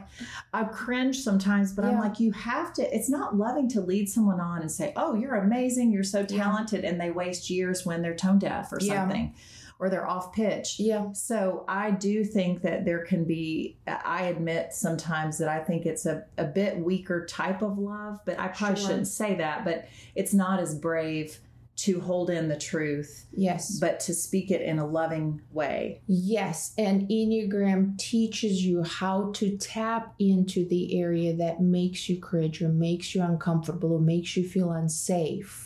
i 0.53 0.65
cringe 0.65 1.19
sometimes 1.21 1.73
but 1.73 1.85
i'm 1.85 1.99
like 1.99 2.19
you 2.19 2.33
have 2.33 2.73
to 2.73 2.83
it's 2.97 3.11
not 3.11 3.37
loving 3.37 3.69
to 3.69 3.81
lead 3.81 4.09
someone 4.09 4.41
on 4.41 4.63
and 4.63 4.73
say 4.73 4.93
oh 4.97 5.15
you're 5.15 5.35
amazing 5.37 5.93
you're 5.93 6.03
so 6.03 6.21
Yeah. 6.21 6.27
talented 6.45 6.85
and 6.85 7.01
they 7.01 7.11
waste 7.11 7.51
years 7.51 7.85
when 7.85 8.01
they're 8.01 8.17
tone 8.17 8.39
deaf 8.39 8.73
or 8.73 8.79
Yeah. 8.81 9.03
something 9.03 9.35
or 9.79 9.91
they're 9.91 10.09
off 10.09 10.33
pitch 10.33 10.77
yeah 10.79 11.13
so 11.13 11.65
I 11.69 11.91
do 11.91 12.25
think 12.25 12.63
that 12.63 12.85
there 12.85 13.05
can 13.05 13.25
be, 13.25 13.77
I 13.87 14.25
admit 14.25 14.73
sometimes 14.73 15.39
that 15.39 15.49
I 15.49 15.61
think 15.61 15.87
it's 15.87 16.07
a, 16.07 16.25
a 16.39 16.45
bit 16.45 16.79
weaker 16.79 17.25
type 17.27 17.63
of 17.63 17.79
love, 17.79 18.21
but 18.25 18.39
I 18.39 18.49
probably 18.49 18.77
Sure. 18.77 18.89
shouldn't 18.91 19.09
say 19.09 19.35
that, 19.37 19.65
but 19.65 19.87
it's 20.15 20.33
not 20.35 20.61
as 20.61 20.75
brave 20.75 21.39
to 21.77 22.01
hold 22.01 22.31
in 22.31 22.49
the 22.49 22.57
truth, 22.57 23.27
yes 23.33 23.79
but 23.81 23.99
to 24.01 24.15
speak 24.15 24.51
it 24.51 24.61
in 24.63 24.79
a 24.79 24.87
loving 24.87 25.41
way. 25.51 26.01
Yes, 26.07 26.73
and 26.79 27.09
Enneagram 27.09 27.99
teaches 27.99 28.65
you 28.65 28.85
how 28.85 29.33
to 29.33 29.57
tap 29.57 30.15
into 30.19 30.67
the 30.69 31.01
area 31.01 31.35
that 31.37 31.61
makes 31.61 32.09
you 32.09 32.21
cringe 32.21 32.63
or 32.63 32.69
makes 32.69 33.15
you 33.15 33.23
uncomfortable 33.23 33.93
or 33.95 34.01
makes 34.01 34.37
you 34.37 34.47
feel 34.49 34.71
unsafe. 34.71 35.64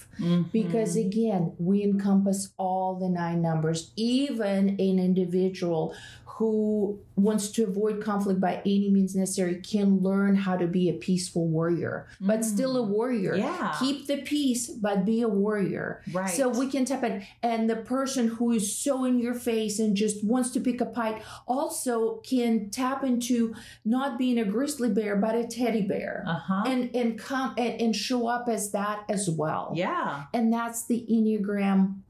Because 0.52 0.96
Mm-hmm. 0.96 1.08
again, 1.08 1.52
we 1.58 1.82
encompass 1.82 2.52
all 2.58 2.96
the 2.96 3.08
nine 3.08 3.42
numbers, 3.42 3.92
even 3.96 4.70
an 4.70 4.98
individual 4.98 5.94
who 6.38 6.96
wants 7.16 7.50
to 7.50 7.64
avoid 7.64 8.00
conflict 8.00 8.40
by 8.40 8.62
any 8.64 8.88
means 8.90 9.16
necessary 9.16 9.56
can 9.56 9.98
learn 9.98 10.36
how 10.36 10.56
to 10.56 10.68
be 10.68 10.88
a 10.88 10.92
peaceful 10.92 11.48
warrior, 11.48 12.06
but 12.20 12.44
still 12.44 12.76
a 12.76 12.82
warrior. 12.82 13.34
Mm. 13.34 13.38
Yeah. 13.38 13.74
Keep 13.80 14.06
the 14.06 14.18
peace, 14.18 14.68
but 14.68 15.04
be 15.04 15.20
a 15.22 15.28
warrior. 15.28 16.00
right. 16.12 16.30
So 16.30 16.48
we 16.48 16.70
can 16.70 16.84
tap 16.84 17.02
in. 17.02 17.26
And 17.42 17.68
the 17.68 17.74
person 17.74 18.28
who 18.28 18.52
is 18.52 18.72
so 18.76 19.04
in 19.04 19.18
your 19.18 19.34
face 19.34 19.80
and 19.80 19.96
just 19.96 20.24
wants 20.24 20.50
to 20.50 20.60
pick 20.60 20.80
a 20.80 20.86
fight 20.86 21.22
also 21.48 22.18
can 22.18 22.70
tap 22.70 23.02
into 23.02 23.52
not 23.84 24.16
being 24.16 24.38
a 24.38 24.44
grizzly 24.44 24.90
bear, 24.90 25.16
but 25.16 25.34
a 25.34 25.44
teddy 25.44 25.82
bear. 25.82 26.22
uh 26.24 26.38
huh. 26.38 26.62
And 26.66 26.94
and 26.94 27.18
come 27.18 27.54
and, 27.58 27.80
and 27.80 27.96
show 27.96 28.28
up 28.28 28.48
as 28.48 28.70
that 28.70 29.04
as 29.08 29.28
well. 29.28 29.72
Yeah. 29.74 30.26
And 30.32 30.52
that's 30.52 30.86
the 30.86 31.04
Enneagram 31.10 32.02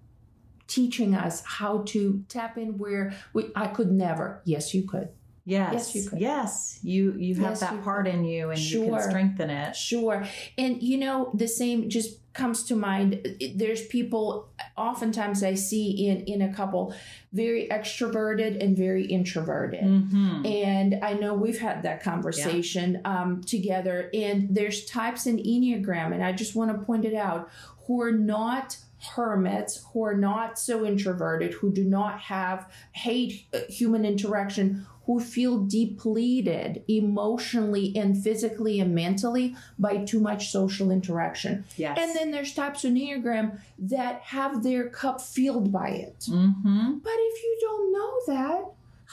teaching 0.69 1.15
us 1.15 1.43
how 1.45 1.83
to 1.87 2.23
tap 2.29 2.57
in 2.57 2.79
where 2.79 3.13
we 3.33 3.51
I 3.57 3.67
could 3.67 3.91
never. 3.91 4.41
Yes, 4.45 4.73
you 4.73 4.87
could. 4.87 5.09
Yes. 5.45 5.73
Yes, 5.73 5.95
you 5.95 6.11
could. 6.11 6.21
Yes. 6.21 6.79
You 6.83 7.15
you 7.15 7.35
have 7.37 7.53
Yes, 7.53 7.61
that 7.61 7.73
you 7.73 7.79
part 7.81 8.05
could. 8.05 8.15
in 8.15 8.25
you 8.25 8.51
and 8.51 8.61
you 8.61 8.85
can 8.85 9.01
strengthen 9.01 9.49
it. 9.49 9.75
Sure. 9.75 10.25
And 10.59 10.83
you 10.83 10.99
know, 10.99 11.31
the 11.35 11.49
same 11.49 11.89
just 11.89 12.19
comes 12.35 12.65
to 12.65 12.77
mind. 12.77 13.27
There's 13.57 13.87
people 13.87 14.51
oftentimes 14.77 15.43
I 15.43 15.55
see 15.55 16.07
in 16.07 16.25
in 16.25 16.43
a 16.43 16.53
couple 16.53 16.95
very 17.33 17.67
extroverted 17.69 18.63
and 18.63 18.77
very 18.77 19.07
introverted. 19.07 19.85
Mm-hmm. 19.85 20.45
And 20.47 21.03
I 21.03 21.15
know 21.15 21.33
we've 21.33 21.59
had 21.59 21.83
that 21.83 22.03
conversation 22.03 23.01
um, 23.07 23.43
together. 23.43 24.11
And 24.13 24.55
there's 24.55 24.85
types 24.85 25.27
in 25.27 25.39
Enneagram, 25.39 26.13
and 26.13 26.23
I 26.23 26.33
just 26.33 26.55
want 26.55 26.71
to 26.73 26.85
point 26.85 27.07
it 27.07 27.15
out, 27.15 27.49
who 27.87 28.03
are 28.03 28.13
not 28.13 28.77
hermits, 29.15 29.85
who 29.93 30.05
are 30.05 30.17
not 30.17 30.59
so 30.59 30.85
introverted, 30.85 31.55
who 31.55 31.73
do 31.73 31.85
not 31.85 32.21
have 32.21 32.71
hate 32.93 33.47
uh, 33.55 33.61
human 33.69 34.05
interaction, 34.05 34.87
who 35.07 35.19
feel 35.19 35.65
depleted 35.65 36.83
emotionally 36.87 37.97
and 37.97 38.23
physically 38.23 38.79
and 38.79 38.95
mentally 38.95 39.57
by 39.79 39.97
too 40.05 40.21
much 40.21 40.51
social 40.51 40.91
interaction. 40.91 41.65
Yes. 41.79 41.99
And 41.99 42.15
then 42.15 42.31
there's 42.31 42.53
types 42.53 42.85
of 42.85 42.93
Enneagram 42.93 43.59
that 43.79 44.21
have 44.21 44.63
their 44.63 44.91
cup 44.91 45.23
filled 45.23 45.73
by 45.73 45.89
it. 45.89 46.19
mm-hmm. 46.29 46.99
But 46.99 47.15
if 47.17 47.43
you 47.43 47.59
don't 47.61 47.93
know 47.93 48.21
that, 48.27 48.65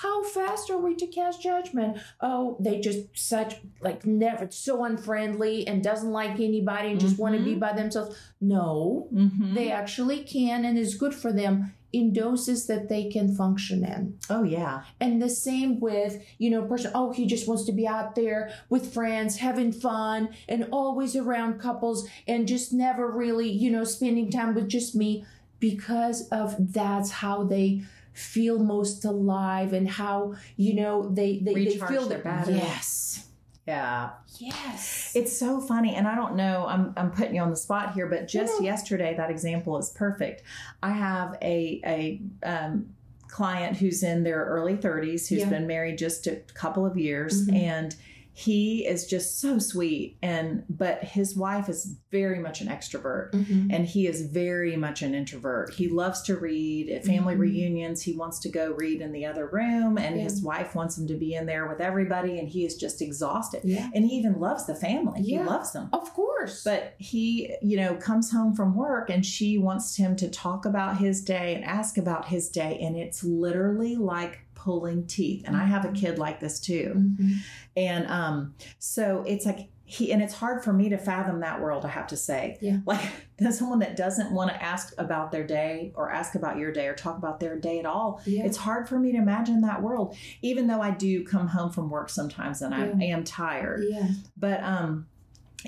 how 0.02 0.24
fast 0.24 0.70
are 0.70 0.78
we 0.78 0.94
to 0.96 1.08
cast 1.08 1.42
judgment? 1.42 1.98
Oh, 2.22 2.58
they 2.60 2.80
just 2.82 3.00
such 3.14 3.56
like 3.82 4.06
never 4.06 4.48
so 4.52 4.84
unfriendly 4.84 5.66
and 5.68 5.84
doesn't 5.84 6.12
like 6.12 6.40
anybody 6.40 6.90
and 6.92 7.00
just 7.00 7.18
want 7.18 7.36
to 7.38 7.44
be 7.44 7.56
by 7.56 7.74
themselves. 7.74 8.18
No, 8.42 9.08
Mm-hmm. 9.14 9.54
they 9.54 9.72
actually 9.72 10.24
can 10.24 10.66
and 10.66 10.78
is 10.78 10.96
good 10.96 11.14
for 11.16 11.32
them 11.32 11.74
in 11.94 12.12
doses 12.12 12.68
that 12.68 12.90
they 12.90 13.10
can 13.10 13.34
function 13.34 13.86
in. 13.86 14.18
oh 14.30 14.44
yeah. 14.44 14.82
And 15.00 15.22
the 15.22 15.30
same 15.30 15.80
with, 15.80 16.22
you 16.40 16.50
know, 16.50 16.64
person, 16.64 16.92
oh, 16.94 17.14
he 17.14 17.26
just 17.26 17.48
wants 17.48 17.64
to 17.66 17.72
be 17.72 17.88
out 17.88 18.16
there 18.16 18.52
with 18.70 18.94
friends, 18.94 19.38
having 19.38 19.72
fun, 19.72 20.30
and 20.50 20.68
always 20.74 21.16
around 21.16 21.60
couples, 21.62 22.06
and 22.28 22.50
just 22.50 22.74
never 22.74 23.10
really, 23.10 23.50
you 23.50 23.72
know, 23.72 23.86
spending 23.86 24.30
time 24.30 24.54
with 24.56 24.68
just 24.68 24.94
me 24.94 25.26
because 25.62 26.28
of 26.30 26.74
that's 26.74 27.12
how 27.12 27.44
they 27.44 27.82
feel 28.16 28.58
most 28.60 29.06
alive 29.06 29.74
and 29.74 29.88
how, 29.88 30.34
you 30.58 30.74
know, 30.74 31.08
they 31.10 31.40
they, 31.40 31.54
they 31.54 31.78
feel 31.78 32.08
their 32.08 32.20
battery. 32.20 32.56
yes. 32.56 33.28
Yeah. 33.68 34.12
Yes. 34.38 35.12
It's 35.16 35.36
so 35.38 35.60
funny, 35.60 35.96
and 35.96 36.08
I 36.08 36.14
don't 36.16 36.36
know. 36.36 36.66
I'm 36.68 36.94
I'm 36.98 37.10
putting 37.12 37.36
you 37.36 37.42
on 37.42 37.50
the 37.50 37.56
spot 37.56 37.94
here, 37.94 38.06
but 38.08 38.28
just 38.28 38.60
No. 38.60 38.66
yesterday, 38.66 39.16
that 39.18 39.32
example 39.32 39.78
is 39.78 39.90
perfect. 39.90 40.44
I 40.84 40.92
have 40.92 41.36
a 41.42 41.82
a 41.84 42.22
um, 42.48 42.90
client 43.28 43.76
who's 43.78 44.04
in 44.04 44.24
their 44.24 44.46
early 44.46 44.76
30s 44.78 45.28
who's 45.28 45.40
Yeah. 45.40 45.50
been 45.50 45.66
married 45.68 45.98
just 45.98 46.28
a 46.28 46.36
couple 46.54 46.86
of 46.86 46.96
years, 46.98 47.48
Mhm. 47.48 47.56
and 47.56 47.96
he 48.38 48.86
is 48.86 49.08
just 49.08 49.40
so 49.40 49.58
sweet. 49.60 50.18
And 50.22 50.64
but 50.70 51.02
his 51.06 51.38
wife 51.38 51.70
is 51.70 51.96
very 52.12 52.38
much 52.38 52.60
an 52.60 52.68
extrovert. 52.68 53.32
Mhm. 53.32 53.74
And 53.74 53.86
he 53.86 54.08
is 54.08 54.24
very 54.28 54.76
much 54.76 55.02
an 55.02 55.16
introvert. 55.16 55.74
He 55.74 55.88
loves 55.88 56.22
to 56.24 56.36
read. 56.36 56.90
At 56.90 57.06
family 57.06 57.36
Mhm. 57.36 57.40
reunions, 57.40 58.02
he 58.02 58.12
wants 58.12 58.40
to 58.40 58.50
go 58.50 58.74
read 58.74 59.00
in 59.00 59.14
the 59.14 59.26
other 59.26 59.48
room, 59.48 59.98
and 59.98 60.18
Yeah. 60.18 60.24
his 60.24 60.44
wife 60.44 60.76
wants 60.76 60.98
him 60.98 61.08
to 61.08 61.16
be 61.16 61.34
in 61.34 61.46
there 61.46 61.66
with 61.66 61.80
everybody, 61.80 62.38
and 62.38 62.50
he 62.50 62.66
is 62.66 62.76
just 62.76 63.02
exhausted 63.02 63.62
Yeah. 63.64 63.90
and 63.96 64.04
he 64.04 64.18
even 64.18 64.38
loves 64.42 64.66
the 64.66 64.76
family. 64.76 65.22
Yeah. 65.22 65.44
He 65.44 65.50
loves 65.50 65.72
them. 65.72 65.88
Of 65.94 66.14
course. 66.14 66.62
But 66.66 66.96
he, 66.98 67.56
you 67.62 67.78
know, 67.78 67.96
comes 67.96 68.32
home 68.32 68.54
from 68.54 68.76
work 68.76 69.10
and 69.10 69.26
she 69.26 69.58
wants 69.58 69.96
him 69.96 70.18
to 70.18 70.28
talk 70.28 70.66
about 70.66 70.98
his 70.98 71.24
day 71.24 71.56
and 71.56 71.64
ask 71.64 71.98
about 71.98 72.28
his 72.28 72.50
day. 72.50 72.80
And 72.82 72.98
it's 72.98 73.24
literally 73.24 73.96
like 73.96 74.40
pulling 74.66 75.06
teeth. 75.06 75.44
And 75.46 75.56
I 75.56 75.64
have 75.66 75.86
a 75.86 75.92
kid 75.92 76.18
like 76.18 76.40
this 76.40 76.60
too. 76.60 76.94
Mhm. 76.98 77.36
And 77.78 78.08
um, 78.08 78.56
so 78.80 79.24
it's 79.28 79.46
like 79.46 79.70
he, 79.88 80.12
and 80.12 80.20
it's 80.24 80.34
hard 80.34 80.64
for 80.64 80.74
me 80.74 80.90
to 80.90 80.98
fathom 80.98 81.42
that 81.42 81.62
world, 81.62 81.86
I 81.86 81.90
have 81.90 82.08
to 82.08 82.18
say. 82.18 82.58
Yeah. 82.60 82.78
Like 82.88 83.02
there's 83.38 83.60
someone 83.60 83.78
that 83.80 83.96
doesn't 83.96 84.32
want 84.32 84.50
to 84.50 84.62
ask 84.64 84.96
about 84.98 85.32
their 85.32 85.46
day 85.46 85.92
or 85.96 86.12
ask 86.12 86.34
about 86.34 86.58
your 86.58 86.72
day 86.72 86.88
or 86.88 86.96
talk 86.96 87.18
about 87.20 87.40
their 87.40 87.60
day 87.60 87.78
at 87.80 87.86
all. 87.86 88.20
yeah. 88.26 88.44
It's 88.46 88.58
hard 88.58 88.90
for 88.90 88.98
me 89.00 89.12
to 89.12 89.18
imagine 89.20 89.62
that 89.62 89.84
world, 89.84 90.16
even 90.42 90.66
though 90.66 90.82
I 90.82 90.90
do 90.90 91.24
come 91.24 91.48
home 91.48 91.70
from 91.72 91.92
work 91.92 92.10
sometimes 92.10 92.64
and 92.64 92.74
I 92.74 92.88
Yeah. 92.88 93.16
am 93.16 93.24
tired 93.24 93.84
yeah. 93.88 94.08
but 94.36 94.64
um 94.64 95.06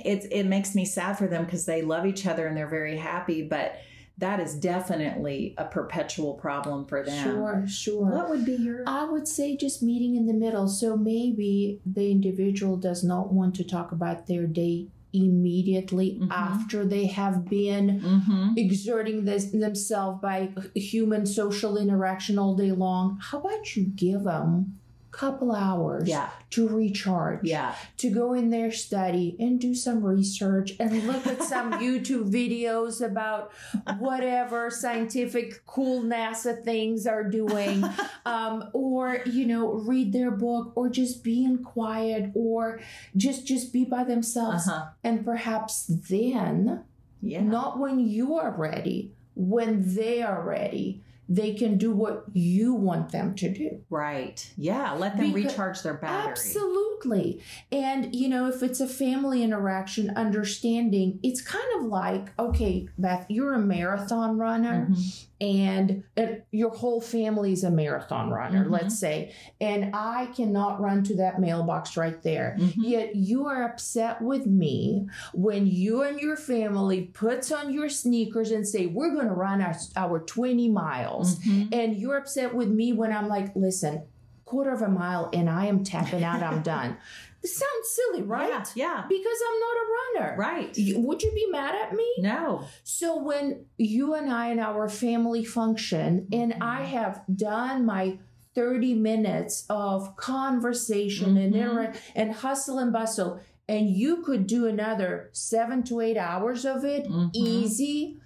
it 0.04 0.26
it 0.32 0.46
makes 0.46 0.74
me 0.76 0.86
sad 0.86 1.18
for 1.18 1.28
them 1.28 1.46
because 1.46 1.66
they 1.66 1.82
love 1.84 2.06
each 2.06 2.26
other 2.28 2.46
and 2.48 2.56
they're 2.58 2.68
very 2.68 2.98
happy 2.98 3.42
but 3.44 3.76
that 4.20 4.40
is 4.40 4.56
definitely 4.56 5.54
a 5.58 5.66
perpetual 5.66 6.34
problem 6.34 6.86
for 6.86 7.04
them 7.04 7.24
Sure, 7.24 7.64
sure. 7.68 8.06
what 8.06 8.30
would 8.30 8.46
be 8.46 8.54
your 8.56 8.84
I 8.88 9.04
would 9.06 9.28
say 9.28 9.56
just 9.56 9.84
meeting 9.84 10.16
in 10.16 10.26
the 10.26 10.34
middle. 10.34 10.68
So 10.68 10.98
maybe 10.98 11.80
the 11.86 12.10
individual 12.12 12.78
does 12.78 13.04
not 13.04 13.32
want 13.32 13.56
to 13.56 13.64
talk 13.64 13.92
about 13.92 14.28
their 14.28 14.48
day 14.48 14.88
immediately 15.14 16.18
Mhm. 16.22 16.28
after 16.32 16.86
they 16.86 17.06
have 17.08 17.46
been 17.46 18.02
mm-hmm. 18.02 18.54
exerting 18.58 19.26
this, 19.26 19.46
themselves 19.52 20.20
by 20.22 20.50
human 20.76 21.26
social 21.26 21.78
interaction 21.78 22.38
all 22.38 22.56
day 22.56 22.72
long. 22.72 23.18
How 23.22 23.40
about 23.40 23.76
you 23.76 23.86
give 23.86 24.24
them 24.24 24.77
couple 25.18 25.52
hours 25.52 26.08
yeah. 26.08 26.30
to 26.52 26.68
recharge? 26.68 27.40
yeah. 27.44 27.74
to 27.98 28.10
go 28.10 28.34
in 28.34 28.52
their 28.52 28.72
study 28.72 29.36
and 29.40 29.60
do 29.60 29.74
some 29.74 30.04
research 30.04 30.74
and 30.80 31.08
look 31.08 31.26
at 31.26 31.42
some 31.42 31.74
YouTube 31.82 32.32
videos 32.32 33.04
about 33.04 33.52
whatever 33.98 34.70
scientific 34.70 35.66
cool 35.66 36.04
NASA 36.04 36.64
things 36.64 37.08
are 37.08 37.24
doing, 37.24 37.84
um, 38.26 38.70
or 38.74 39.22
you 39.26 39.46
know, 39.46 39.74
read 39.74 40.14
their 40.14 40.32
book, 40.32 40.72
or 40.76 40.88
just 40.88 41.24
be 41.24 41.44
in 41.44 41.64
quiet, 41.64 42.32
or 42.36 42.80
just 43.16 43.48
just 43.48 43.74
be 43.74 43.84
by 43.84 44.04
themselves, 44.04 44.68
uh-huh. 44.68 44.90
And 45.04 45.26
perhaps 45.26 45.86
then, 45.88 46.84
yeah. 47.22 47.42
not 47.42 47.80
when 47.80 48.00
you 48.00 48.36
are 48.36 48.52
ready, 48.52 49.14
when 49.36 49.96
they 49.96 50.22
are 50.22 50.44
ready, 50.44 51.02
they 51.30 51.54
can 51.54 51.78
do 51.78 51.92
what 51.92 52.24
you 52.34 52.74
want 52.74 53.12
them 53.12 53.36
to 53.36 53.54
do. 53.54 53.82
right 53.90 54.52
yeah 54.58 54.94
let 54.94 55.18
them 55.18 55.34
Because- 55.34 55.52
recharge 55.52 55.82
their 55.84 55.96
battery 55.96 56.32
Absolutely. 56.32 57.42
And, 57.72 58.16
you 58.16 58.28
know, 58.28 58.48
if 58.48 58.64
it's 58.64 58.80
a 58.80 58.88
family 58.88 59.44
interaction, 59.44 60.10
understanding, 60.16 61.20
it's 61.22 61.42
kind 61.42 61.64
of 61.78 61.84
like, 61.86 62.32
okay, 62.40 62.88
Beth, 62.98 63.26
you're 63.30 63.54
a 63.54 63.60
marathon 63.60 64.38
runner 64.38 64.88
Mhm. 64.90 65.26
And, 65.40 66.04
your 66.52 66.72
whole 66.72 67.00
family 67.00 67.52
is 67.54 67.64
a 67.64 67.70
marathon 67.70 68.30
runner, 68.32 68.66
Mhm. 68.66 68.72
let's 68.72 68.98
say, 69.00 69.34
and 69.62 69.92
I 69.94 70.28
cannot 70.36 70.82
run 70.82 71.04
to 71.04 71.16
that 71.18 71.40
mailbox 71.40 71.96
right 71.96 72.22
there. 72.24 72.56
Mhm. 72.60 72.74
Yet 72.78 73.16
you 73.16 73.46
are 73.46 73.64
upset 73.64 74.22
with 74.22 74.46
me 74.48 75.08
when 75.34 75.68
you 75.68 76.02
and 76.02 76.20
your 76.20 76.36
family 76.38 77.02
puts 77.14 77.52
on 77.52 77.72
your 77.72 77.90
sneakers 77.90 78.50
and 78.52 78.68
say, 78.68 78.88
we're 78.88 79.14
going 79.14 79.28
to 79.28 79.34
run 79.34 79.62
our, 79.62 79.76
our 79.96 80.20
20 80.20 80.70
miles 80.70 81.38
Mhm. 81.40 81.74
and 81.74 81.96
you're 81.98 82.18
upset 82.18 82.56
with 82.56 82.70
me 82.70 82.94
when 82.94 83.12
I'm 83.12 83.28
like, 83.28 83.56
listen, 83.56 84.02
quarter 84.46 84.72
of 84.72 84.82
a 84.82 84.88
mile 84.88 85.30
and 85.34 85.50
I 85.50 85.66
am 85.66 85.84
tapping 85.84 86.24
out, 86.24 86.42
I'm 86.42 86.62
done. 86.62 86.96
This 87.42 87.56
sounds 87.58 87.88
silly, 87.98 88.24
right? 88.24 88.50
yeah, 88.50 88.64
yeah 88.76 89.04
Because 89.08 89.38
I'm 89.48 89.60
not 89.60 89.76
a 89.84 89.86
runner. 90.24 90.36
right 90.38 90.78
Would 90.96 91.22
you 91.22 91.32
be 91.34 91.48
mad 91.50 91.76
at 91.76 91.94
me? 91.94 92.08
no 92.20 92.64
So 92.84 93.18
when 93.22 93.66
you 93.78 94.14
and 94.16 94.32
I 94.32 94.48
and 94.48 94.60
our 94.60 94.90
family 94.90 95.44
function, 95.46 96.28
and 96.32 96.54
I 96.62 96.82
Mm-hmm. 96.82 96.98
have 96.98 97.22
done 97.36 97.86
my 97.86 98.20
30 98.56 98.96
minutes 98.96 99.66
of 99.70 100.16
conversation 100.16 101.38
and 101.38 101.54
Mhm. 101.54 101.62
intera- 101.64 101.96
and 102.16 102.32
hustle 102.34 102.80
and 102.80 102.92
bustle, 102.92 103.40
and 103.70 103.90
you 103.90 104.24
could 104.24 104.48
do 104.48 104.66
another 104.66 105.30
seven 105.34 105.84
to 105.84 106.00
eight 106.00 106.18
hours 106.18 106.66
of 106.66 106.84
it 106.84 107.06
Mhm. 107.08 107.30
easy, 107.34 108.20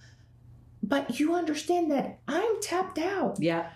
but 0.82 1.20
you 1.20 1.36
understand 1.36 1.92
that 1.92 2.20
I'm 2.28 2.60
tapped 2.62 2.98
out 2.98 3.38
yeah 3.40 3.70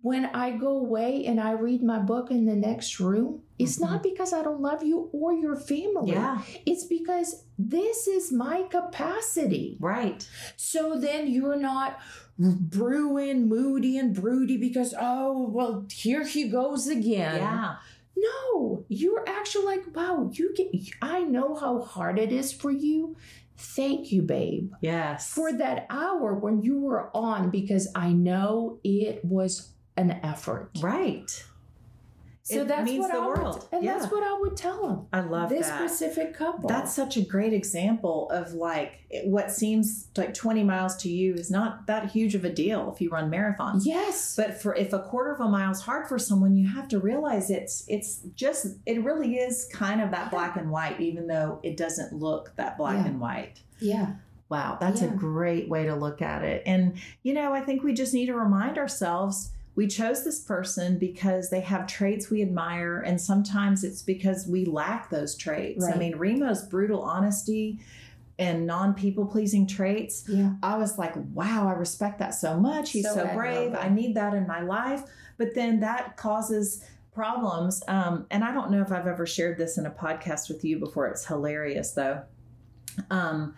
when 0.00 0.26
I 0.26 0.52
go 0.52 0.78
away 0.78 1.24
and 1.26 1.40
I 1.40 1.52
read 1.52 1.82
my 1.82 1.98
book 1.98 2.30
in 2.30 2.46
the 2.46 2.54
next 2.54 3.00
room, 3.00 3.42
it's 3.58 3.80
not 3.80 4.00
mm-hmm. 4.02 4.10
because 4.10 4.32
I 4.32 4.42
don't 4.42 4.60
love 4.60 4.82
you 4.84 5.10
or 5.12 5.32
your 5.32 5.56
family. 5.56 6.12
yeah 6.12 6.40
It's 6.64 6.84
because 6.84 7.44
this 7.58 8.06
is 8.06 8.32
my 8.32 8.62
capacity. 8.70 9.76
right 9.80 10.26
So 10.56 10.98
then 10.98 11.26
you're 11.26 11.58
not 11.58 11.98
brewing, 12.38 13.48
moody, 13.48 13.98
and 13.98 14.14
broody 14.14 14.56
because, 14.56 14.94
oh, 14.98 15.48
well, 15.48 15.86
here 15.90 16.24
he 16.24 16.48
goes 16.48 16.86
again. 16.86 17.36
yeah 17.36 17.76
No, 18.16 18.84
you're 18.88 19.24
actually 19.28 19.66
like, 19.66 19.96
wow, 19.96 20.30
you 20.32 20.54
get, 20.54 20.70
I 21.02 21.22
know 21.22 21.56
how 21.56 21.80
hard 21.82 22.18
it 22.18 22.30
is 22.30 22.52
for 22.52 22.70
you. 22.70 23.16
Thank 23.56 24.12
you, 24.12 24.22
babe 24.22 24.70
yes 24.80 25.32
for 25.32 25.52
that 25.52 25.84
hour 25.90 26.34
when 26.34 26.62
you 26.62 26.78
were 26.78 27.10
on 27.12 27.50
because 27.50 27.88
I 27.96 28.12
know 28.12 28.78
it 28.84 29.24
was 29.24 29.72
an 29.98 30.12
effort. 30.22 30.70
right 30.80 31.44
So 32.44 32.62
It 32.62 32.68
that's 32.68 32.84
means 32.90 33.00
what 33.02 33.12
the 33.12 33.18
I 33.18 33.26
world. 33.26 33.54
would, 33.70 33.76
and 33.76 33.84
Yeah. 33.84 33.98
that's 33.98 34.10
what 34.10 34.22
I 34.22 34.38
would 34.40 34.56
tell 34.56 34.88
them. 34.88 35.06
i 35.12 35.20
love 35.20 35.50
this 35.50 35.66
that 35.68 35.78
specific 35.78 36.32
couple. 36.32 36.66
That's 36.66 36.94
such 36.94 37.18
a 37.18 37.20
great 37.22 37.52
example 37.52 38.30
of 38.30 38.54
like 38.54 38.92
what 39.24 39.50
seems 39.50 40.08
like 40.16 40.32
20 40.32 40.64
miles 40.64 40.96
to 41.02 41.10
you 41.10 41.34
is 41.34 41.50
not 41.50 41.86
that 41.88 42.10
huge 42.10 42.34
of 42.34 42.44
a 42.46 42.50
deal 42.50 42.90
if 42.90 43.02
you 43.02 43.10
run 43.10 43.30
marathons. 43.30 43.82
yes, 43.84 44.34
But 44.34 44.60
for 44.62 44.74
if 44.74 44.94
a 44.94 45.00
quarter 45.00 45.32
of 45.32 45.40
a 45.40 45.48
mile 45.48 45.70
is 45.72 45.82
hard 45.82 46.08
for 46.08 46.18
someone, 46.18 46.56
you 46.56 46.66
have 46.68 46.88
to 46.88 46.98
realize 46.98 47.50
it's 47.50 47.84
it's 47.86 48.20
just 48.34 48.78
it 48.86 49.04
really 49.04 49.36
is 49.36 49.68
kind 49.70 50.00
of 50.00 50.10
that 50.12 50.30
black 50.30 50.56
and 50.56 50.70
white, 50.70 50.98
even 51.00 51.26
though 51.26 51.58
it 51.62 51.76
doesn't 51.76 52.14
look 52.14 52.52
that 52.56 52.78
black 52.78 52.96
Yeah. 52.96 53.06
and 53.10 53.20
white. 53.20 53.60
yeah, 53.80 54.14
Wow, 54.48 54.78
that's 54.80 55.02
a 55.02 55.08
great 55.08 55.68
way 55.68 55.84
to 55.84 55.94
look 55.94 56.22
at 56.22 56.42
it. 56.42 56.62
And 56.64 56.94
you 57.22 57.34
know, 57.34 57.52
I 57.52 57.60
think 57.60 57.82
we 57.82 57.92
just 57.92 58.14
need 58.14 58.26
to 58.26 58.34
remind 58.34 58.78
ourselves 58.78 59.50
we 59.78 59.86
chose 59.86 60.24
this 60.24 60.40
person 60.40 60.98
because 60.98 61.50
they 61.50 61.60
have 61.60 61.86
traits 61.86 62.30
we 62.30 62.42
admire, 62.42 62.98
and 63.02 63.20
sometimes 63.20 63.84
it's 63.84 64.02
because 64.02 64.48
we 64.48 64.64
lack 64.64 65.08
those 65.08 65.36
traits. 65.36 65.86
I 65.86 65.94
mean, 65.94 66.14
Remo's 66.14 66.62
brutal 66.66 67.00
honesty 67.00 67.78
and 68.40 68.66
non 68.66 68.92
people 68.92 69.24
pleasing 69.24 69.68
traits. 69.68 70.24
yeah, 70.26 70.54
I 70.64 70.78
was 70.78 70.98
like, 70.98 71.14
wow, 71.32 71.68
I 71.68 71.74
respect 71.74 72.18
that 72.18 72.34
so 72.34 72.58
much. 72.58 72.90
He's 72.90 73.04
So 73.04 73.14
so, 73.14 73.32
brave. 73.36 73.72
I 73.78 73.88
need 73.88 74.16
that 74.16 74.34
in 74.34 74.48
my 74.48 74.62
life. 74.62 75.04
But 75.36 75.54
then 75.54 75.78
that 75.78 76.16
causes 76.16 76.82
problems. 77.14 77.80
Um, 77.86 78.26
and 78.32 78.42
I 78.42 78.52
don't 78.52 78.72
know 78.72 78.82
if 78.82 78.90
I've 78.90 79.06
ever 79.06 79.26
shared 79.26 79.58
this 79.58 79.78
in 79.78 79.86
a 79.86 79.92
podcast 79.92 80.48
with 80.48 80.64
you 80.64 80.80
before. 80.80 81.06
It's 81.06 81.24
hilarious 81.24 81.92
though. 81.92 82.22
Um, 83.10 83.54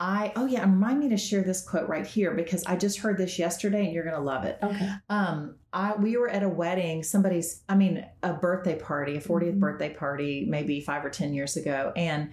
I 0.00 0.32
oh 0.36 0.46
yeah, 0.46 0.60
remind 0.62 1.00
me 1.00 1.08
to 1.08 1.16
share 1.16 1.42
this 1.42 1.60
quote 1.60 1.88
right 1.88 2.06
here 2.06 2.32
because 2.32 2.62
I 2.64 2.76
just 2.76 2.98
heard 2.98 3.18
this 3.18 3.38
yesterday 3.38 3.84
and 3.84 3.92
you're 3.92 4.04
gonna 4.04 4.20
love 4.20 4.44
it. 4.44 4.58
Okay. 4.62 4.90
Um, 5.08 5.56
I 5.72 5.94
we 5.96 6.16
were 6.16 6.28
at 6.28 6.42
a 6.42 6.48
wedding, 6.48 7.02
somebody's 7.02 7.62
I 7.68 7.74
mean 7.74 8.06
a 8.22 8.32
birthday 8.32 8.78
party, 8.78 9.16
a 9.16 9.20
40th 9.20 9.54
Mhm. 9.56 9.60
birthday 9.60 9.90
party, 9.92 10.46
maybe 10.48 10.80
five 10.80 11.04
or 11.04 11.10
ten 11.10 11.34
years 11.34 11.56
ago, 11.56 11.92
and 11.96 12.30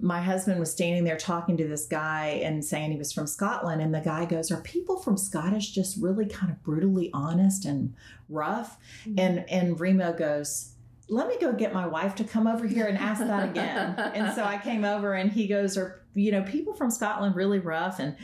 my 0.00 0.20
husband 0.20 0.60
was 0.60 0.70
standing 0.70 1.02
there 1.02 1.16
talking 1.16 1.56
to 1.56 1.66
this 1.66 1.86
guy 1.86 2.40
and 2.44 2.64
saying 2.64 2.92
he 2.92 2.98
was 2.98 3.12
from 3.12 3.26
Scotland, 3.26 3.82
and 3.82 3.92
the 3.92 4.00
guy 4.00 4.24
goes, 4.26 4.52
"Are 4.52 4.60
people 4.60 4.98
from 5.00 5.16
Scottish 5.16 5.72
just 5.72 6.00
really 6.00 6.26
kind 6.26 6.52
of 6.52 6.62
brutally 6.62 7.10
honest 7.12 7.64
and 7.64 7.94
rough?" 8.28 8.78
And 9.16 9.48
and 9.50 9.80
Remo 9.80 10.12
goes, 10.12 10.74
"Let 11.08 11.26
me 11.26 11.36
go 11.40 11.52
get 11.52 11.72
my 11.72 11.86
wife 11.86 12.14
to 12.16 12.24
come 12.24 12.46
over 12.46 12.66
here 12.66 12.86
and 12.86 12.96
ask 12.96 13.20
that 13.20 13.48
again." 13.48 13.94
and 14.14 14.34
so 14.34 14.44
I 14.44 14.58
came 14.58 14.84
over, 14.84 15.14
and 15.14 15.32
he 15.32 15.48
goes, 15.48 15.76
"Are 15.76 15.97
you 16.14 16.32
know 16.32 16.42
people 16.42 16.74
from 16.74 16.90
Scotland 16.90 17.36
really 17.36 17.58
rough?" 17.58 17.98
And 17.98 18.16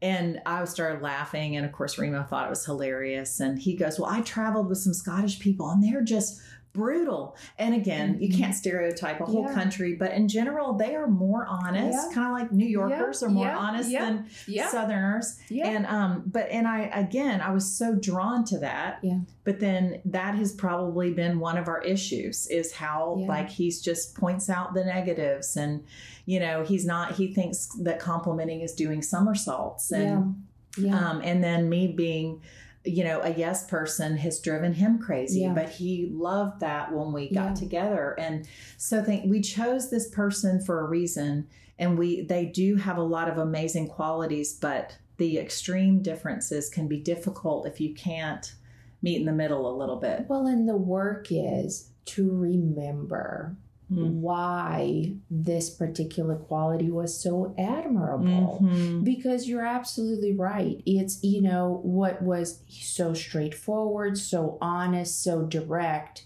and 0.00 0.40
I 0.46 0.64
started 0.64 1.02
laughing, 1.02 1.56
and 1.56 1.66
of 1.66 1.72
course 1.72 1.98
Remo 1.98 2.22
thought 2.24 2.46
it 2.46 2.50
was 2.50 2.64
hilarious. 2.64 3.40
And 3.40 3.58
he 3.58 3.76
goes, 3.76 3.98
"Well, 3.98 4.10
I 4.10 4.20
traveled 4.22 4.68
with 4.68 4.78
some 4.78 4.94
Scottish 4.94 5.38
people, 5.38 5.70
and 5.70 5.82
they're 5.82 6.02
just." 6.02 6.40
Brutal. 6.72 7.36
And 7.58 7.74
again, 7.74 8.16
you 8.18 8.30
Mhm. 8.30 8.38
can't 8.38 8.54
stereotype 8.54 9.20
a 9.20 9.26
whole 9.26 9.44
Yeah. 9.46 9.52
country, 9.54 9.94
but 9.94 10.12
in 10.12 10.26
general, 10.26 10.72
they 10.72 10.94
are 10.94 11.06
more 11.06 11.46
honest, 11.46 11.98
Yeah. 12.08 12.14
kind 12.14 12.26
of 12.28 12.32
like 12.32 12.50
New 12.52 12.66
Yorkers 12.66 13.22
are 13.22 13.28
more 13.28 13.44
yeah, 13.46 13.58
honest 13.58 13.90
yeah, 13.90 14.04
than 14.06 14.26
yeah. 14.46 14.68
Southerners. 14.68 15.38
yeah. 15.50 15.68
And 15.68 15.86
um, 15.86 16.22
but 16.26 16.48
and 16.50 16.66
I 16.66 16.84
again 16.94 17.40
I 17.42 17.50
was 17.52 17.70
so 17.70 17.94
drawn 17.94 18.44
to 18.46 18.58
that. 18.60 19.00
Yeah. 19.02 19.18
But 19.44 19.60
then 19.60 20.00
that 20.06 20.34
has 20.36 20.52
probably 20.52 21.12
been 21.12 21.40
one 21.40 21.58
of 21.58 21.68
our 21.68 21.82
issues 21.82 22.46
is 22.46 22.72
how 22.72 23.16
Yeah. 23.20 23.26
like 23.28 23.50
he's 23.50 23.80
just 23.82 24.14
points 24.16 24.48
out 24.48 24.72
the 24.72 24.84
negatives 24.84 25.56
and 25.56 25.82
you 26.24 26.38
know, 26.40 26.62
he's 26.62 26.86
not 26.86 27.12
he 27.16 27.34
thinks 27.34 27.66
that 27.82 27.98
complimenting 27.98 28.60
is 28.62 28.72
doing 28.72 29.02
somersaults 29.02 29.90
and 29.92 30.36
yeah. 30.78 30.96
um 31.10 31.20
and 31.22 31.44
then 31.44 31.68
me 31.68 31.86
being 31.88 32.40
you 32.84 33.04
know, 33.04 33.20
a 33.20 33.30
yes 33.30 33.64
person 33.66 34.16
has 34.16 34.40
driven 34.40 34.72
him 34.72 34.98
crazy, 34.98 35.40
Yeah. 35.42 35.54
but 35.54 35.68
he 35.68 36.10
loved 36.12 36.60
that 36.60 36.92
when 36.92 37.12
we 37.12 37.30
got 37.32 37.50
Yeah. 37.50 37.54
together. 37.54 38.14
And 38.18 38.46
so 38.76 39.02
think 39.02 39.30
we 39.30 39.40
chose 39.40 39.88
this 39.90 40.08
person 40.08 40.60
for 40.60 40.80
a 40.80 40.88
reason 40.88 41.46
and 41.78 41.96
we 41.98 42.22
they 42.22 42.46
do 42.46 42.76
have 42.76 42.96
a 42.98 43.02
lot 43.02 43.28
of 43.28 43.38
amazing 43.38 43.88
qualities, 43.88 44.52
but 44.52 44.96
the 45.16 45.38
extreme 45.38 46.02
differences 46.02 46.68
can 46.68 46.88
be 46.88 46.98
difficult 46.98 47.66
if 47.66 47.80
you 47.80 47.94
can't 47.94 48.54
meet 49.00 49.20
in 49.20 49.26
the 49.26 49.32
middle 49.32 49.72
a 49.72 49.76
little 49.76 49.96
bit. 49.96 50.26
Well, 50.28 50.46
and 50.46 50.68
the 50.68 50.76
work 50.76 51.28
is 51.30 51.88
to 52.06 52.30
remember 52.30 53.56
Mm. 53.92 54.12
why 54.20 55.12
this 55.30 55.70
particular 55.70 56.36
quality 56.36 56.90
was 56.90 57.18
so 57.18 57.54
admirable. 57.58 58.60
Mhm. 58.62 59.04
Because 59.04 59.48
you're 59.48 59.66
absolutely 59.66 60.32
right. 60.34 60.82
It's, 60.86 61.22
you 61.22 61.42
know, 61.42 61.80
what 61.82 62.22
was 62.22 62.62
so 62.68 63.14
straightforward, 63.14 64.16
so 64.18 64.58
honest, 64.60 65.22
so 65.22 65.42
direct, 65.42 66.24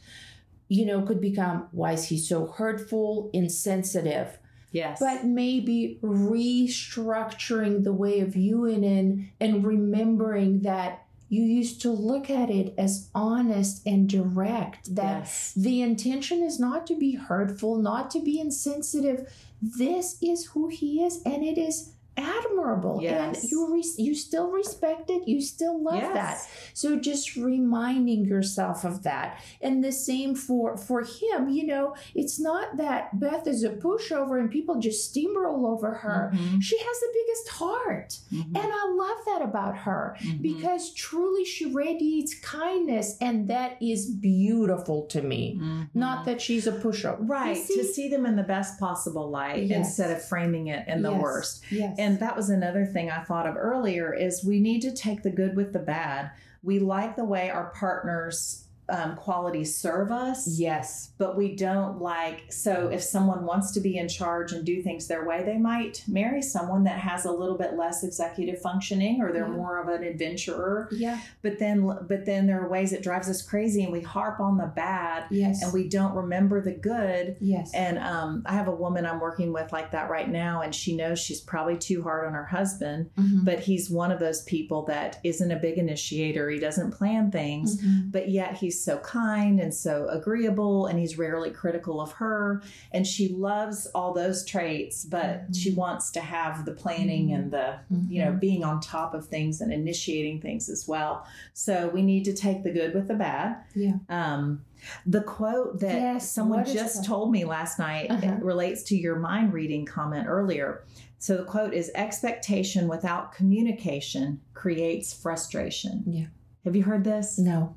you 0.69 0.85
know, 0.85 1.03
could 1.03 1.21
become 1.21 1.69
why 1.73 1.93
is 1.93 2.07
he 2.07 2.19
so 2.19 2.47
hurtful, 2.47 3.31
insensitive? 3.33 4.39
Yes. 4.73 4.99
But 5.01 5.25
maybe 5.25 5.99
restructuring 6.03 7.85
the 7.85 7.93
way 7.93 8.21
of 8.21 8.35
viewing 8.35 8.85
it 8.85 9.31
and 9.41 9.65
remembering 9.65 10.61
that 10.61 11.06
you 11.29 11.43
used 11.43 11.83
to 11.83 11.91
look 11.91 12.31
at 12.31 12.51
it 12.51 12.75
as 12.79 13.09
honest 13.15 13.85
and 13.87 14.09
direct, 14.09 14.95
that 14.95 15.21
yes. 15.21 15.53
the 15.57 15.83
intention 15.83 16.43
is 16.43 16.61
not 16.61 16.87
to 16.87 16.97
be 16.97 17.17
hurtful, 17.17 17.77
not 17.77 18.11
to 18.13 18.21
be 18.21 18.39
insensitive. 18.39 19.33
This 19.61 20.19
is 20.23 20.47
who 20.47 20.69
he 20.69 21.03
is, 21.03 21.23
and 21.25 21.43
it 21.43 21.59
is 21.59 21.93
admirable. 22.17 23.01
Yes. 23.03 23.43
And 23.43 23.51
you 23.51 23.73
re- 23.73 23.95
you 23.99 24.15
still 24.15 24.51
respect 24.51 25.11
it, 25.11 25.27
you 25.29 25.41
still 25.41 25.83
love 25.83 25.97
Yes. 25.97 26.15
that. 26.15 26.49
So 26.75 26.99
just 26.99 27.37
reminding 27.37 28.25
yourself 28.25 28.85
of 28.85 29.03
that. 29.05 29.41
And 29.61 29.83
the 29.83 29.93
same 29.93 30.35
for 30.35 30.77
for 30.77 31.03
him, 31.03 31.49
you 31.49 31.67
know, 31.67 31.95
it's 32.15 32.39
not 32.41 32.77
that 32.77 33.19
Beth 33.21 33.47
is 33.47 33.63
a 33.65 33.71
pushover 33.71 34.39
and 34.41 34.51
people 34.51 34.79
just 34.79 35.15
steamroll 35.15 35.67
over 35.67 35.93
her. 35.95 36.33
Mhm. 36.35 36.63
She 36.63 36.77
has 36.79 37.01
the 37.01 37.09
biggest 37.15 37.49
heart. 37.61 38.19
Mhm. 38.33 38.47
And 38.63 38.73
I 38.73 38.95
love 38.97 39.19
that 39.27 39.43
about 39.43 39.77
her 39.79 40.17
Mhm. 40.21 40.43
because 40.43 40.93
truly 40.95 41.45
she 41.45 41.67
radiates 41.73 42.39
kindness 42.41 43.17
and 43.21 43.49
that 43.49 43.77
is 43.81 44.07
beautiful 44.11 45.03
to 45.07 45.23
me. 45.23 45.59
Mhm. 45.61 45.89
Not 45.95 46.25
that 46.27 46.41
she's 46.41 46.67
a 46.67 46.73
pushover. 46.73 47.17
Right 47.29 47.57
see? 47.57 47.77
to 47.77 47.85
see 47.85 48.09
them 48.09 48.27
in 48.27 48.37
the 48.37 48.43
best 48.43 48.79
possible 48.79 49.29
light 49.31 49.65
Yes. 49.67 49.79
instead 49.89 50.11
of 50.11 50.23
framing 50.25 50.69
it 50.69 50.87
in 50.89 51.03
the 51.03 51.13
worst. 51.13 51.63
Yes. 51.71 51.97
And 51.99 52.06
that 52.15 52.37
was 52.37 52.51
another 52.51 52.85
thing 52.85 53.11
I 53.11 53.23
thought 53.23 53.47
of 53.47 53.57
earlier 53.57 54.15
is 54.15 54.45
we 54.45 54.61
need 54.61 54.81
to 54.83 54.93
take 54.93 55.23
the 55.23 55.31
good 55.31 55.57
with 55.57 55.73
the 55.73 55.79
bad. 55.79 56.31
We 56.63 56.79
like 56.79 57.17
the 57.17 57.25
way 57.25 57.51
our 57.51 57.71
partners 57.71 58.66
um, 58.89 59.17
qualities 59.17 59.77
serve 59.77 60.13
us, 60.13 60.47
yes. 60.47 61.11
but 61.19 61.37
we 61.37 61.57
don't 61.57 62.01
like. 62.01 62.45
So 62.53 62.89
if 62.89 63.03
someone 63.03 63.45
wants 63.45 63.73
to 63.73 63.81
be 63.81 63.97
in 63.99 64.09
charge 64.09 64.53
and 64.53 64.65
do 64.65 64.83
things 64.83 65.07
their 65.09 65.27
way, 65.27 65.43
they 65.45 65.59
might 65.59 66.05
marry 66.07 66.41
someone 66.43 66.85
that 66.85 66.99
has 67.01 67.25
a 67.25 67.33
little 67.33 67.59
bit 67.59 67.75
less 67.75 68.05
executive 68.05 68.61
functioning, 68.61 69.21
or 69.23 69.33
they're 69.33 69.47
Yeah. 69.49 69.53
more 69.57 69.79
of 69.81 69.89
an 69.89 70.05
adventurer. 70.05 70.89
Yeah. 70.93 71.19
But 71.43 71.59
then, 71.59 71.87
but 72.09 72.27
then 72.27 72.47
there 72.47 72.61
are 72.63 72.69
ways 72.69 72.93
it 72.93 73.03
drives 73.03 73.29
us 73.29 73.43
crazy, 73.43 73.83
and 73.83 73.93
we 73.93 74.01
harp 74.03 74.41
on 74.41 74.57
the 74.57 74.67
bad, 74.67 75.25
Yes. 75.31 75.63
and 75.63 75.73
we 75.73 75.89
don't 75.89 76.15
remember 76.15 76.61
the 76.61 76.73
good. 76.73 77.37
Yes. 77.41 77.73
And 77.75 77.99
um, 77.99 78.43
I 78.47 78.53
have 78.55 78.69
a 78.69 78.75
woman 78.75 79.05
I'm 79.07 79.21
working 79.21 79.53
with 79.53 79.73
like 79.73 79.91
that 79.93 80.11
right 80.11 80.29
now, 80.31 80.63
and 80.63 80.75
she 80.75 80.97
knows 80.97 81.19
she's 81.19 81.41
probably 81.41 81.77
too 81.77 82.03
hard 82.03 82.27
on 82.27 82.35
her 82.35 82.45
husband, 82.47 83.11
Mhm. 83.19 83.45
but 83.45 83.61
he's 83.61 83.91
one 83.91 84.13
of 84.13 84.21
those 84.21 84.43
people 84.43 84.85
that 84.87 85.19
isn't 85.25 85.51
a 85.51 85.57
big 85.57 85.79
initiator. 85.79 86.49
He 86.51 86.59
doesn't 86.61 86.93
plan 86.93 87.31
things, 87.31 87.81
Mhm. 87.83 88.13
but 88.13 88.29
yet 88.29 88.57
he's 88.59 88.76
so 88.83 88.99
kind 88.99 89.61
and 89.61 89.73
so 89.75 90.09
agreeable, 90.09 90.87
and 90.87 90.99
he's 90.99 91.19
rarely 91.19 91.51
critical 91.51 92.01
of 92.01 92.13
her. 92.13 92.63
And 92.93 93.07
she 93.07 93.29
loves 93.29 93.87
all 93.95 94.13
those 94.13 94.45
traits, 94.45 95.05
but 95.05 95.51
Mhm. 95.51 95.57
she 95.57 95.73
wants 95.75 96.11
to 96.13 96.21
have 96.21 96.65
the 96.65 96.73
planning 96.73 97.33
and 97.33 97.51
the 97.51 97.77
you 98.09 98.25
know 98.25 98.33
being 98.33 98.65
on 98.65 98.81
top 98.81 99.15
of 99.15 99.27
things 99.27 99.61
and 99.61 99.73
initiating 99.73 100.41
things 100.41 100.69
as 100.69 100.87
well. 100.89 101.25
So 101.55 101.89
we 101.89 102.03
need 102.03 102.25
to 102.27 102.33
take 102.33 102.63
the 102.63 102.71
good 102.71 102.95
with 102.95 103.09
the 103.09 103.15
bad. 103.15 103.57
Yeah. 103.75 103.95
Um, 104.09 104.63
the 105.07 105.21
quote 105.23 105.81
that 105.81 105.95
Yes, 105.95 106.31
someone 106.31 106.65
just 106.65 106.97
that? 107.03 107.07
told 107.07 107.31
me 107.33 107.45
last 107.45 107.79
night 107.79 108.11
Uh-huh. 108.11 108.27
it 108.33 108.43
relates 108.43 108.83
to 108.85 108.97
your 108.97 109.17
mind 109.17 109.53
reading 109.53 109.85
comment 109.85 110.27
earlier. 110.29 110.85
So 111.19 111.39
the 111.39 111.45
quote 111.45 111.73
is 111.73 111.91
expectation 111.95 112.87
without 112.89 113.33
communication 113.33 114.41
creates 114.55 115.13
frustration. 115.15 116.05
Yeah. 116.07 116.27
Have 116.67 116.75
you 116.75 116.83
heard 116.83 117.05
this? 117.05 117.39
No. 117.39 117.77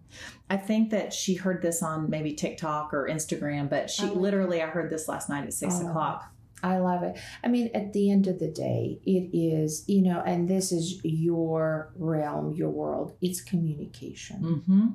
I 0.49 0.57
think 0.57 0.89
that 0.89 1.13
she 1.13 1.35
heard 1.35 1.61
this 1.61 1.83
on 1.83 2.09
maybe 2.09 2.33
TikTok 2.33 2.91
or 2.91 3.07
Instagram, 3.07 3.69
but 3.69 3.89
she 3.89 4.03
I 4.03 4.07
like 4.07 4.17
literally 4.17 4.63
I 4.63 4.65
heard 4.65 4.89
this 4.89 5.07
last 5.07 5.29
night 5.29 5.45
at 5.45 5.53
six 5.53 5.75
I 5.75 5.87
o'clock. 5.87 6.33
I 6.63 6.79
love 6.79 7.03
it. 7.03 7.17
I 7.43 7.47
mean, 7.49 7.69
at 7.75 7.93
the 7.93 8.09
end 8.11 8.25
of 8.25 8.39
the 8.39 8.49
day, 8.49 8.99
it 9.05 9.29
is, 9.31 9.85
you 9.87 10.01
know, 10.01 10.21
and 10.25 10.49
this 10.49 10.71
is 10.71 10.99
your 11.03 11.93
realm, 11.95 12.53
your 12.55 12.71
world. 12.71 13.15
It's 13.21 13.41
communication. 13.41 14.41
Mm-hmm. 14.41 14.87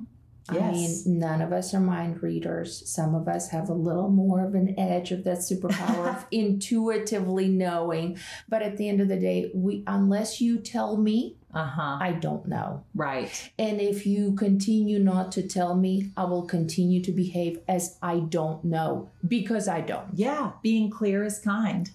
I 0.47 0.71
mean, 0.71 1.01
none 1.05 1.41
of 1.41 1.51
us 1.51 1.73
are 1.73 1.79
mind 1.79 2.21
readers. 2.21 2.87
Some 2.87 3.15
of 3.15 3.27
us 3.27 3.49
have 3.49 3.69
a 3.69 3.73
little 3.73 4.09
more 4.09 4.45
of 4.45 4.53
an 4.53 4.79
edge 4.79 5.11
of 5.11 5.23
that 5.23 5.39
superpower 5.39 6.15
of 6.15 6.25
intuitively 6.31 7.47
knowing. 7.47 8.19
But 8.47 8.61
at 8.61 8.77
the 8.77 8.87
end 8.87 9.01
of 9.01 9.07
the 9.07 9.19
day, 9.19 9.51
we 9.55 9.83
unless 9.87 10.41
you 10.41 10.59
tell 10.59 10.97
me, 10.97 11.37
Uh 11.55 11.65
huh. 11.65 11.97
I 12.01 12.11
don't 12.11 12.45
know. 12.47 12.83
Right. 12.93 13.51
And 13.57 13.79
if 13.79 14.05
you 14.05 14.33
continue 14.33 14.99
not 14.99 15.31
to 15.33 15.41
tell 15.47 15.73
me, 15.73 16.11
I 16.17 16.25
will 16.25 16.45
continue 16.45 17.01
to 17.03 17.13
behave 17.13 17.59
as 17.69 17.97
I 18.01 18.19
don't 18.19 18.65
know 18.65 19.09
because 19.25 19.69
I 19.69 19.79
don't. 19.79 20.07
Yeah. 20.13 20.51
Being 20.61 20.89
clear 20.89 21.23
is 21.23 21.39
kind. 21.39 21.89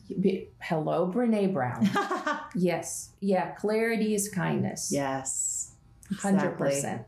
Hello, 0.60 1.12
Brene 1.14 1.52
Brown. 1.52 1.90
yes. 2.54 3.10
Yeah. 3.20 3.50
Clarity 3.50 4.14
is 4.14 4.30
kindness. 4.30 4.90
yes. 4.90 5.72
100%. 6.14 7.04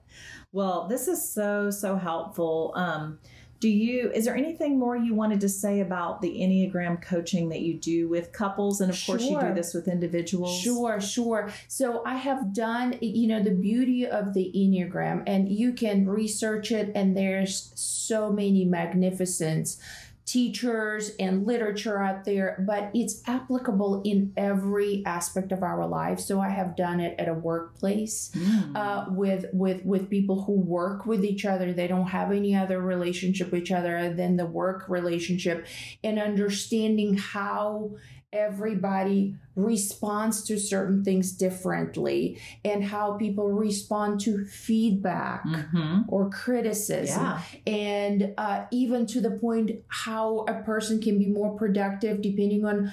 Well, 0.52 0.86
this 0.86 1.08
is 1.08 1.32
so 1.32 1.70
so 1.70 1.96
helpful. 1.96 2.72
Um, 2.76 3.18
do 3.62 3.68
you 3.68 4.10
is 4.12 4.24
there 4.24 4.36
anything 4.36 4.76
more 4.76 4.96
you 4.96 5.14
wanted 5.14 5.40
to 5.40 5.48
say 5.48 5.78
about 5.78 6.20
the 6.20 6.28
Enneagram 6.28 7.00
coaching 7.00 7.48
that 7.50 7.60
you 7.60 7.74
do 7.74 8.08
with 8.08 8.32
couples 8.32 8.80
and 8.80 8.90
of 8.90 9.00
course 9.06 9.22
you 9.22 9.40
do 9.40 9.54
this 9.54 9.72
with 9.72 9.86
individuals? 9.86 10.60
Sure, 10.60 11.00
sure. 11.00 11.48
So 11.68 12.02
I 12.04 12.16
have 12.16 12.52
done, 12.52 12.98
you 13.00 13.28
know, 13.28 13.40
the 13.40 13.52
beauty 13.52 14.04
of 14.04 14.34
the 14.34 14.50
Enneagram, 14.52 15.22
and 15.28 15.48
you 15.48 15.72
can 15.72 16.08
research 16.08 16.72
it, 16.72 16.90
and 16.96 17.16
there's 17.16 17.70
so 17.76 18.32
many 18.32 18.64
magnificence 18.64 19.78
teachers 20.24 21.10
and 21.18 21.46
literature 21.46 22.00
out 22.00 22.24
there, 22.24 22.64
but 22.66 22.90
it's 22.94 23.22
applicable 23.26 24.02
in 24.04 24.32
every 24.36 25.02
aspect 25.04 25.50
of 25.52 25.62
our 25.62 25.86
lives. 25.86 26.24
So 26.24 26.40
I 26.40 26.48
have 26.48 26.76
done 26.76 27.00
it 27.00 27.18
at 27.18 27.28
a 27.28 27.34
workplace 27.34 28.30
Mm. 28.34 28.76
uh, 28.76 29.06
with 29.10 29.46
with 29.52 29.84
with 29.84 30.08
people 30.08 30.42
who 30.44 30.52
work 30.52 31.06
with 31.06 31.24
each 31.24 31.44
other. 31.44 31.72
They 31.72 31.88
don't 31.88 32.08
have 32.08 32.30
any 32.30 32.54
other 32.54 32.80
relationship 32.80 33.50
with 33.52 33.62
each 33.62 33.72
other 33.72 34.14
than 34.14 34.36
the 34.36 34.46
work 34.46 34.88
relationship, 34.88 35.66
and 36.04 36.18
understanding 36.18 37.16
how 37.18 37.92
everybody 38.32 39.34
responds 39.54 40.42
to 40.44 40.58
certain 40.58 41.04
things 41.04 41.32
differently 41.32 42.38
and 42.64 42.82
how 42.82 43.12
people 43.12 43.50
respond 43.52 44.18
to 44.20 44.44
feedback 44.46 45.44
Mhm. 45.44 46.04
or 46.08 46.30
criticism 46.30 47.22
Yeah. 47.22 47.40
and 47.66 48.32
uh, 48.38 48.64
even 48.70 49.04
to 49.06 49.20
the 49.20 49.32
point 49.32 49.72
how 49.88 50.46
a 50.48 50.54
person 50.62 51.00
can 51.00 51.18
be 51.18 51.26
more 51.26 51.54
productive 51.56 52.22
depending 52.22 52.64
on 52.64 52.90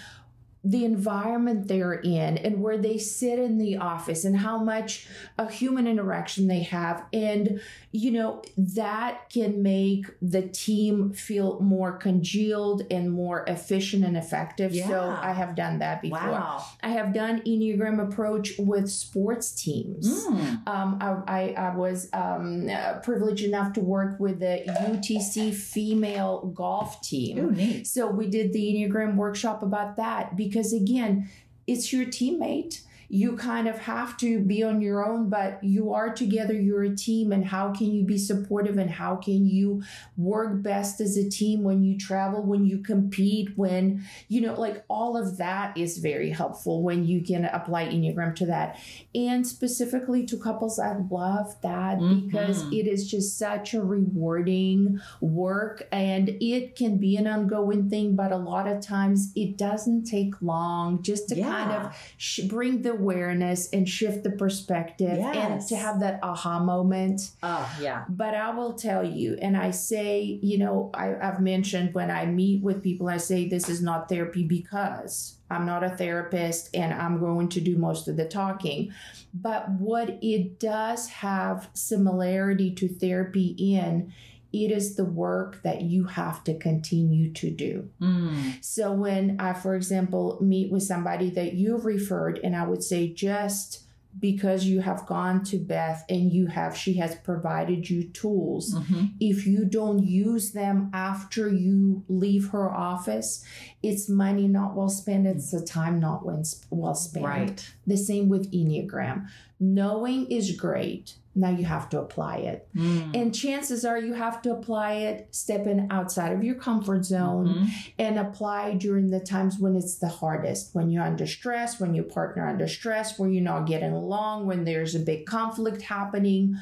the 0.63 0.83
environment 0.83 1.67
they're 1.67 1.93
in 1.93 2.37
and 2.37 2.61
where 2.61 2.77
they 2.77 2.97
sit 2.97 3.39
in 3.39 3.57
the 3.57 3.77
office 3.77 4.25
and 4.25 4.35
how 4.37 4.57
much 4.57 5.07
a 5.37 5.49
human 5.49 5.87
interaction 5.87 6.47
they 6.47 6.63
have 6.63 7.05
and 7.13 7.61
you 7.91 8.11
know 8.11 8.41
that 8.57 9.29
can 9.29 9.63
make 9.63 10.05
the 10.21 10.41
team 10.41 11.13
feel 11.13 11.59
more 11.61 11.93
congealed 11.93 12.83
and 12.91 13.09
more 13.11 13.43
efficient 13.47 14.03
and 14.03 14.17
effective 14.17 14.73
yeah. 14.73 14.87
so 14.87 15.17
i 15.21 15.31
have 15.31 15.55
done 15.55 15.79
that 15.79 16.01
before 16.01 16.19
Wow. 16.31 16.65
i 16.83 16.89
have 16.89 17.13
done 17.13 17.41
enneagram 17.47 18.05
approach 18.05 18.51
with 18.59 18.89
sports 18.91 19.51
teams 19.51 20.07
Mm. 20.29 20.67
um, 20.67 20.97
I, 20.99 21.09
I, 21.27 21.41
I 21.69 21.75
was 21.75 22.09
um, 22.13 22.67
uh, 22.69 22.99
privileged 22.99 23.43
enough 23.43 23.73
to 23.73 23.81
work 23.81 24.19
with 24.19 24.39
the 24.39 24.63
UTC 24.67 25.53
female 25.53 26.51
golf 26.53 27.01
team. 27.01 27.37
Ooh, 27.39 27.51
neat. 27.51 27.87
So 27.87 28.09
we 28.09 28.27
did 28.27 28.53
the 28.53 28.63
Enneagram 28.73 29.15
workshop 29.15 29.63
about 29.63 29.97
that 29.97 30.35
because, 30.35 30.48
again, 30.73 31.29
it's 31.67 31.93
your 31.93 32.05
teammate. 32.05 32.81
You 33.09 33.35
kind 33.35 33.67
of 33.67 33.79
have 33.79 34.17
to 34.17 34.39
be 34.39 34.61
on 34.63 34.81
your 34.81 35.03
own, 35.05 35.29
but 35.29 35.63
you 35.63 35.93
are 35.93 36.13
together, 36.13 36.53
you're 36.53 36.83
a 36.83 36.95
team. 36.95 37.31
And 37.31 37.43
how 37.43 37.73
can 37.73 37.91
you 37.91 38.03
be 38.03 38.17
supportive 38.17 38.77
and 38.77 38.89
how 38.89 39.15
can 39.15 39.47
you 39.47 39.81
work 40.15 40.61
best 40.61 41.01
as 41.01 41.17
a 41.17 41.27
team 41.29 41.63
when 41.63 41.83
you 41.83 41.97
travel, 41.97 42.43
when 42.43 42.65
you 42.65 42.77
compete, 42.79 43.49
when, 43.57 44.03
you 44.27 44.41
know, 44.41 44.53
like 44.59 44.83
all 44.89 45.17
of 45.17 45.37
that 45.37 45.75
is 45.75 45.97
very 45.97 46.29
helpful 46.29 46.83
when 46.83 47.03
you 47.05 47.21
can 47.21 47.45
apply 47.45 47.87
Enneagram 47.87 48.35
to 48.35 48.45
that. 48.45 48.77
And 49.15 49.45
specifically 49.45 50.25
to 50.27 50.37
couples, 50.37 50.77
I 50.79 50.97
love 51.09 51.55
that 51.61 51.97
because 51.99 52.63
Mhm. 52.65 52.79
it 52.79 52.87
is 52.87 53.09
just 53.09 53.37
such 53.37 53.73
a 53.73 53.81
rewarding 53.83 54.99
work 55.21 55.87
and 55.91 56.29
it 56.39 56.75
can 56.75 56.97
be 56.97 57.17
an 57.17 57.25
ongoing 57.27 57.89
thing, 57.89 58.15
but 58.15 58.31
a 58.31 58.37
lot 58.37 58.67
of 58.67 58.81
times 58.81 59.31
it 59.35 59.57
doesn't 59.57 60.03
take 60.03 60.39
long 60.41 61.01
just 61.01 61.29
to 61.29 61.41
kind 61.41 61.71
of 61.71 61.95
sh- 62.17 62.41
bring 62.47 62.81
the 62.83 62.93
awareness 62.99 63.69
and 63.71 63.87
shift 63.87 64.23
the 64.23 64.31
perspective 64.31 65.17
and 65.17 65.61
to 65.67 65.75
have 65.75 65.99
that 66.01 66.19
aha 66.23 66.59
moment. 66.59 67.31
Oh, 67.41 67.77
yeah. 67.81 68.05
But 68.09 68.35
I 68.35 68.51
will 68.51 68.73
tell 68.73 69.03
you, 69.03 69.37
and 69.41 69.55
I 69.57 69.71
say, 69.71 70.39
you 70.41 70.57
know, 70.57 70.89
I, 70.93 71.15
I've 71.15 71.39
mentioned 71.41 71.93
when 71.93 72.11
I 72.11 72.25
meet 72.25 72.61
with 72.61 72.83
people, 72.83 73.09
I 73.09 73.17
say 73.17 73.47
this 73.47 73.69
is 73.69 73.81
not 73.81 74.09
therapy 74.09 74.43
because 74.43 75.35
I'm 75.51 75.65
not 75.65 75.83
a 75.83 75.89
therapist 75.89 76.69
and 76.75 76.93
I'm 76.93 77.19
going 77.19 77.49
to 77.49 77.61
do 77.61 77.77
most 77.77 78.07
of 78.07 78.17
the 78.17 78.25
talking. 78.25 78.93
But 79.33 79.69
what 79.71 80.19
it 80.21 80.59
does 80.59 81.07
have 81.09 81.69
similarity 81.73 82.71
to 82.75 82.87
therapy 82.87 83.55
in, 83.57 84.13
it 84.51 84.71
is 84.71 84.95
the 84.95 85.05
work 85.05 85.61
that 85.63 85.81
you 85.81 86.05
have 86.05 86.43
to 86.45 86.57
continue 86.57 87.31
to 87.33 87.51
do. 87.51 87.89
Mm. 88.01 88.63
So 88.63 88.93
when 88.93 89.39
I, 89.39 89.53
for 89.53 89.75
example, 89.75 90.39
meet 90.41 90.71
with 90.71 90.83
somebody 90.83 91.29
that 91.31 91.53
you've 91.53 91.85
referred, 91.85 92.39
and 92.43 92.55
I 92.55 92.65
would 92.65 92.83
say 92.83 93.13
just 93.13 93.83
because 94.19 94.65
you 94.65 94.81
have 94.81 95.05
gone 95.05 95.43
to 95.43 95.57
Beth 95.57 96.03
and 96.09 96.31
you 96.33 96.47
have, 96.47 96.75
she 96.75 96.95
has 96.95 97.15
provided 97.15 97.87
you 97.89 98.05
tools. 98.09 98.73
Mhm. 98.73 99.11
If 99.19 99.45
you 99.45 99.65
don't 99.65 100.03
use 100.03 100.51
them 100.51 100.89
after 100.93 101.47
you 101.47 102.03
leave 102.09 102.49
her 102.49 102.71
office, 102.71 103.43
it's 103.83 104.09
money 104.09 104.47
not 104.47 104.75
well 104.75 104.89
spent. 104.89 105.27
It's 105.27 105.53
a 105.53 105.63
time 105.63 105.99
not 105.99 106.25
well 106.25 106.95
spent. 106.95 107.25
Right. 107.25 107.73
The 107.85 107.97
same 107.97 108.29
with 108.29 108.51
Enneagram. 108.51 109.27
Knowing 109.59 110.25
is 110.25 110.55
great. 110.55 111.13
Now 111.39 111.49
you 111.49 111.65
have 111.65 111.89
to 111.89 111.99
apply 111.99 112.37
it. 112.37 112.67
Mm. 112.75 113.15
And 113.15 113.33
chances 113.33 113.85
are 113.85 113.97
you 113.97 114.13
have 114.13 114.41
to 114.43 114.51
apply 114.51 114.93
it 114.93 115.27
stepping 115.31 115.87
outside 115.89 116.33
of 116.33 116.43
your 116.43 116.55
comfort 116.55 117.05
zone 117.05 117.47
Mhm. 117.47 117.69
and 117.97 118.19
apply 118.19 118.73
during 118.73 119.09
the 119.09 119.19
times 119.19 119.57
when 119.57 119.75
it's 119.75 119.95
the 119.99 120.09
hardest 120.09 120.75
when 120.75 120.89
you're 120.89 121.03
under 121.03 121.25
stress 121.25 121.79
when 121.79 121.93
your 121.95 122.03
partner 122.03 122.47
under 122.47 122.67
stress 122.67 123.17
where 123.17 123.29
you're 123.29 123.43
not 123.43 123.65
getting 123.67 123.93
along 123.93 124.45
when 124.45 124.65
there's 124.65 124.95
a 124.95 124.99
big 124.99 125.25
conflict 125.25 125.81
happening 125.83 126.57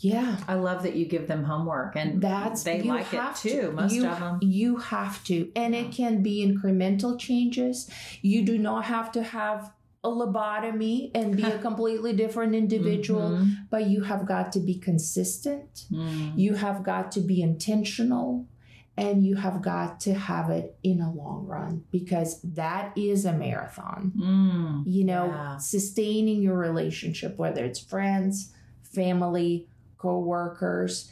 yeah 0.00 0.36
I 0.46 0.54
love 0.54 0.84
that 0.84 0.94
you 0.94 1.06
give 1.06 1.26
them 1.26 1.42
homework 1.44 1.96
and 1.96 2.22
that's 2.22 2.62
they 2.62 2.82
like 2.82 3.12
it 3.12 3.34
too. 3.34 3.48
to. 3.62 3.72
Most 3.72 3.92
you, 3.94 4.06
of 4.06 4.20
them. 4.20 4.38
you 4.42 4.76
have 4.76 5.24
to 5.24 5.50
and 5.56 5.74
it 5.74 5.90
can 5.90 6.22
be 6.22 6.46
incremental 6.46 7.18
changes 7.18 7.90
you 8.22 8.44
do 8.44 8.56
not 8.58 8.84
have 8.84 9.10
to 9.12 9.22
have 9.24 9.72
a 10.08 10.10
lobotomy 10.26 11.10
and 11.14 11.36
be 11.36 11.42
a 11.44 11.58
completely 11.68 12.12
different 12.22 12.54
individual 12.54 13.28
Mhm. 13.30 13.50
but 13.70 13.82
you 13.92 14.00
have 14.10 14.22
got 14.34 14.46
to 14.52 14.60
be 14.60 14.74
consistent 14.90 15.70
Mm. 15.92 16.38
you 16.44 16.54
have 16.54 16.78
got 16.92 17.04
to 17.16 17.20
be 17.20 17.38
intentional 17.42 18.46
and 18.96 19.24
you 19.28 19.36
have 19.36 19.62
got 19.62 20.00
to 20.06 20.12
have 20.14 20.50
it 20.50 20.76
in 20.82 21.00
a 21.00 21.12
long 21.22 21.46
run 21.46 21.84
because 21.92 22.40
that 22.42 22.86
is 22.96 23.24
a 23.24 23.32
marathon. 23.32 24.12
Mm. 24.18 24.82
You 24.96 25.04
know, 25.04 25.26
Yeah. 25.26 25.56
sustaining 25.58 26.42
your 26.42 26.58
relationship, 26.58 27.38
whether 27.38 27.64
it's 27.64 27.78
friends, 27.78 28.52
family, 28.82 29.68
co-workers, 29.98 31.10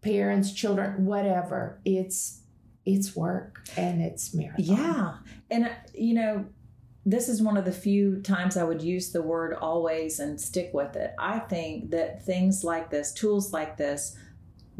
parents, 0.00 0.52
children, 0.52 1.04
whatever. 1.04 1.80
It's 1.84 2.42
it's 2.86 3.14
work 3.14 3.60
and 3.76 4.00
it's 4.00 4.32
marathon. 4.34 4.64
Yeah. 4.64 5.16
And, 5.50 5.64
uh, 5.66 5.68
you 5.92 6.14
know, 6.14 6.46
this 7.10 7.28
is 7.30 7.40
one 7.40 7.56
of 7.56 7.64
the 7.64 7.72
few 7.72 8.20
times 8.20 8.58
I 8.58 8.64
would 8.64 8.82
use 8.82 9.12
the 9.12 9.22
word 9.22 9.54
always 9.54 10.20
and 10.20 10.38
stick 10.38 10.70
with 10.74 10.94
it. 10.94 11.14
I 11.18 11.38
think 11.38 11.90
that 11.90 12.22
things 12.26 12.62
like 12.64 12.90
this, 12.90 13.12
tools 13.12 13.50
like 13.50 13.78
this, 13.78 14.14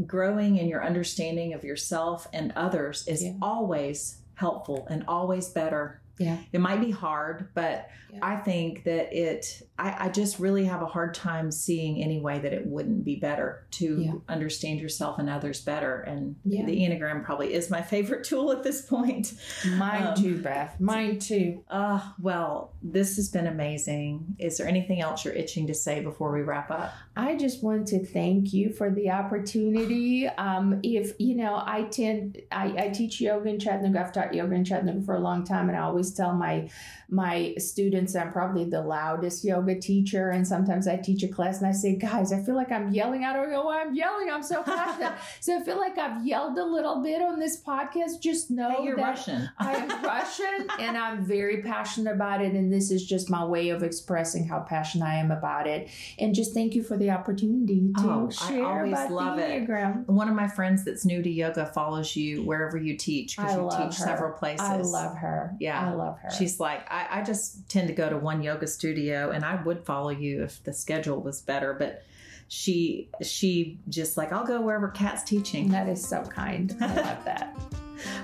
growing 0.07 0.59
in 0.59 0.69
your 0.69 0.85
understanding 0.85 1.55
of 1.55 1.65
yourself 1.65 2.29
and 2.35 2.53
others 2.55 3.07
is 3.09 3.25
Yeah. 3.25 3.33
always 3.41 4.19
helpful 4.35 4.87
and 4.91 5.05
always 5.09 5.49
better. 5.49 6.03
Yeah. 6.19 6.39
It 6.53 6.61
might 6.61 6.81
be 6.81 6.91
hard, 6.91 7.49
but 7.55 7.89
Yeah. 8.11 8.21
I 8.23 8.37
think 8.37 8.85
that 8.85 9.13
it, 9.13 9.63
I, 9.79 10.07
I 10.07 10.09
just 10.09 10.39
really 10.39 10.65
have 10.65 10.81
a 10.81 10.87
hard 10.87 11.13
time 11.15 11.53
seeing 11.53 12.03
any 12.03 12.21
way 12.21 12.39
that 12.39 12.53
it 12.55 12.67
wouldn't 12.67 13.05
be 13.05 13.17
better 13.17 13.67
to 13.73 14.01
Yeah. 14.01 14.13
understand 14.29 14.81
yourself 14.81 15.19
and 15.19 15.29
others 15.29 15.61
better. 15.61 16.01
And 16.01 16.37
Yeah. 16.45 16.65
the 16.65 16.75
Enneagram 16.81 17.23
probably 17.23 17.53
is 17.53 17.71
my 17.71 17.83
favorite 17.83 18.25
tool 18.29 18.51
at 18.51 18.63
this 18.63 18.81
point. 18.83 19.35
Mine 19.77 20.07
Um, 20.09 20.15
too, 20.15 20.41
Beth. 20.41 20.81
Mine 20.81 21.19
too. 21.19 21.63
Uh, 21.69 22.01
well, 22.21 22.73
this 22.83 23.17
has 23.17 23.29
been 23.29 23.47
amazing. 23.47 24.37
Is 24.39 24.57
there 24.57 24.67
anything 24.67 25.01
else 25.03 25.25
you're 25.25 25.35
itching 25.35 25.67
to 25.67 25.75
say 25.75 26.01
before 26.01 26.33
we 26.33 26.41
wrap 26.43 26.71
up? 26.71 26.93
I 27.19 27.35
just 27.35 27.65
want 27.65 27.89
to 27.89 28.07
thank 28.07 28.53
you 28.53 28.73
for 28.73 28.93
the 28.93 29.11
opportunity. 29.11 30.29
Um, 30.29 30.79
if 30.85 31.15
you 31.19 31.35
know, 31.35 31.61
I 31.67 31.83
tend, 31.83 32.41
I, 32.53 32.73
I 32.79 32.89
teach 32.91 33.21
yoga 33.21 33.49
in 33.49 33.59
Chattanooga. 33.59 34.01
I've 34.01 34.13
taught 34.13 34.33
yoga 34.33 34.55
in 34.55 34.65
Chattanooga 34.65 35.05
for 35.05 35.17
a 35.17 35.19
long 35.19 35.43
time, 35.43 35.69
and 35.69 35.77
I 35.77 35.81
always 35.81 36.15
tell 36.15 36.33
my 36.33 36.71
my 37.11 37.55
students 37.57 38.15
I'm 38.15 38.31
probably 38.33 38.65
the 38.65 38.83
loudest 38.83 39.43
yoga 39.43 39.81
teacher. 39.81 40.31
And 40.31 40.47
sometimes 40.47 40.87
I 40.87 40.97
teach 40.97 41.23
a 41.23 41.29
class 41.29 41.59
and 41.59 41.67
I 41.67 41.73
say, 41.73 41.97
guys, 41.97 42.33
I 42.33 42.43
feel 42.43 42.55
like 42.55 42.71
I'm 42.71 42.93
yelling. 42.93 43.25
I 43.25 43.33
don't 43.33 43.51
know 43.51 43.63
why 43.63 43.81
I'm 43.81 43.95
yelling. 43.95 44.31
I'm 44.31 44.43
so 44.43 44.63
passionate. 44.63 45.15
so 45.41 45.59
I 45.59 45.63
feel 45.63 45.79
like 45.79 45.97
I've 45.97 46.25
yelled 46.27 46.59
a 46.59 46.65
little 46.65 47.03
bit 47.03 47.23
on 47.23 47.39
this 47.39 47.63
podcast. 47.63 48.21
Just 48.21 48.51
know 48.51 48.77
hey, 48.77 48.85
you're 48.85 48.97
that 48.97 49.03
Russian. 49.03 49.51
I 49.59 49.77
am 49.77 50.03
Russian 50.03 50.69
and 50.79 50.99
I'm 50.99 51.25
very 51.25 51.63
passionate 51.63 52.13
about 52.15 52.43
it. 52.43 52.53
And 52.53 52.71
this 52.71 52.91
is 52.91 53.07
just 53.07 53.31
my 53.31 53.45
way 53.45 53.71
of 53.71 53.83
expressing 53.83 54.47
how 54.47 54.61
passionate 54.61 55.07
I 55.07 55.15
am 55.15 55.31
about 55.31 55.67
it. 55.67 55.89
And 56.19 56.35
just 56.35 56.53
thank 56.53 56.75
you 56.75 56.83
for 56.83 56.99
the 56.99 57.08
opportunity 57.11 57.93
to 57.99 58.03
Oh, 58.05 58.29
I 58.43 58.49
share 58.49 58.67
always 58.67 58.93
about 58.93 59.11
love 59.11 59.37
the 59.37 59.57
it. 59.57 60.09
One 60.09 60.29
of 60.29 60.35
my 60.35 60.49
friends 60.49 60.85
that's 60.85 61.05
new 61.05 61.23
to 61.23 61.31
yoga 61.31 61.67
follows 61.67 62.15
you 62.17 62.43
wherever 62.43 62.77
you 62.77 62.97
teach 62.97 63.37
because 63.37 63.55
you 63.57 63.63
love 63.63 63.91
teach 63.91 63.99
her. 63.99 64.05
several 64.05 64.33
places. 64.33 64.67
I 64.67 64.77
love 64.79 65.17
her. 65.17 65.55
Yeah. 65.61 65.81
I 65.89 65.93
love 65.95 66.19
her. 66.21 66.31
She's 66.31 66.59
like, 66.61 66.91
I, 66.91 67.21
I 67.21 67.23
just 67.23 67.69
tend 67.69 67.89
to 67.89 67.95
go 67.95 68.09
to 68.09 68.17
one 68.19 68.43
yoga 68.43 68.67
studio 68.67 69.31
and 69.31 69.45
I 69.45 69.63
would 69.63 69.85
follow 69.85 70.11
you 70.11 70.43
if 70.45 70.63
the 70.65 70.73
schedule 70.73 71.21
was 71.21 71.41
better, 71.43 71.75
but 71.75 72.05
she 72.49 73.09
she 73.23 73.79
just 73.91 74.17
like 74.17 74.33
I'll 74.33 74.47
go 74.47 74.61
wherever 74.63 74.89
Kat's 74.89 75.23
teaching. 75.23 75.69
that 75.69 75.89
is 75.89 76.03
so 76.07 76.23
kind. 76.23 76.75
I 76.81 76.87
love 76.87 77.25
that. 77.25 77.57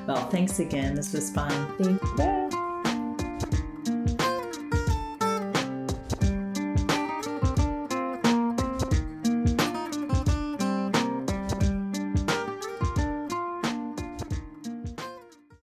Well, 0.07 0.31
thanks 0.31 0.61
again. 0.61 0.95
This 0.95 1.13
was 1.13 1.31
fun. 1.33 1.51
Thank 1.79 2.01
you. 2.01 2.54